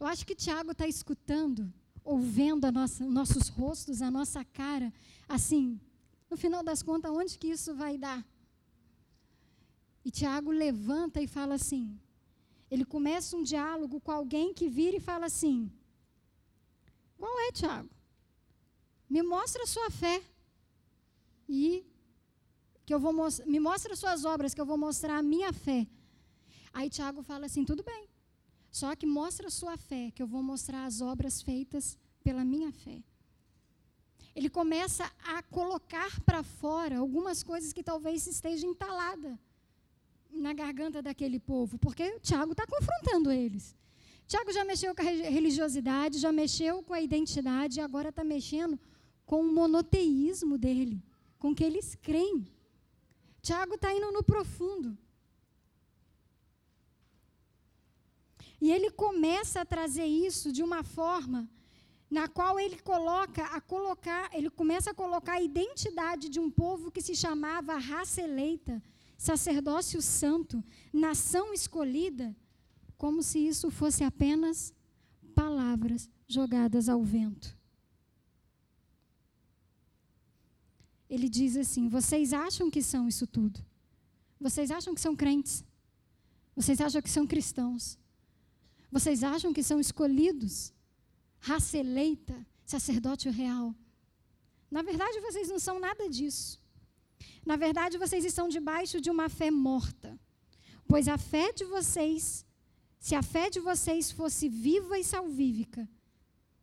Eu 0.00 0.06
acho 0.06 0.24
que 0.24 0.34
Tiago 0.34 0.70
está 0.72 0.88
escutando, 0.88 1.70
ouvindo 2.02 2.72
nossa, 2.72 3.04
nossos 3.04 3.48
rostos, 3.48 4.00
a 4.00 4.10
nossa 4.10 4.42
cara, 4.42 4.90
assim, 5.28 5.78
no 6.30 6.36
final 6.38 6.62
das 6.62 6.82
contas, 6.82 7.12
onde 7.12 7.36
que 7.36 7.48
isso 7.48 7.74
vai 7.74 7.98
dar? 7.98 8.24
E 10.06 10.10
Tiago 10.12 10.52
levanta 10.52 11.20
e 11.20 11.26
fala 11.26 11.54
assim: 11.56 11.98
ele 12.70 12.84
começa 12.84 13.36
um 13.36 13.42
diálogo 13.42 14.00
com 14.00 14.12
alguém 14.12 14.54
que 14.54 14.68
vira 14.68 14.96
e 14.96 15.00
fala 15.00 15.26
assim: 15.26 15.68
Qual 17.18 17.40
é, 17.40 17.50
Tiago? 17.50 17.90
Me 19.10 19.20
mostra 19.20 19.64
a 19.64 19.66
sua 19.66 19.90
fé. 19.90 20.22
E 21.48 21.84
que 22.84 22.94
eu 22.94 23.00
vou 23.00 23.12
me 23.46 23.58
mostra 23.58 23.94
as 23.94 23.98
suas 23.98 24.24
obras, 24.24 24.54
que 24.54 24.60
eu 24.60 24.70
vou 24.72 24.78
mostrar 24.78 25.16
a 25.18 25.24
minha 25.24 25.52
fé. 25.52 25.88
Aí 26.72 26.88
Tiago 26.88 27.20
fala 27.24 27.46
assim: 27.46 27.64
tudo 27.64 27.82
bem. 27.82 28.08
Só 28.70 28.94
que 28.94 29.06
mostra 29.06 29.48
a 29.48 29.56
sua 29.60 29.76
fé, 29.76 30.12
que 30.12 30.22
eu 30.22 30.28
vou 30.28 30.40
mostrar 30.52 30.84
as 30.84 31.00
obras 31.00 31.42
feitas 31.42 31.98
pela 32.22 32.44
minha 32.44 32.70
fé. 32.70 33.02
Ele 34.36 34.48
começa 34.48 35.10
a 35.34 35.42
colocar 35.42 36.20
para 36.20 36.44
fora 36.44 36.98
algumas 36.98 37.42
coisas 37.42 37.72
que 37.72 37.82
talvez 37.82 38.24
estejam 38.28 38.70
entaladas 38.70 39.36
na 40.36 40.52
garganta 40.52 41.02
daquele 41.02 41.38
povo, 41.38 41.78
porque 41.78 42.18
Tiago 42.20 42.52
está 42.52 42.66
confrontando 42.66 43.30
eles. 43.30 43.74
Tiago 44.26 44.52
já 44.52 44.64
mexeu 44.64 44.94
com 44.94 45.02
a 45.02 45.04
religiosidade, 45.04 46.18
já 46.18 46.32
mexeu 46.32 46.82
com 46.82 46.92
a 46.94 47.00
identidade, 47.00 47.78
e 47.78 47.82
agora 47.82 48.08
está 48.08 48.24
mexendo 48.24 48.78
com 49.24 49.40
o 49.40 49.52
monoteísmo 49.52 50.58
dele, 50.58 51.02
com 51.38 51.50
o 51.50 51.54
que 51.54 51.64
eles 51.64 51.94
creem. 51.94 52.46
Tiago 53.40 53.74
está 53.74 53.92
indo 53.92 54.10
no 54.10 54.22
profundo. 54.22 54.96
E 58.60 58.72
ele 58.72 58.90
começa 58.90 59.60
a 59.60 59.64
trazer 59.64 60.06
isso 60.06 60.50
de 60.50 60.62
uma 60.62 60.82
forma 60.82 61.48
na 62.10 62.28
qual 62.28 62.58
ele 62.58 62.78
coloca 62.78 63.44
a 63.44 63.60
colocar, 63.60 64.30
ele 64.32 64.48
começa 64.48 64.90
a 64.90 64.94
colocar 64.94 65.34
a 65.34 65.42
identidade 65.42 66.28
de 66.28 66.38
um 66.40 66.50
povo 66.50 66.90
que 66.90 67.02
se 67.02 67.14
chamava 67.14 67.76
raça 67.76 68.22
eleita, 68.22 68.82
sacerdócio 69.16 70.00
santo, 70.02 70.62
nação 70.92 71.52
escolhida, 71.52 72.36
como 72.96 73.22
se 73.22 73.38
isso 73.38 73.70
fosse 73.70 74.04
apenas 74.04 74.72
palavras 75.34 76.08
jogadas 76.26 76.88
ao 76.88 77.02
vento. 77.02 77.56
Ele 81.08 81.28
diz 81.28 81.56
assim: 81.56 81.88
vocês 81.88 82.32
acham 82.32 82.70
que 82.70 82.82
são 82.82 83.06
isso 83.06 83.26
tudo? 83.26 83.64
Vocês 84.40 84.70
acham 84.70 84.94
que 84.94 85.00
são 85.00 85.14
crentes? 85.14 85.64
Vocês 86.54 86.80
acham 86.80 87.00
que 87.02 87.10
são 87.10 87.26
cristãos? 87.26 87.98
Vocês 88.90 89.22
acham 89.22 89.52
que 89.52 89.62
são 89.62 89.78
escolhidos? 89.78 90.72
Raça 91.38 91.78
eleita, 91.78 92.34
sacerdócio 92.64 93.30
real? 93.30 93.74
Na 94.70 94.82
verdade, 94.82 95.20
vocês 95.20 95.48
não 95.48 95.58
são 95.58 95.78
nada 95.78 96.08
disso. 96.08 96.60
Na 97.44 97.56
verdade, 97.56 97.98
vocês 97.98 98.24
estão 98.24 98.48
debaixo 98.48 99.00
de 99.00 99.10
uma 99.10 99.28
fé 99.28 99.50
morta. 99.50 100.18
Pois 100.88 101.08
a 101.08 101.18
fé 101.18 101.52
de 101.52 101.64
vocês, 101.64 102.44
se 102.98 103.14
a 103.14 103.22
fé 103.22 103.50
de 103.50 103.60
vocês 103.60 104.10
fosse 104.10 104.48
viva 104.48 104.98
e 104.98 105.04
salvífica, 105.04 105.88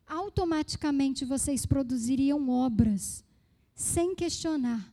automaticamente 0.06 1.24
vocês 1.24 1.64
produziriam 1.66 2.48
obras, 2.48 3.24
sem 3.74 4.14
questionar, 4.14 4.92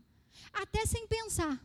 até 0.52 0.86
sem 0.86 1.08
pensar, 1.08 1.62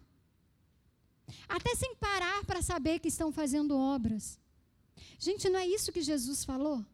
até 1.48 1.74
sem 1.74 1.94
parar 1.96 2.44
para 2.44 2.62
saber 2.62 2.98
que 2.98 3.08
estão 3.08 3.32
fazendo 3.32 3.76
obras. 3.76 4.38
Gente, 5.18 5.48
não 5.48 5.58
é 5.58 5.66
isso 5.66 5.92
que 5.92 6.02
Jesus 6.02 6.44
falou? 6.44 6.84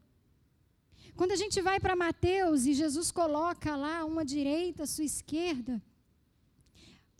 Quando 1.15 1.31
a 1.31 1.35
gente 1.35 1.61
vai 1.61 1.79
para 1.79 1.95
Mateus 1.95 2.65
e 2.65 2.73
Jesus 2.73 3.11
coloca 3.11 3.75
lá 3.75 4.03
uma 4.05 4.25
direita, 4.25 4.85
sua 4.85 5.03
esquerda, 5.03 5.81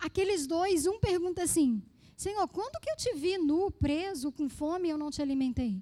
aqueles 0.03 0.45
dois, 0.45 0.85
um 0.85 0.99
pergunta 0.99 1.43
assim: 1.43 1.81
Senhor, 2.15 2.47
quando 2.49 2.79
que 2.79 2.89
eu 2.89 2.97
te 2.97 3.13
vi 3.15 3.37
nu, 3.37 3.71
preso, 3.71 4.31
com 4.31 4.49
fome 4.49 4.87
e 4.87 4.91
eu 4.91 4.97
não 4.97 5.09
te 5.09 5.21
alimentei? 5.21 5.81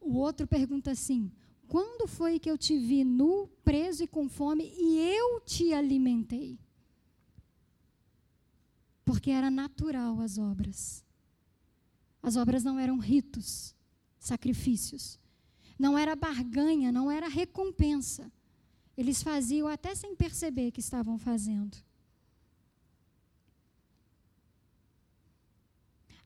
O 0.00 0.16
outro 0.16 0.46
pergunta 0.46 0.90
assim: 0.90 1.32
Quando 1.66 2.06
foi 2.06 2.38
que 2.38 2.50
eu 2.50 2.58
te 2.58 2.78
vi 2.78 3.04
nu, 3.04 3.48
preso 3.64 4.04
e 4.04 4.06
com 4.06 4.28
fome 4.28 4.72
e 4.76 4.98
eu 5.16 5.40
te 5.40 5.72
alimentei? 5.72 6.58
Porque 9.04 9.30
era 9.30 9.50
natural 9.50 10.20
as 10.20 10.38
obras. 10.38 11.04
As 12.22 12.36
obras 12.36 12.62
não 12.62 12.78
eram 12.78 12.98
ritos, 12.98 13.74
sacrifícios. 14.18 15.18
Não 15.76 15.98
era 15.98 16.14
barganha, 16.14 16.92
não 16.92 17.10
era 17.10 17.26
recompensa. 17.26 18.30
Eles 18.96 19.22
faziam 19.22 19.66
até 19.66 19.94
sem 19.94 20.14
perceber 20.14 20.70
que 20.70 20.78
estavam 20.78 21.18
fazendo. 21.18 21.76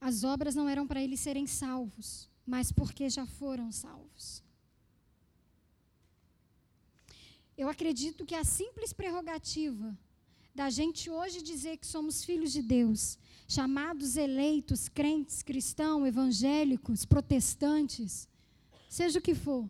As 0.09 0.23
obras 0.23 0.55
não 0.55 0.69
eram 0.69 0.87
para 0.87 1.03
eles 1.03 1.19
serem 1.19 1.49
salvos, 1.49 2.31
mas 2.47 2.71
porque 2.71 3.11
já 3.11 3.27
foram 3.27 3.73
salvos. 3.73 4.41
Eu 7.59 7.69
acredito 7.69 8.25
que 8.25 8.37
a 8.37 8.45
simples 8.45 8.93
prerrogativa 8.93 9.99
da 10.55 10.71
gente 10.71 11.11
hoje 11.11 11.43
dizer 11.43 11.79
que 11.79 11.87
somos 11.89 12.23
filhos 12.23 12.53
de 12.53 12.63
Deus, 12.63 13.19
chamados 13.49 14.17
eleitos, 14.17 14.89
crentes, 14.89 15.43
cristãos, 15.43 16.07
evangélicos, 16.07 17.05
protestantes, 17.05 18.29
seja 18.89 19.19
o 19.19 19.23
que 19.23 19.35
for, 19.35 19.69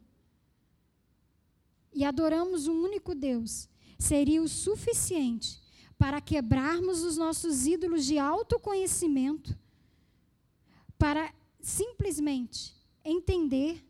e 1.95 2.05
adoramos 2.05 2.67
um 2.67 2.85
único 2.85 3.15
Deus, 3.15 3.71
seria 3.99 4.43
o 4.43 4.49
suficiente 4.51 5.63
para 5.97 6.21
quebrarmos 6.21 7.03
os 7.05 7.17
nossos 7.17 7.67
ídolos 7.67 8.05
de 8.05 8.19
autoconhecimento 8.19 9.57
para 10.99 11.33
simplesmente 11.61 12.75
entender, 13.05 13.85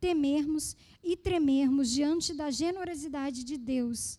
temermos 0.00 0.76
e 1.02 1.16
tremermos 1.16 1.90
diante 1.90 2.34
da 2.34 2.50
generosidade 2.50 3.44
de 3.44 3.56
Deus 3.56 4.18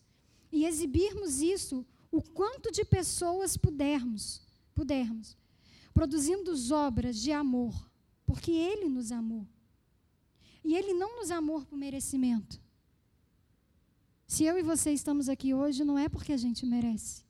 e 0.52 0.66
exibirmos 0.66 1.42
isso 1.42 1.86
o 2.12 2.22
quanto 2.22 2.72
de 2.72 2.84
pessoas 2.84 3.56
pudermos, 3.56 4.42
pudermos, 4.74 5.38
produzindo 5.94 6.54
obras 6.74 7.18
de 7.18 7.32
amor, 7.32 7.90
porque 8.26 8.52
ele 8.52 8.90
nos 8.90 9.12
amou. 9.12 9.48
E 10.64 10.76
ele 10.76 10.94
não 10.94 11.18
nos 11.18 11.32
amou 11.32 11.62
por 11.66 11.78
merecimento. 11.78 12.60
Se 14.28 14.44
eu 14.44 14.58
e 14.60 14.64
você 14.64 14.92
estamos 14.92 15.30
aqui 15.30 15.54
hoje, 15.54 15.84
não 15.84 15.98
é 15.98 16.08
porque 16.08 16.34
a 16.34 16.38
gente 16.38 16.66
merece. 16.66 17.24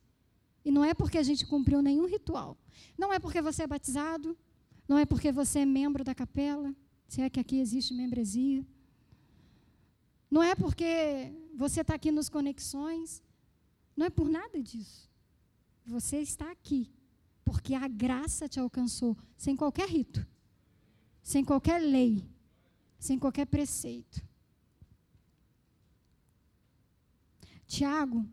E 0.66 0.72
não 0.72 0.84
é 0.84 0.93
porque 0.93 1.18
a 1.18 1.24
gente 1.24 1.45
cumpriu 1.45 1.82
nenhum 1.82 2.05
ritual. 2.05 2.57
Não 2.97 3.14
é 3.14 3.20
porque 3.20 3.41
você 3.41 3.64
é 3.64 3.68
batizado, 3.68 4.38
não 4.89 4.97
é 4.97 5.05
porque 5.05 5.31
você 5.31 5.59
é 5.59 5.65
membro 5.67 6.03
da 6.03 6.15
capela, 6.15 6.75
se 7.07 7.21
é 7.21 7.29
que 7.29 7.39
aqui 7.39 7.59
existe 7.59 7.93
membresia. 7.93 8.65
Não 10.31 10.41
é 10.41 10.55
porque 10.55 11.31
você 11.55 11.81
está 11.81 11.93
aqui 11.93 12.11
nos 12.11 12.27
conexões. 12.27 13.21
Não 13.95 14.07
é 14.07 14.09
por 14.09 14.27
nada 14.27 14.59
disso. 14.59 15.07
Você 15.85 16.17
está 16.21 16.49
aqui 16.49 16.91
porque 17.45 17.75
a 17.75 17.87
graça 17.87 18.49
te 18.49 18.59
alcançou 18.59 19.15
sem 19.37 19.55
qualquer 19.55 19.87
rito, 19.87 20.25
sem 21.21 21.45
qualquer 21.45 21.79
lei, 21.79 22.27
sem 22.97 23.19
qualquer 23.19 23.45
preceito. 23.45 24.19
Tiago 27.67 28.27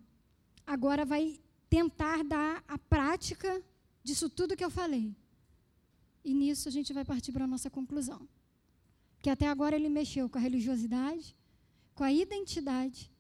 agora 0.67 1.05
vai 1.05 1.39
tentar 1.69 2.25
dar 2.25 2.65
a 2.67 2.79
prática 2.79 3.63
disso 4.03 4.31
tudo 4.31 4.57
que 4.57 4.65
eu 4.65 4.71
falei 4.71 5.15
E 6.29 6.35
nisso 6.35 6.69
a 6.69 6.73
gente 6.73 6.93
vai 6.93 7.05
partir 7.05 7.31
para 7.31 7.45
a 7.45 7.53
nossa 7.55 7.71
conclusão. 7.71 8.21
Que 9.23 9.31
até 9.31 9.47
agora 9.47 9.77
ele 9.77 9.89
mexeu 9.89 10.29
com 10.29 10.39
a 10.39 10.41
religiosidade, 10.49 11.37
com 11.95 12.03
a 12.03 12.13
identidade 12.13 13.13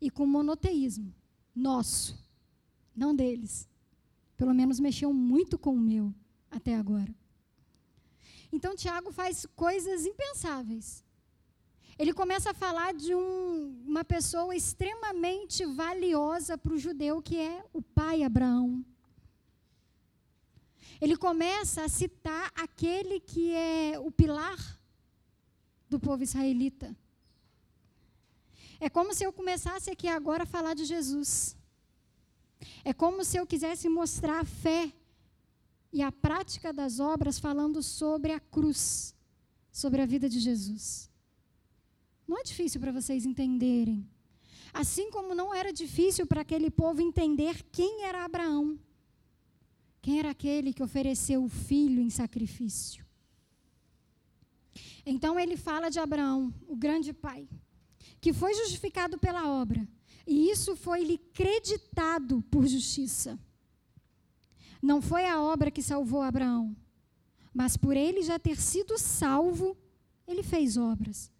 e 0.00 0.08
com 0.08 0.22
o 0.22 0.32
monoteísmo 0.36 1.12
nosso, 1.54 2.16
não 2.94 3.14
deles. 3.20 3.68
Pelo 4.36 4.54
menos 4.54 4.78
mexeu 4.78 5.12
muito 5.12 5.58
com 5.58 5.74
o 5.74 5.86
meu 5.90 6.14
até 6.50 6.76
agora. 6.76 7.12
Então 8.52 8.76
Tiago 8.76 9.10
faz 9.10 9.44
coisas 9.56 10.06
impensáveis. 10.06 11.04
Ele 11.98 12.12
começa 12.12 12.50
a 12.50 12.54
falar 12.54 12.94
de 12.94 13.12
um, 13.12 13.82
uma 13.84 14.04
pessoa 14.04 14.54
extremamente 14.54 15.66
valiosa 15.66 16.56
para 16.56 16.74
o 16.74 16.78
judeu, 16.78 17.20
que 17.20 17.38
é 17.38 17.64
o 17.72 17.82
pai 17.82 18.22
Abraão. 18.22 18.84
Ele 21.00 21.16
começa 21.16 21.84
a 21.84 21.88
citar 21.88 22.50
aquele 22.54 23.20
que 23.20 23.52
é 23.52 23.98
o 23.98 24.10
pilar 24.10 24.58
do 25.88 25.98
povo 25.98 26.22
israelita. 26.22 26.96
É 28.80 28.88
como 28.88 29.14
se 29.14 29.24
eu 29.24 29.32
começasse 29.32 29.90
aqui 29.90 30.08
agora 30.08 30.42
a 30.42 30.46
falar 30.46 30.74
de 30.74 30.84
Jesus. 30.84 31.56
É 32.84 32.92
como 32.92 33.24
se 33.24 33.36
eu 33.36 33.46
quisesse 33.46 33.88
mostrar 33.88 34.40
a 34.40 34.44
fé 34.44 34.92
e 35.92 36.02
a 36.02 36.10
prática 36.10 36.72
das 36.72 36.98
obras 36.98 37.38
falando 37.38 37.82
sobre 37.82 38.32
a 38.32 38.40
cruz, 38.40 39.14
sobre 39.70 40.00
a 40.00 40.06
vida 40.06 40.28
de 40.28 40.40
Jesus. 40.40 41.10
Não 42.26 42.38
é 42.38 42.42
difícil 42.42 42.80
para 42.80 42.92
vocês 42.92 43.26
entenderem. 43.26 44.08
Assim 44.72 45.10
como 45.10 45.34
não 45.34 45.52
era 45.52 45.72
difícil 45.72 46.26
para 46.26 46.40
aquele 46.40 46.70
povo 46.70 47.02
entender 47.02 47.62
quem 47.70 48.04
era 48.04 48.24
Abraão. 48.24 48.78
Quem 50.02 50.18
era 50.18 50.30
aquele 50.30 50.72
que 50.72 50.82
ofereceu 50.82 51.44
o 51.44 51.48
filho 51.48 52.02
em 52.02 52.10
sacrifício? 52.10 53.06
Então 55.06 55.38
ele 55.38 55.56
fala 55.56 55.88
de 55.88 56.00
Abraão, 56.00 56.52
o 56.66 56.74
grande 56.74 57.12
pai, 57.12 57.48
que 58.20 58.32
foi 58.32 58.52
justificado 58.52 59.16
pela 59.16 59.48
obra, 59.48 59.86
e 60.26 60.50
isso 60.50 60.74
foi-lhe 60.74 61.18
creditado 61.18 62.42
por 62.50 62.66
justiça. 62.66 63.38
Não 64.82 65.00
foi 65.00 65.24
a 65.24 65.40
obra 65.40 65.70
que 65.70 65.82
salvou 65.82 66.20
Abraão, 66.20 66.76
mas 67.54 67.76
por 67.76 67.96
ele 67.96 68.22
já 68.22 68.40
ter 68.40 68.60
sido 68.60 68.98
salvo, 68.98 69.76
ele 70.26 70.42
fez 70.42 70.76
obras. 70.76 71.30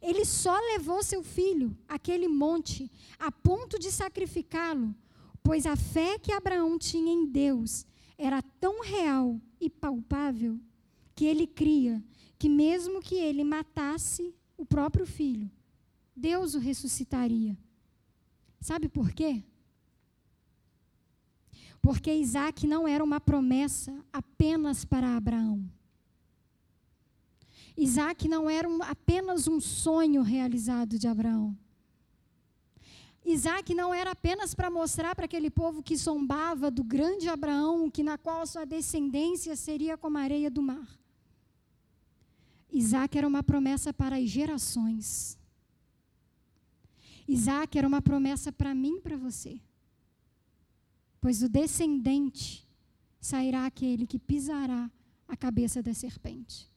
Ele 0.00 0.24
só 0.24 0.56
levou 0.72 1.02
seu 1.02 1.24
filho 1.24 1.76
àquele 1.88 2.28
monte 2.28 2.88
a 3.18 3.32
ponto 3.32 3.80
de 3.80 3.90
sacrificá-lo, 3.90 4.94
pois 5.42 5.66
a 5.66 5.74
fé 5.74 6.18
que 6.20 6.30
Abraão 6.30 6.78
tinha 6.78 7.12
em 7.12 7.26
Deus 7.26 7.84
era 8.18 8.42
tão 8.42 8.82
real 8.82 9.40
e 9.60 9.68
palpável 9.68 10.58
que 11.14 11.24
ele 11.24 11.46
cria 11.46 12.02
que, 12.38 12.48
mesmo 12.48 13.00
que 13.00 13.14
ele 13.14 13.44
matasse 13.44 14.34
o 14.56 14.64
próprio 14.64 15.06
filho, 15.06 15.50
Deus 16.14 16.54
o 16.54 16.58
ressuscitaria. 16.58 17.56
Sabe 18.60 18.88
por 18.88 19.12
quê? 19.12 19.42
Porque 21.80 22.12
Isaac 22.12 22.66
não 22.66 22.88
era 22.88 23.04
uma 23.04 23.20
promessa 23.20 24.04
apenas 24.12 24.84
para 24.84 25.16
Abraão. 25.16 25.64
Isaac 27.76 28.26
não 28.26 28.48
era 28.48 28.68
um, 28.68 28.82
apenas 28.82 29.46
um 29.46 29.60
sonho 29.60 30.22
realizado 30.22 30.98
de 30.98 31.06
Abraão. 31.06 31.56
Isaac 33.26 33.74
não 33.74 33.92
era 33.92 34.12
apenas 34.12 34.54
para 34.54 34.70
mostrar 34.70 35.14
para 35.14 35.24
aquele 35.24 35.50
povo 35.50 35.82
que 35.82 35.96
zombava 35.96 36.70
do 36.70 36.84
grande 36.84 37.28
Abraão, 37.28 37.90
que 37.90 38.02
na 38.02 38.16
qual 38.16 38.46
sua 38.46 38.64
descendência 38.64 39.56
seria 39.56 39.98
como 39.98 40.16
a 40.16 40.22
areia 40.22 40.50
do 40.50 40.62
mar. 40.62 40.88
Isaac 42.72 43.18
era 43.18 43.26
uma 43.26 43.42
promessa 43.42 43.92
para 43.92 44.16
as 44.16 44.28
gerações. 44.28 45.36
Isaac 47.26 47.76
era 47.76 47.88
uma 47.88 48.00
promessa 48.00 48.52
para 48.52 48.74
mim 48.74 48.96
e 48.98 49.00
para 49.00 49.16
você 49.16 49.60
pois 51.26 51.40
do 51.40 51.48
descendente 51.48 52.64
sairá 53.20 53.66
aquele 53.66 54.06
que 54.06 54.16
pisará 54.16 54.88
a 55.26 55.36
cabeça 55.36 55.82
da 55.82 55.92
serpente. 55.92 56.70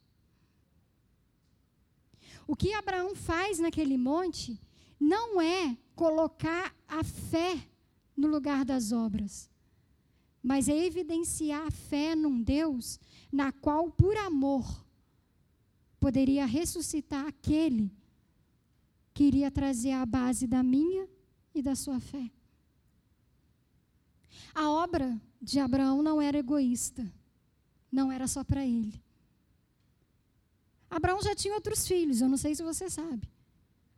O 2.47 2.55
que 2.55 2.73
Abraão 2.73 3.15
faz 3.15 3.59
naquele 3.59 3.95
monte 3.95 4.59
não 4.99 5.39
é 5.39 5.77
colocar 5.99 6.73
a 6.87 7.03
fé 7.03 7.61
no 8.15 8.25
lugar 8.25 8.63
das 8.63 8.93
obras, 8.93 9.49
mas 10.41 10.69
é 10.69 10.85
evidenciar 10.85 11.67
a 11.67 11.71
fé 11.71 12.15
num 12.15 12.41
Deus 12.41 12.97
na 13.29 13.51
qual, 13.51 13.91
por 13.91 14.15
amor, 14.15 14.65
poderia 15.99 16.45
ressuscitar 16.45 17.25
aquele 17.27 17.91
que 19.13 19.25
iria 19.25 19.51
trazer 19.51 19.91
a 19.91 20.05
base 20.05 20.47
da 20.47 20.63
minha 20.63 21.05
e 21.53 21.61
da 21.61 21.75
sua 21.75 21.99
fé. 21.99 22.31
A 24.55 24.69
obra 24.69 25.19
de 25.41 25.59
Abraão 25.59 26.01
não 26.01 26.21
era 26.21 26.37
egoísta, 26.37 27.11
não 27.91 28.09
era 28.09 28.25
só 28.25 28.41
para 28.41 28.65
ele. 28.65 29.03
Abraão 30.89 31.21
já 31.21 31.35
tinha 31.35 31.55
outros 31.55 31.85
filhos, 31.85 32.21
eu 32.21 32.29
não 32.29 32.37
sei 32.37 32.55
se 32.55 32.63
você 32.63 32.89
sabe. 32.89 33.29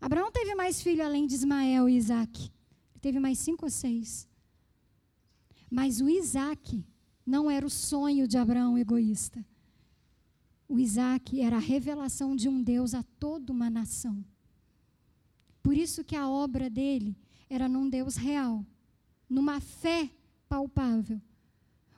Abraão 0.02 0.32
teve 0.32 0.56
mais 0.56 0.82
filhos 0.82 1.06
além 1.06 1.28
de 1.28 1.36
Ismael 1.36 1.88
e 1.88 1.96
Isaac. 1.96 2.42
Ele 2.42 3.00
teve 3.00 3.20
mais 3.20 3.38
cinco 3.38 3.66
ou 3.66 3.70
seis. 3.70 4.28
Mas 5.70 6.02
o 6.02 6.10
Isaac 6.10 6.84
não 7.24 7.50
era 7.50 7.66
o 7.66 7.70
sonho 7.70 8.28
de 8.28 8.36
Abraão 8.36 8.78
egoísta. 8.78 9.46
O 10.68 10.80
Isaac 10.80 11.40
era 11.40 11.58
a 11.58 11.60
revelação 11.60 12.36
de 12.36 12.50
um 12.50 12.64
Deus 12.64 12.96
a 12.96 13.04
toda 13.20 13.54
uma 13.54 13.70
nação. 13.70 14.26
Por 15.62 15.78
isso 15.78 16.04
que 16.04 16.16
a 16.16 16.28
obra 16.28 16.68
dele 16.70 17.16
era 17.48 17.70
num 17.70 17.88
Deus 17.88 18.16
real, 18.16 18.66
numa 19.30 19.60
fé 19.60 20.10
palpável. 20.50 21.22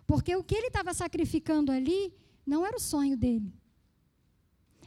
Porque 0.06 0.36
o 0.36 0.43
que 0.43 0.56
ele 0.56 0.68
estava 0.68 0.93
sacrificando 0.93 1.72
ali 1.72 2.14
não 2.45 2.66
era 2.66 2.76
o 2.76 2.82
sonho 2.82 3.16
dele. 3.16 3.54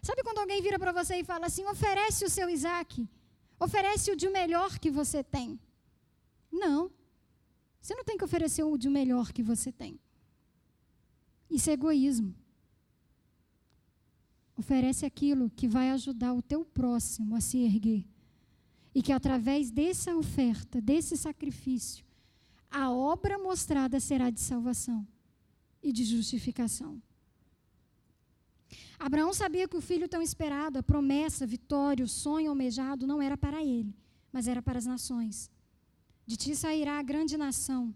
Sabe 0.06 0.22
quando 0.22 0.38
alguém 0.38 0.62
vira 0.62 0.78
para 0.78 0.92
você 0.92 1.16
e 1.16 1.24
fala 1.24 1.46
assim: 1.46 1.64
oferece 1.66 2.24
o 2.24 2.30
seu 2.30 2.48
Isaac, 2.48 3.08
oferece 3.58 4.12
o 4.12 4.16
de 4.16 4.28
melhor 4.28 4.78
que 4.78 4.88
você 4.88 5.24
tem? 5.24 5.58
Não. 6.52 6.92
Você 7.80 7.92
não 7.92 8.04
tem 8.04 8.16
que 8.16 8.22
oferecer 8.22 8.62
o 8.62 8.78
de 8.78 8.88
melhor 8.88 9.32
que 9.32 9.42
você 9.42 9.72
tem. 9.72 9.98
Isso 11.50 11.70
é 11.70 11.72
egoísmo. 11.72 12.32
Oferece 14.56 15.04
aquilo 15.04 15.50
que 15.50 15.66
vai 15.66 15.90
ajudar 15.90 16.32
o 16.34 16.40
teu 16.40 16.64
próximo 16.64 17.34
a 17.34 17.40
se 17.40 17.58
erguer. 17.58 18.06
E 18.94 19.02
que 19.02 19.10
através 19.10 19.72
dessa 19.72 20.16
oferta, 20.16 20.80
desse 20.80 21.16
sacrifício, 21.16 22.04
a 22.70 22.92
obra 22.92 23.38
mostrada 23.38 23.98
será 23.98 24.30
de 24.30 24.40
salvação 24.40 25.04
e 25.82 25.92
de 25.92 26.04
justificação. 26.04 27.02
Abraão 28.98 29.32
sabia 29.32 29.68
que 29.68 29.76
o 29.76 29.80
filho 29.80 30.08
tão 30.08 30.22
esperado, 30.22 30.78
a 30.78 30.82
promessa, 30.82 31.44
a 31.44 31.46
vitória, 31.46 32.04
o 32.04 32.08
sonho 32.08 32.50
almejado 32.50 33.06
não 33.06 33.20
era 33.20 33.36
para 33.36 33.62
ele, 33.62 33.94
mas 34.32 34.48
era 34.48 34.62
para 34.62 34.78
as 34.78 34.86
nações. 34.86 35.50
De 36.26 36.36
ti 36.36 36.56
sairá 36.56 36.98
a 36.98 37.02
grande 37.02 37.36
nação. 37.36 37.94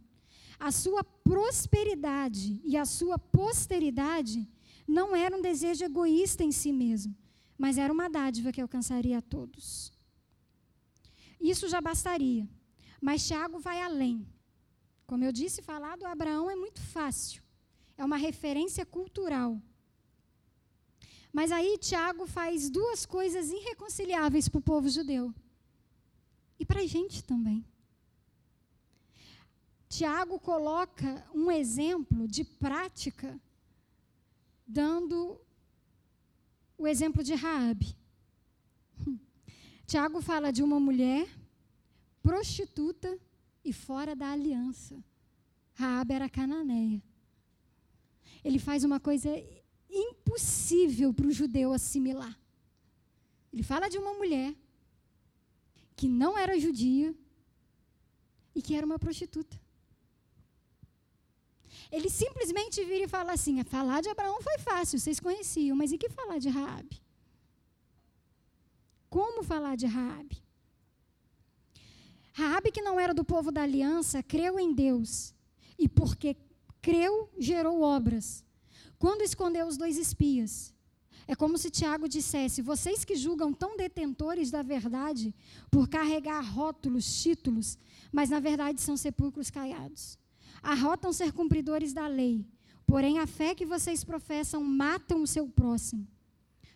A 0.59 0.71
sua 0.71 1.03
prosperidade 1.03 2.61
e 2.65 2.77
a 2.77 2.85
sua 2.85 3.19
posteridade 3.19 4.49
não 4.87 5.17
era 5.17 5.37
um 5.37 5.41
desejo 5.41 5.85
egoísta 5.85 6.45
em 6.45 6.53
si 6.53 6.73
mesmo, 6.73 7.17
mas 7.57 7.79
era 7.79 7.93
uma 7.93 8.09
dádiva 8.09 8.53
que 8.53 8.61
alcançaria 8.61 9.19
a 9.19 9.23
todos. 9.23 9.93
Isso 11.41 11.69
já 11.69 11.81
bastaria. 11.81 12.49
Mas 13.01 13.27
Tiago 13.27 13.59
vai 13.59 13.81
além. 13.81 14.27
Como 15.07 15.25
eu 15.25 15.33
disse, 15.33 15.63
falar 15.63 15.97
do 15.97 16.07
Abraão 16.07 16.51
é 16.51 16.55
muito 16.55 16.81
fácil. 16.81 17.43
É 17.97 18.05
uma 18.05 18.17
referência 18.17 18.85
cultural. 18.85 19.61
Mas 21.33 21.53
aí 21.53 21.79
Tiago 21.79 22.27
faz 22.27 22.69
duas 22.69 23.07
coisas 23.07 23.51
irreconciliáveis 23.51 24.49
para 24.49 24.59
o 24.59 24.63
povo 24.63 24.89
judeu. 24.89 25.33
E 26.59 26.65
para 26.65 26.81
a 26.81 26.87
gente 26.87 27.23
também. 27.25 27.65
Tiago 29.89 30.39
coloca 30.39 31.27
um 31.35 31.51
exemplo 31.51 32.29
de 32.29 32.45
prática, 32.45 33.41
dando 34.67 35.41
o 36.79 36.87
exemplo 36.87 37.23
de 37.23 37.35
Raabe. 37.35 37.97
Tiago 39.87 40.21
fala 40.21 40.53
de 40.53 40.63
uma 40.63 40.79
mulher 40.79 41.29
prostituta 42.23 43.19
e 43.65 43.73
fora 43.73 44.15
da 44.15 44.31
aliança. 44.31 45.03
Raabe 45.75 46.15
era 46.15 46.29
cananeia. 46.29 47.03
Ele 48.45 48.59
faz 48.59 48.85
uma 48.85 49.01
coisa 49.01 49.29
impossível 49.91 51.13
para 51.13 51.27
o 51.27 51.33
judeu 51.33 51.73
assimilar. 51.73 52.39
Ele 53.53 53.63
fala 53.63 53.89
de 53.89 53.99
uma 53.99 54.15
mulher 54.15 54.55
que 55.97 56.09
não 56.09 56.39
era 56.39 56.59
judia 56.59 57.15
e 58.55 58.63
que 58.63 58.75
era 58.75 58.87
uma 58.87 58.99
prostituta. 58.99 59.61
Ele 61.91 62.09
simplesmente 62.09 62.85
vira 62.85 63.05
e 63.05 63.09
fala 63.09 63.33
assim: 63.33 63.63
falar 63.65 64.01
de 64.01 64.09
Abraão 64.09 64.41
foi 64.41 64.59
fácil, 64.59 64.99
vocês 64.99 65.19
conheciam, 65.19 65.77
mas 65.77 65.93
e 65.93 65.99
que 65.99 66.09
falar 66.09 66.39
de 66.39 66.49
Raabe? 66.49 67.01
Como 69.09 69.43
falar 69.43 69.77
de 69.77 69.87
Raabe? 69.87 70.41
Raabe, 72.33 72.71
que 72.71 72.81
não 72.81 72.99
era 72.99 73.13
do 73.13 73.25
povo 73.25 73.51
da 73.51 73.63
aliança, 73.63 74.23
creu 74.23 74.59
em 74.59 74.73
Deus. 74.73 75.35
E 75.77 75.89
porque 75.89 76.37
creu, 76.81 77.29
gerou 77.39 77.83
obras. 77.83 78.45
Quando 79.01 79.23
escondeu 79.23 79.67
os 79.67 79.79
dois 79.79 79.97
espias, 79.97 80.75
é 81.27 81.35
como 81.35 81.57
se 81.57 81.71
Tiago 81.71 82.07
dissesse: 82.07 82.61
vocês 82.61 83.03
que 83.03 83.17
julgam 83.17 83.51
tão 83.51 83.75
detentores 83.75 84.51
da 84.51 84.63
verdade 84.63 85.35
por 85.71 85.89
carregar 85.89 86.43
rótulos, 86.43 87.23
títulos, 87.23 87.79
mas 88.13 88.29
na 88.29 88.41
verdade 88.41 88.79
são 88.79 88.99
sepulcros 88.99 89.51
caiados. 89.51 90.19
Arrotam 90.63 91.15
ser 91.15 91.33
cumpridores 91.33 91.95
da 91.95 92.07
lei, 92.07 92.47
porém 92.87 93.19
a 93.19 93.27
fé 93.27 93.55
que 93.55 93.65
vocês 93.65 94.05
professam 94.05 94.63
matam 94.63 95.23
o 95.23 95.27
seu 95.27 95.49
próximo. 95.49 96.07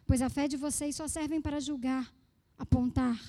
Pois 0.06 0.22
a 0.22 0.30
fé 0.30 0.48
de 0.48 0.56
vocês 0.56 0.96
só 0.96 1.06
serve 1.06 1.38
para 1.42 1.60
julgar, 1.60 2.10
apontar, 2.56 3.20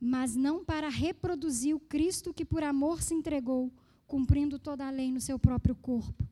mas 0.00 0.34
não 0.34 0.64
para 0.64 0.88
reproduzir 0.88 1.76
o 1.76 1.80
Cristo 1.80 2.34
que 2.34 2.44
por 2.44 2.64
amor 2.64 3.02
se 3.02 3.14
entregou, 3.14 3.72
cumprindo 4.04 4.58
toda 4.58 4.84
a 4.84 4.90
lei 4.90 5.12
no 5.12 5.20
seu 5.20 5.38
próprio 5.38 5.76
corpo. 5.76 6.28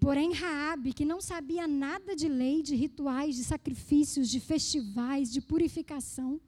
Porém, 0.00 0.32
Raabe, 0.32 0.94
que 0.94 1.04
não 1.04 1.20
sabia 1.20 1.68
nada 1.68 2.16
de 2.16 2.26
lei, 2.26 2.62
de 2.62 2.74
rituais, 2.74 3.36
de 3.36 3.44
sacrifícios, 3.44 4.30
de 4.30 4.40
festivais, 4.40 5.30
de 5.30 5.42
purificação, 5.42 6.40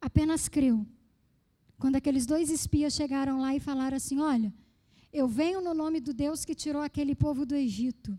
apenas 0.00 0.48
creu. 0.48 0.86
Quando 1.80 1.96
aqueles 1.96 2.24
dois 2.24 2.48
espias 2.48 2.94
chegaram 2.94 3.40
lá 3.40 3.56
e 3.56 3.60
falaram 3.60 3.96
assim: 3.96 4.20
Olha, 4.20 4.54
eu 5.12 5.26
venho 5.26 5.60
no 5.60 5.74
nome 5.74 6.00
do 6.00 6.14
Deus 6.14 6.44
que 6.44 6.54
tirou 6.54 6.80
aquele 6.80 7.14
povo 7.14 7.44
do 7.44 7.56
Egito, 7.56 8.16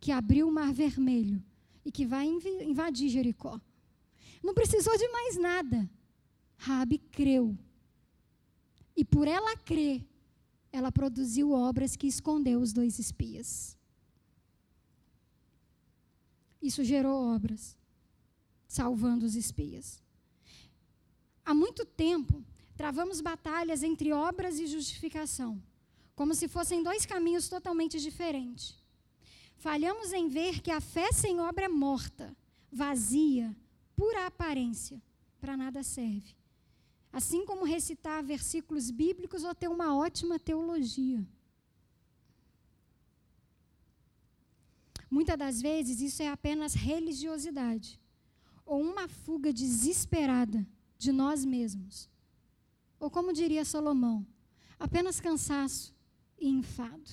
que 0.00 0.10
abriu 0.10 0.48
o 0.48 0.52
Mar 0.52 0.72
Vermelho 0.72 1.40
e 1.84 1.92
que 1.92 2.04
vai 2.04 2.26
invadir 2.26 3.08
Jericó. 3.08 3.60
Não 4.42 4.54
precisou 4.54 4.96
de 4.98 5.08
mais 5.08 5.36
nada. 5.38 5.88
Rabi 6.56 6.98
creu. 6.98 7.56
E 8.96 9.04
por 9.04 9.28
ela 9.28 9.56
crer, 9.56 10.04
ela 10.72 10.92
produziu 10.92 11.52
obras 11.52 11.96
que 11.96 12.06
escondeu 12.06 12.60
os 12.60 12.72
dois 12.72 12.98
espias. 12.98 13.76
Isso 16.62 16.84
gerou 16.84 17.34
obras, 17.34 17.76
salvando 18.68 19.24
os 19.24 19.34
espias. 19.34 20.02
Há 21.44 21.54
muito 21.54 21.84
tempo, 21.84 22.44
travamos 22.76 23.20
batalhas 23.20 23.82
entre 23.82 24.12
obras 24.12 24.58
e 24.58 24.66
justificação, 24.66 25.60
como 26.14 26.34
se 26.34 26.46
fossem 26.46 26.82
dois 26.82 27.06
caminhos 27.06 27.48
totalmente 27.48 27.98
diferentes. 27.98 28.78
Falhamos 29.56 30.12
em 30.12 30.28
ver 30.28 30.60
que 30.60 30.70
a 30.70 30.80
fé 30.80 31.10
sem 31.12 31.40
obra 31.40 31.64
é 31.64 31.68
morta, 31.68 32.36
vazia, 32.70 33.54
pura 33.96 34.26
aparência, 34.26 35.02
para 35.40 35.56
nada 35.56 35.82
serve. 35.82 36.39
Assim 37.12 37.44
como 37.44 37.64
recitar 37.64 38.22
versículos 38.22 38.90
bíblicos 38.90 39.44
ou 39.44 39.54
ter 39.54 39.68
uma 39.68 39.96
ótima 39.96 40.38
teologia. 40.38 41.26
Muitas 45.10 45.36
das 45.36 45.60
vezes 45.60 46.00
isso 46.00 46.22
é 46.22 46.28
apenas 46.28 46.74
religiosidade 46.74 48.00
ou 48.64 48.80
uma 48.80 49.08
fuga 49.08 49.52
desesperada 49.52 50.64
de 50.96 51.10
nós 51.10 51.44
mesmos. 51.44 52.08
Ou 53.00 53.10
como 53.10 53.32
diria 53.32 53.64
Salomão, 53.64 54.24
apenas 54.78 55.20
cansaço 55.20 55.92
e 56.38 56.48
enfado. 56.48 57.10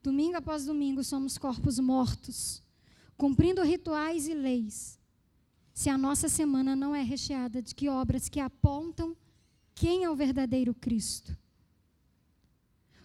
Domingo 0.00 0.36
após 0.36 0.64
domingo 0.64 1.02
somos 1.02 1.36
corpos 1.36 1.80
mortos 1.80 2.62
cumprindo 3.16 3.62
rituais 3.62 4.26
e 4.26 4.34
leis, 4.34 4.98
se 5.72 5.88
a 5.88 5.96
nossa 5.96 6.28
semana 6.28 6.76
não 6.76 6.94
é 6.94 7.02
recheada 7.02 7.62
de 7.62 7.74
que 7.74 7.88
obras 7.88 8.28
que 8.28 8.40
apontam 8.40 9.16
quem 9.74 10.04
é 10.04 10.10
o 10.10 10.16
verdadeiro 10.16 10.74
Cristo. 10.74 11.36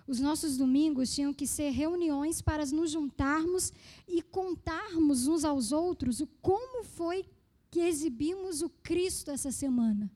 Os 0.06 0.20
nossos 0.20 0.58
domingos 0.58 1.14
tinham 1.14 1.34
que 1.34 1.46
ser 1.46 1.70
reuniões 1.72 2.42
para 2.42 2.66
nos 2.68 2.92
juntarmos 2.92 3.74
e 4.08 4.22
contarmos 4.22 5.28
uns 5.28 5.44
aos 5.44 5.72
outros 5.72 6.22
o 6.22 6.28
como 6.42 6.84
foi 6.84 7.26
que 7.70 7.82
exibimos 7.82 8.62
o 8.62 8.70
Cristo 8.70 9.32
essa 9.32 9.52
semana. 9.52 10.10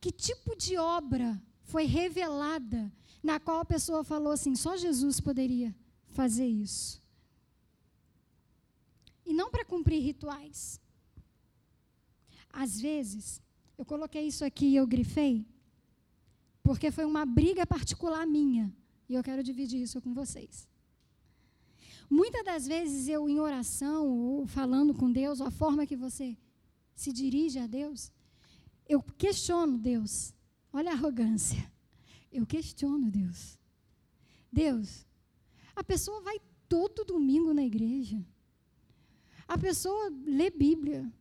Que 0.00 0.12
tipo 0.12 0.54
de 0.56 0.76
obra 0.76 1.40
foi 1.62 1.84
revelada 1.84 2.92
na 3.22 3.40
qual 3.40 3.60
a 3.60 3.64
pessoa 3.64 4.04
falou 4.04 4.32
assim: 4.32 4.54
só 4.54 4.76
Jesus 4.76 5.20
poderia 5.20 5.74
fazer 6.08 6.46
isso 6.46 7.00
e 9.30 9.32
não 9.32 9.48
para 9.48 9.64
cumprir 9.64 10.00
rituais. 10.00 10.80
Às 12.52 12.80
vezes, 12.80 13.40
eu 13.78 13.84
coloquei 13.84 14.26
isso 14.26 14.44
aqui 14.44 14.66
e 14.66 14.76
eu 14.76 14.86
grifei, 14.86 15.46
porque 16.62 16.90
foi 16.90 17.04
uma 17.04 17.24
briga 17.24 17.66
particular 17.66 18.26
minha, 18.26 18.72
e 19.08 19.14
eu 19.14 19.22
quero 19.22 19.42
dividir 19.42 19.80
isso 19.80 20.00
com 20.00 20.12
vocês. 20.12 20.68
Muitas 22.08 22.44
das 22.44 22.66
vezes 22.66 23.08
eu, 23.08 23.28
em 23.28 23.38
oração, 23.38 24.08
ou 24.08 24.46
falando 24.46 24.92
com 24.92 25.10
Deus, 25.10 25.40
ou 25.40 25.46
a 25.46 25.50
forma 25.50 25.86
que 25.86 25.96
você 25.96 26.36
se 26.94 27.12
dirige 27.12 27.58
a 27.58 27.66
Deus, 27.66 28.10
eu 28.88 29.00
questiono 29.00 29.78
Deus. 29.78 30.34
Olha 30.72 30.90
a 30.90 30.94
arrogância. 30.94 31.70
Eu 32.32 32.44
questiono 32.44 33.10
Deus. 33.10 33.58
Deus, 34.52 35.06
a 35.74 35.84
pessoa 35.84 36.20
vai 36.20 36.40
todo 36.68 37.04
domingo 37.04 37.54
na 37.54 37.64
igreja. 37.64 38.24
A 39.46 39.56
pessoa 39.56 40.12
lê 40.24 40.50
Bíblia, 40.50 41.12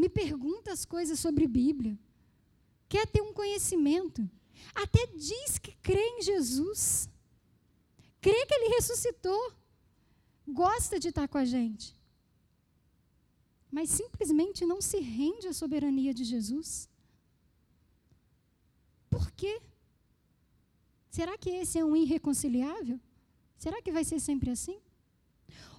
me 0.00 0.08
pergunta 0.08 0.72
as 0.72 0.86
coisas 0.86 1.20
sobre 1.20 1.46
Bíblia, 1.46 1.98
quer 2.88 3.06
ter 3.06 3.20
um 3.20 3.34
conhecimento, 3.34 4.28
até 4.74 5.06
diz 5.08 5.58
que 5.58 5.72
crê 5.82 6.00
em 6.00 6.22
Jesus, 6.22 7.06
crê 8.18 8.46
que 8.46 8.54
Ele 8.54 8.74
ressuscitou, 8.76 9.52
gosta 10.48 10.98
de 10.98 11.08
estar 11.08 11.28
com 11.28 11.36
a 11.36 11.44
gente, 11.44 11.94
mas 13.70 13.90
simplesmente 13.90 14.64
não 14.64 14.80
se 14.80 14.98
rende 15.00 15.46
à 15.46 15.52
soberania 15.52 16.14
de 16.14 16.24
Jesus. 16.24 16.88
Por 19.10 19.30
quê? 19.32 19.60
Será 21.10 21.36
que 21.36 21.50
esse 21.50 21.78
é 21.78 21.84
um 21.84 21.94
irreconciliável? 21.94 22.98
Será 23.58 23.82
que 23.82 23.92
vai 23.92 24.04
ser 24.04 24.18
sempre 24.18 24.50
assim? 24.50 24.80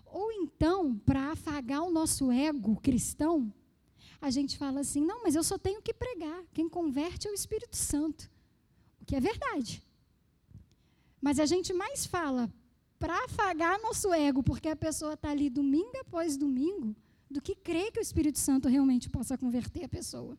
Ou 0.06 0.32
então, 0.32 0.96
para 1.00 1.32
afagar 1.32 1.82
o 1.82 1.92
nosso 1.92 2.32
ego 2.32 2.80
cristão, 2.80 3.52
a 4.22 4.30
gente 4.30 4.58
fala 4.58 4.82
assim: 4.82 5.02
não, 5.02 5.24
mas 5.24 5.36
eu 5.36 5.44
só 5.44 5.58
tenho 5.58 5.82
que 5.82 5.94
pregar. 5.94 6.44
Quem 6.54 6.70
converte 6.70 7.28
é 7.28 7.32
o 7.32 7.34
Espírito 7.34 7.76
Santo. 7.76 8.30
O 9.02 9.06
que 9.06 9.16
é 9.16 9.20
verdade. 9.20 9.84
Mas 11.20 11.40
a 11.40 11.46
gente 11.46 11.74
mais 11.74 12.06
fala 12.06 12.52
para 13.00 13.26
afagar 13.26 13.82
nosso 13.82 14.14
ego, 14.14 14.44
porque 14.44 14.70
a 14.70 14.76
pessoa 14.76 15.14
está 15.14 15.32
ali 15.32 15.50
domingo 15.50 15.98
após 16.00 16.38
domingo, 16.38 16.96
do 17.30 17.42
que 17.42 17.56
crer 17.56 17.92
que 17.92 18.00
o 18.00 18.02
Espírito 18.02 18.38
Santo 18.38 18.68
realmente 18.68 19.10
possa 19.10 19.36
converter 19.36 19.86
a 19.86 19.90
pessoa. 19.90 20.38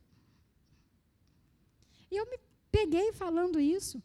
E 2.09 2.15
eu 2.15 2.25
me 2.29 2.39
peguei 2.71 3.11
falando 3.11 3.59
isso. 3.59 4.01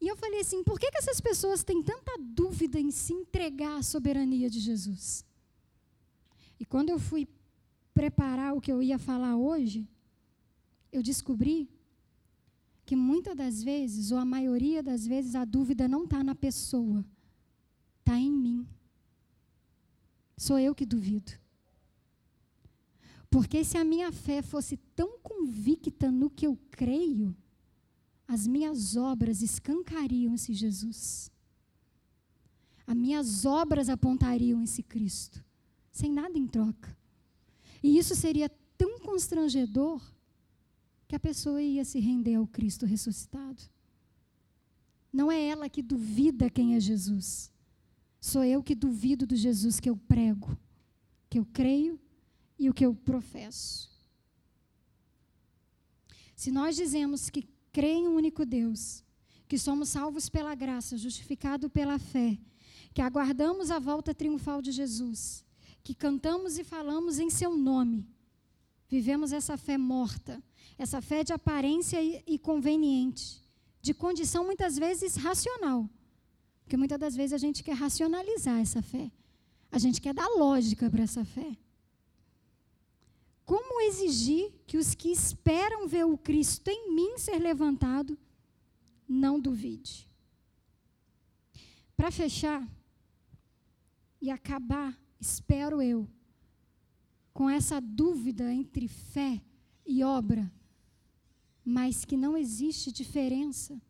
E 0.00 0.08
eu 0.08 0.16
falei 0.16 0.40
assim: 0.40 0.64
por 0.64 0.78
que, 0.80 0.90
que 0.90 0.98
essas 0.98 1.20
pessoas 1.20 1.62
têm 1.62 1.82
tanta 1.82 2.16
dúvida 2.18 2.80
em 2.80 2.90
se 2.90 3.12
entregar 3.12 3.78
à 3.78 3.82
soberania 3.82 4.50
de 4.50 4.58
Jesus? 4.58 5.24
E 6.58 6.64
quando 6.64 6.88
eu 6.88 6.98
fui 6.98 7.28
preparar 7.98 8.54
o 8.54 8.60
que 8.60 8.70
eu 8.70 8.80
ia 8.80 8.96
falar 8.96 9.34
hoje, 9.36 9.80
eu 10.92 11.02
descobri 11.02 11.68
que 12.86 12.94
muitas 12.94 13.34
das 13.34 13.60
vezes, 13.60 14.12
ou 14.12 14.18
a 14.18 14.24
maioria 14.24 14.80
das 14.84 15.04
vezes, 15.04 15.34
a 15.34 15.44
dúvida 15.44 15.88
não 15.88 16.04
está 16.04 16.22
na 16.22 16.32
pessoa, 16.32 17.04
está 17.98 18.16
em 18.16 18.30
mim. 18.30 18.64
Sou 20.36 20.60
eu 20.60 20.76
que 20.76 20.86
duvido. 20.86 21.32
Porque 23.28 23.64
se 23.64 23.76
a 23.76 23.84
minha 23.84 24.12
fé 24.12 24.42
fosse 24.42 24.76
tão 24.94 25.18
convicta 25.18 26.08
no 26.08 26.30
que 26.30 26.46
eu 26.46 26.56
creio, 26.70 27.36
as 28.28 28.46
minhas 28.46 28.94
obras 28.94 29.42
escancariam 29.42 30.34
esse 30.34 30.54
Jesus. 30.54 31.32
As 32.86 32.96
minhas 32.96 33.44
obras 33.44 33.88
apontariam 33.88 34.62
esse 34.62 34.84
Cristo, 34.84 35.44
sem 35.90 36.12
nada 36.12 36.38
em 36.38 36.46
troca. 36.46 36.96
E 37.82 37.98
isso 37.98 38.14
seria 38.14 38.48
tão 38.76 38.98
constrangedor 39.00 40.00
que 41.06 41.16
a 41.16 41.20
pessoa 41.20 41.62
ia 41.62 41.84
se 41.84 41.98
render 41.98 42.34
ao 42.34 42.46
Cristo 42.46 42.84
ressuscitado. 42.84 43.62
Não 45.12 45.32
é 45.32 45.40
ela 45.48 45.68
que 45.68 45.82
duvida 45.82 46.50
quem 46.50 46.74
é 46.74 46.80
Jesus. 46.80 47.50
Sou 48.20 48.44
eu 48.44 48.62
que 48.62 48.74
duvido 48.74 49.26
do 49.26 49.34
Jesus 49.34 49.80
que 49.80 49.88
eu 49.88 49.96
prego, 49.96 50.56
que 51.30 51.38
eu 51.38 51.46
creio 51.46 51.98
e 52.58 52.68
o 52.68 52.74
que 52.74 52.84
eu 52.84 52.94
professo. 52.94 53.90
Se 56.36 56.50
nós 56.50 56.76
dizemos 56.76 57.30
que 57.30 57.48
crê 57.72 57.92
em 57.92 58.08
um 58.08 58.14
único 58.14 58.44
Deus, 58.44 59.02
que 59.48 59.58
somos 59.58 59.88
salvos 59.88 60.28
pela 60.28 60.54
graça, 60.54 60.96
justificados 60.96 61.70
pela 61.70 61.98
fé, 61.98 62.38
que 62.92 63.00
aguardamos 63.00 63.70
a 63.70 63.78
volta 63.78 64.14
triunfal 64.14 64.60
de 64.60 64.72
Jesus, 64.72 65.44
que 65.88 65.94
cantamos 65.94 66.58
e 66.58 66.64
falamos 66.64 67.18
em 67.18 67.30
seu 67.30 67.56
nome, 67.56 68.06
vivemos 68.90 69.32
essa 69.32 69.56
fé 69.56 69.78
morta, 69.78 70.44
essa 70.76 71.00
fé 71.00 71.24
de 71.24 71.32
aparência 71.32 71.98
e 72.26 72.38
conveniente, 72.38 73.42
de 73.80 73.94
condição 73.94 74.44
muitas 74.44 74.76
vezes 74.76 75.16
racional. 75.16 75.88
Porque 76.62 76.76
muitas 76.76 76.98
das 76.98 77.16
vezes 77.16 77.32
a 77.32 77.38
gente 77.38 77.64
quer 77.64 77.72
racionalizar 77.72 78.60
essa 78.60 78.82
fé. 78.82 79.10
A 79.72 79.78
gente 79.78 79.98
quer 79.98 80.12
dar 80.12 80.28
lógica 80.28 80.90
para 80.90 81.04
essa 81.04 81.24
fé. 81.24 81.56
Como 83.46 83.80
exigir 83.80 84.52
que 84.66 84.76
os 84.76 84.94
que 84.94 85.10
esperam 85.10 85.88
ver 85.88 86.04
o 86.04 86.18
Cristo 86.18 86.68
em 86.68 86.94
mim 86.94 87.16
ser 87.16 87.38
levantado 87.38 88.18
não 89.08 89.40
duvide? 89.40 90.06
Para 91.96 92.10
fechar 92.10 92.62
e 94.20 94.30
acabar, 94.30 94.94
espero 95.20 95.80
eu, 95.82 96.08
com 97.32 97.48
essa 97.48 97.80
dúvida 97.80 98.52
entre 98.52 98.88
fé 98.88 99.40
e 99.86 100.02
obra, 100.02 100.50
mas 101.64 102.04
que 102.04 102.16
não 102.16 102.36
existe 102.36 102.90
diferença. 102.90 103.80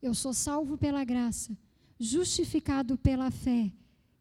Eu 0.00 0.14
sou 0.14 0.32
salvo 0.32 0.76
pela 0.76 1.04
graça, 1.04 1.56
justificado 1.98 2.96
pela 2.98 3.30
fé, 3.30 3.72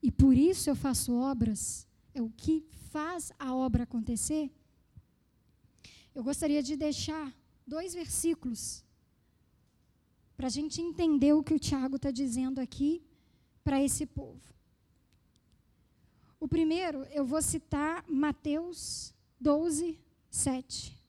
e 0.01 0.11
por 0.11 0.35
isso 0.35 0.69
eu 0.69 0.75
faço 0.75 1.13
obras. 1.13 1.87
É 2.13 2.21
o 2.21 2.29
que 2.29 2.65
faz 2.89 3.31
a 3.39 3.53
obra 3.55 3.83
acontecer. 3.83 4.51
Eu 6.13 6.23
gostaria 6.23 6.61
de 6.61 6.75
deixar 6.75 7.33
dois 7.65 7.93
versículos 7.93 8.83
para 10.35 10.47
a 10.47 10.49
gente 10.49 10.81
entender 10.81 11.33
o 11.33 11.43
que 11.43 11.53
o 11.53 11.59
Tiago 11.59 11.95
está 11.95 12.11
dizendo 12.11 12.59
aqui 12.59 13.01
para 13.63 13.81
esse 13.81 14.05
povo. 14.05 14.41
O 16.41 16.47
primeiro, 16.47 17.03
eu 17.11 17.23
vou 17.23 17.39
citar 17.39 18.03
Mateus 18.09 19.13
12, 19.39 19.99
7. 20.27 20.99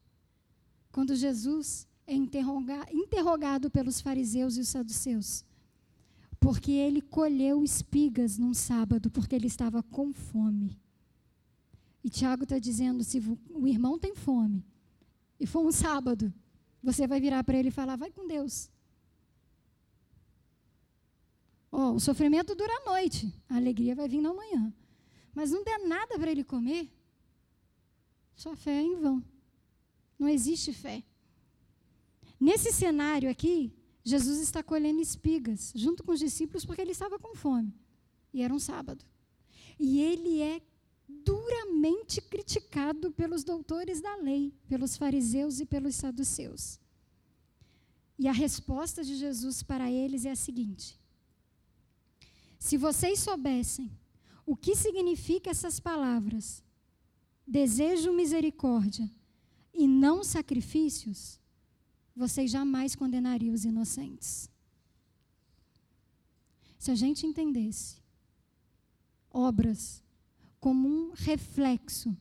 Quando 0.92 1.16
Jesus 1.16 1.88
é 2.06 2.14
interrogado 2.14 3.70
pelos 3.70 3.98
fariseus 3.98 4.58
e 4.58 4.60
os 4.60 4.68
saduceus. 4.68 5.42
Porque 6.38 6.72
ele 6.72 7.00
colheu 7.00 7.64
espigas 7.64 8.36
num 8.36 8.52
sábado, 8.52 9.10
porque 9.10 9.34
ele 9.34 9.46
estava 9.46 9.82
com 9.82 10.12
fome. 10.12 10.78
E 12.04 12.10
Tiago 12.10 12.42
está 12.42 12.58
dizendo: 12.58 13.02
se 13.02 13.18
o 13.48 13.66
irmão 13.66 13.98
tem 13.98 14.14
fome, 14.14 14.62
e 15.40 15.46
for 15.46 15.64
um 15.64 15.72
sábado, 15.72 16.30
você 16.82 17.06
vai 17.06 17.18
virar 17.18 17.42
para 17.42 17.56
ele 17.56 17.68
e 17.68 17.72
falar: 17.72 17.96
vai 17.96 18.10
com 18.10 18.26
Deus. 18.26 18.70
Oh, 21.70 21.92
o 21.92 22.00
sofrimento 22.00 22.54
dura 22.54 22.72
a 22.82 22.90
noite, 22.90 23.32
a 23.48 23.56
alegria 23.56 23.94
vai 23.94 24.06
vir 24.06 24.20
na 24.20 24.34
manhã. 24.34 24.70
Mas 25.34 25.50
não 25.50 25.64
der 25.64 25.78
nada 25.78 26.18
para 26.18 26.30
ele 26.30 26.44
comer, 26.44 26.90
sua 28.34 28.56
fé 28.56 28.72
é 28.72 28.82
em 28.82 28.96
vão. 28.96 29.24
Não 30.18 30.28
existe 30.28 30.72
fé. 30.72 31.02
Nesse 32.38 32.72
cenário 32.72 33.30
aqui, 33.30 33.72
Jesus 34.04 34.40
está 34.40 34.62
colhendo 34.62 35.00
espigas 35.00 35.72
junto 35.74 36.02
com 36.02 36.12
os 36.12 36.18
discípulos 36.18 36.64
porque 36.64 36.82
ele 36.82 36.90
estava 36.92 37.18
com 37.18 37.34
fome. 37.34 37.72
E 38.32 38.42
era 38.42 38.52
um 38.52 38.58
sábado. 38.58 39.04
E 39.78 40.00
ele 40.00 40.40
é 40.40 40.60
duramente 41.08 42.20
criticado 42.20 43.12
pelos 43.12 43.44
doutores 43.44 44.00
da 44.00 44.16
lei, 44.16 44.52
pelos 44.68 44.96
fariseus 44.96 45.60
e 45.60 45.66
pelos 45.66 45.94
saduceus. 45.94 46.80
E 48.18 48.28
a 48.28 48.32
resposta 48.32 49.02
de 49.04 49.16
Jesus 49.16 49.62
para 49.62 49.90
eles 49.90 50.24
é 50.24 50.30
a 50.30 50.36
seguinte: 50.36 50.98
Se 52.58 52.76
vocês 52.76 53.18
soubessem 53.20 53.90
o 54.44 54.56
que 54.56 54.74
significa 54.74 55.50
essas 55.50 55.78
palavras, 55.78 56.62
desejo 57.46 58.12
misericórdia 58.12 59.08
e 59.72 59.86
não 59.86 60.22
sacrifícios, 60.22 61.40
vocês 62.14 62.50
jamais 62.50 62.94
condenariam 62.94 63.54
os 63.54 63.64
inocentes. 63.64 64.50
Se 66.78 66.90
a 66.90 66.94
gente 66.94 67.26
entendesse 67.26 68.02
obras 69.30 70.02
como 70.60 70.88
um 70.88 71.12
reflexo 71.14 72.16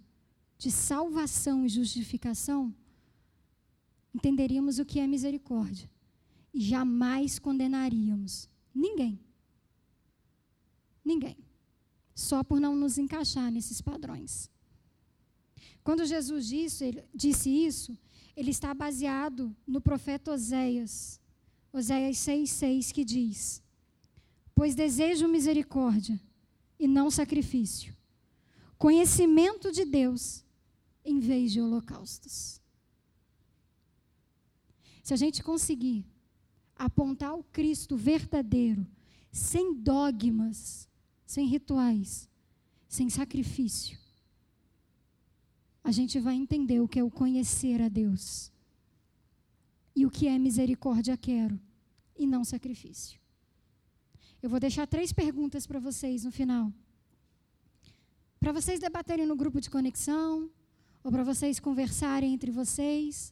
de 0.57 0.71
salvação 0.71 1.65
e 1.65 1.69
justificação, 1.69 2.73
entenderíamos 4.13 4.79
o 4.79 4.85
que 4.85 4.99
é 4.99 5.07
misericórdia 5.07 5.89
e 6.53 6.61
jamais 6.61 7.39
condenaríamos 7.39 8.49
ninguém. 8.73 9.19
Ninguém. 11.03 11.37
Só 12.13 12.43
por 12.43 12.59
não 12.59 12.75
nos 12.75 12.97
encaixar 12.97 13.51
nesses 13.51 13.81
padrões. 13.81 14.49
Quando 15.83 16.05
Jesus 16.05 16.47
disse, 16.47 16.85
ele, 16.85 17.03
disse 17.13 17.49
isso, 17.49 17.97
ele 18.35 18.51
está 18.51 18.73
baseado 18.73 19.55
no 19.65 19.81
profeta 19.81 20.31
Oséias, 20.31 21.19
Oséias 21.73 22.17
6,6, 22.17 22.91
que 22.91 23.03
diz: 23.03 23.63
Pois 24.53 24.75
desejo 24.75 25.27
misericórdia 25.27 26.19
e 26.77 26.87
não 26.87 27.09
sacrifício, 27.09 27.95
conhecimento 28.77 29.71
de 29.71 29.85
Deus 29.85 30.43
em 31.03 31.19
vez 31.19 31.51
de 31.51 31.61
holocaustos. 31.61 32.61
Se 35.03 35.13
a 35.13 35.17
gente 35.17 35.43
conseguir 35.43 36.05
apontar 36.75 37.33
o 37.35 37.43
Cristo 37.43 37.97
verdadeiro, 37.97 38.87
sem 39.31 39.73
dogmas, 39.73 40.87
sem 41.33 41.45
rituais, 41.47 42.29
sem 42.87 43.09
sacrifício, 43.09 43.97
a 45.83 45.91
gente 45.97 46.19
vai 46.19 46.35
entender 46.35 46.79
o 46.81 46.87
que 46.87 46.99
é 46.99 47.03
o 47.03 47.09
conhecer 47.09 47.81
a 47.81 47.89
Deus 47.89 48.51
e 49.95 50.05
o 50.05 50.11
que 50.11 50.27
é 50.27 50.37
misericórdia 50.37 51.15
quero 51.15 51.57
e 52.17 52.27
não 52.27 52.43
sacrifício. 52.43 53.19
Eu 54.43 54.49
vou 54.49 54.59
deixar 54.59 54.85
três 54.87 55.13
perguntas 55.13 55.65
para 55.65 55.79
vocês 55.79 56.25
no 56.25 56.31
final 56.31 56.71
para 58.41 58.51
vocês 58.51 58.79
debaterem 58.79 59.27
no 59.27 59.35
grupo 59.35 59.61
de 59.61 59.69
conexão, 59.69 60.49
ou 61.03 61.11
para 61.11 61.23
vocês 61.23 61.59
conversarem 61.59 62.33
entre 62.33 62.49
vocês. 62.49 63.31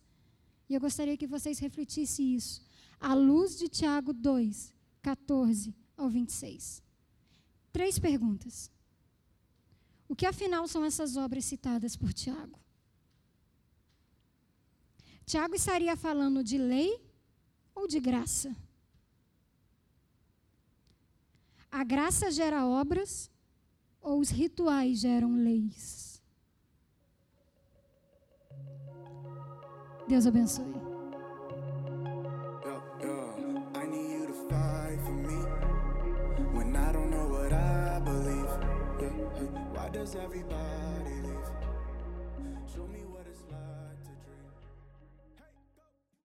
E 0.69 0.75
eu 0.75 0.79
gostaria 0.79 1.17
que 1.17 1.25
vocês 1.25 1.57
refletissem 1.57 2.35
isso, 2.35 2.61
à 2.99 3.15
luz 3.15 3.57
de 3.57 3.67
Tiago 3.67 4.13
2, 4.13 4.71
14 5.01 5.73
ao 5.97 6.07
26. 6.07 6.88
Três 7.71 7.99
perguntas. 7.99 8.71
O 10.07 10.15
que 10.15 10.25
afinal 10.25 10.67
são 10.67 10.83
essas 10.83 11.15
obras 11.15 11.45
citadas 11.45 11.95
por 11.95 12.11
Tiago? 12.11 12.59
Tiago 15.25 15.53
estaria 15.53 15.95
falando 15.95 16.43
de 16.43 16.57
lei 16.57 16.99
ou 17.75 17.87
de 17.87 17.99
graça? 17.99 18.55
A 21.71 21.83
graça 21.83 22.31
gera 22.31 22.65
obras 22.65 23.29
ou 24.01 24.19
os 24.19 24.29
rituais 24.31 24.99
geram 24.99 25.35
leis? 25.35 26.19
Deus 30.07 30.25
abençoe. 30.25 30.88
does 39.99 40.15
everybody. 40.15 40.88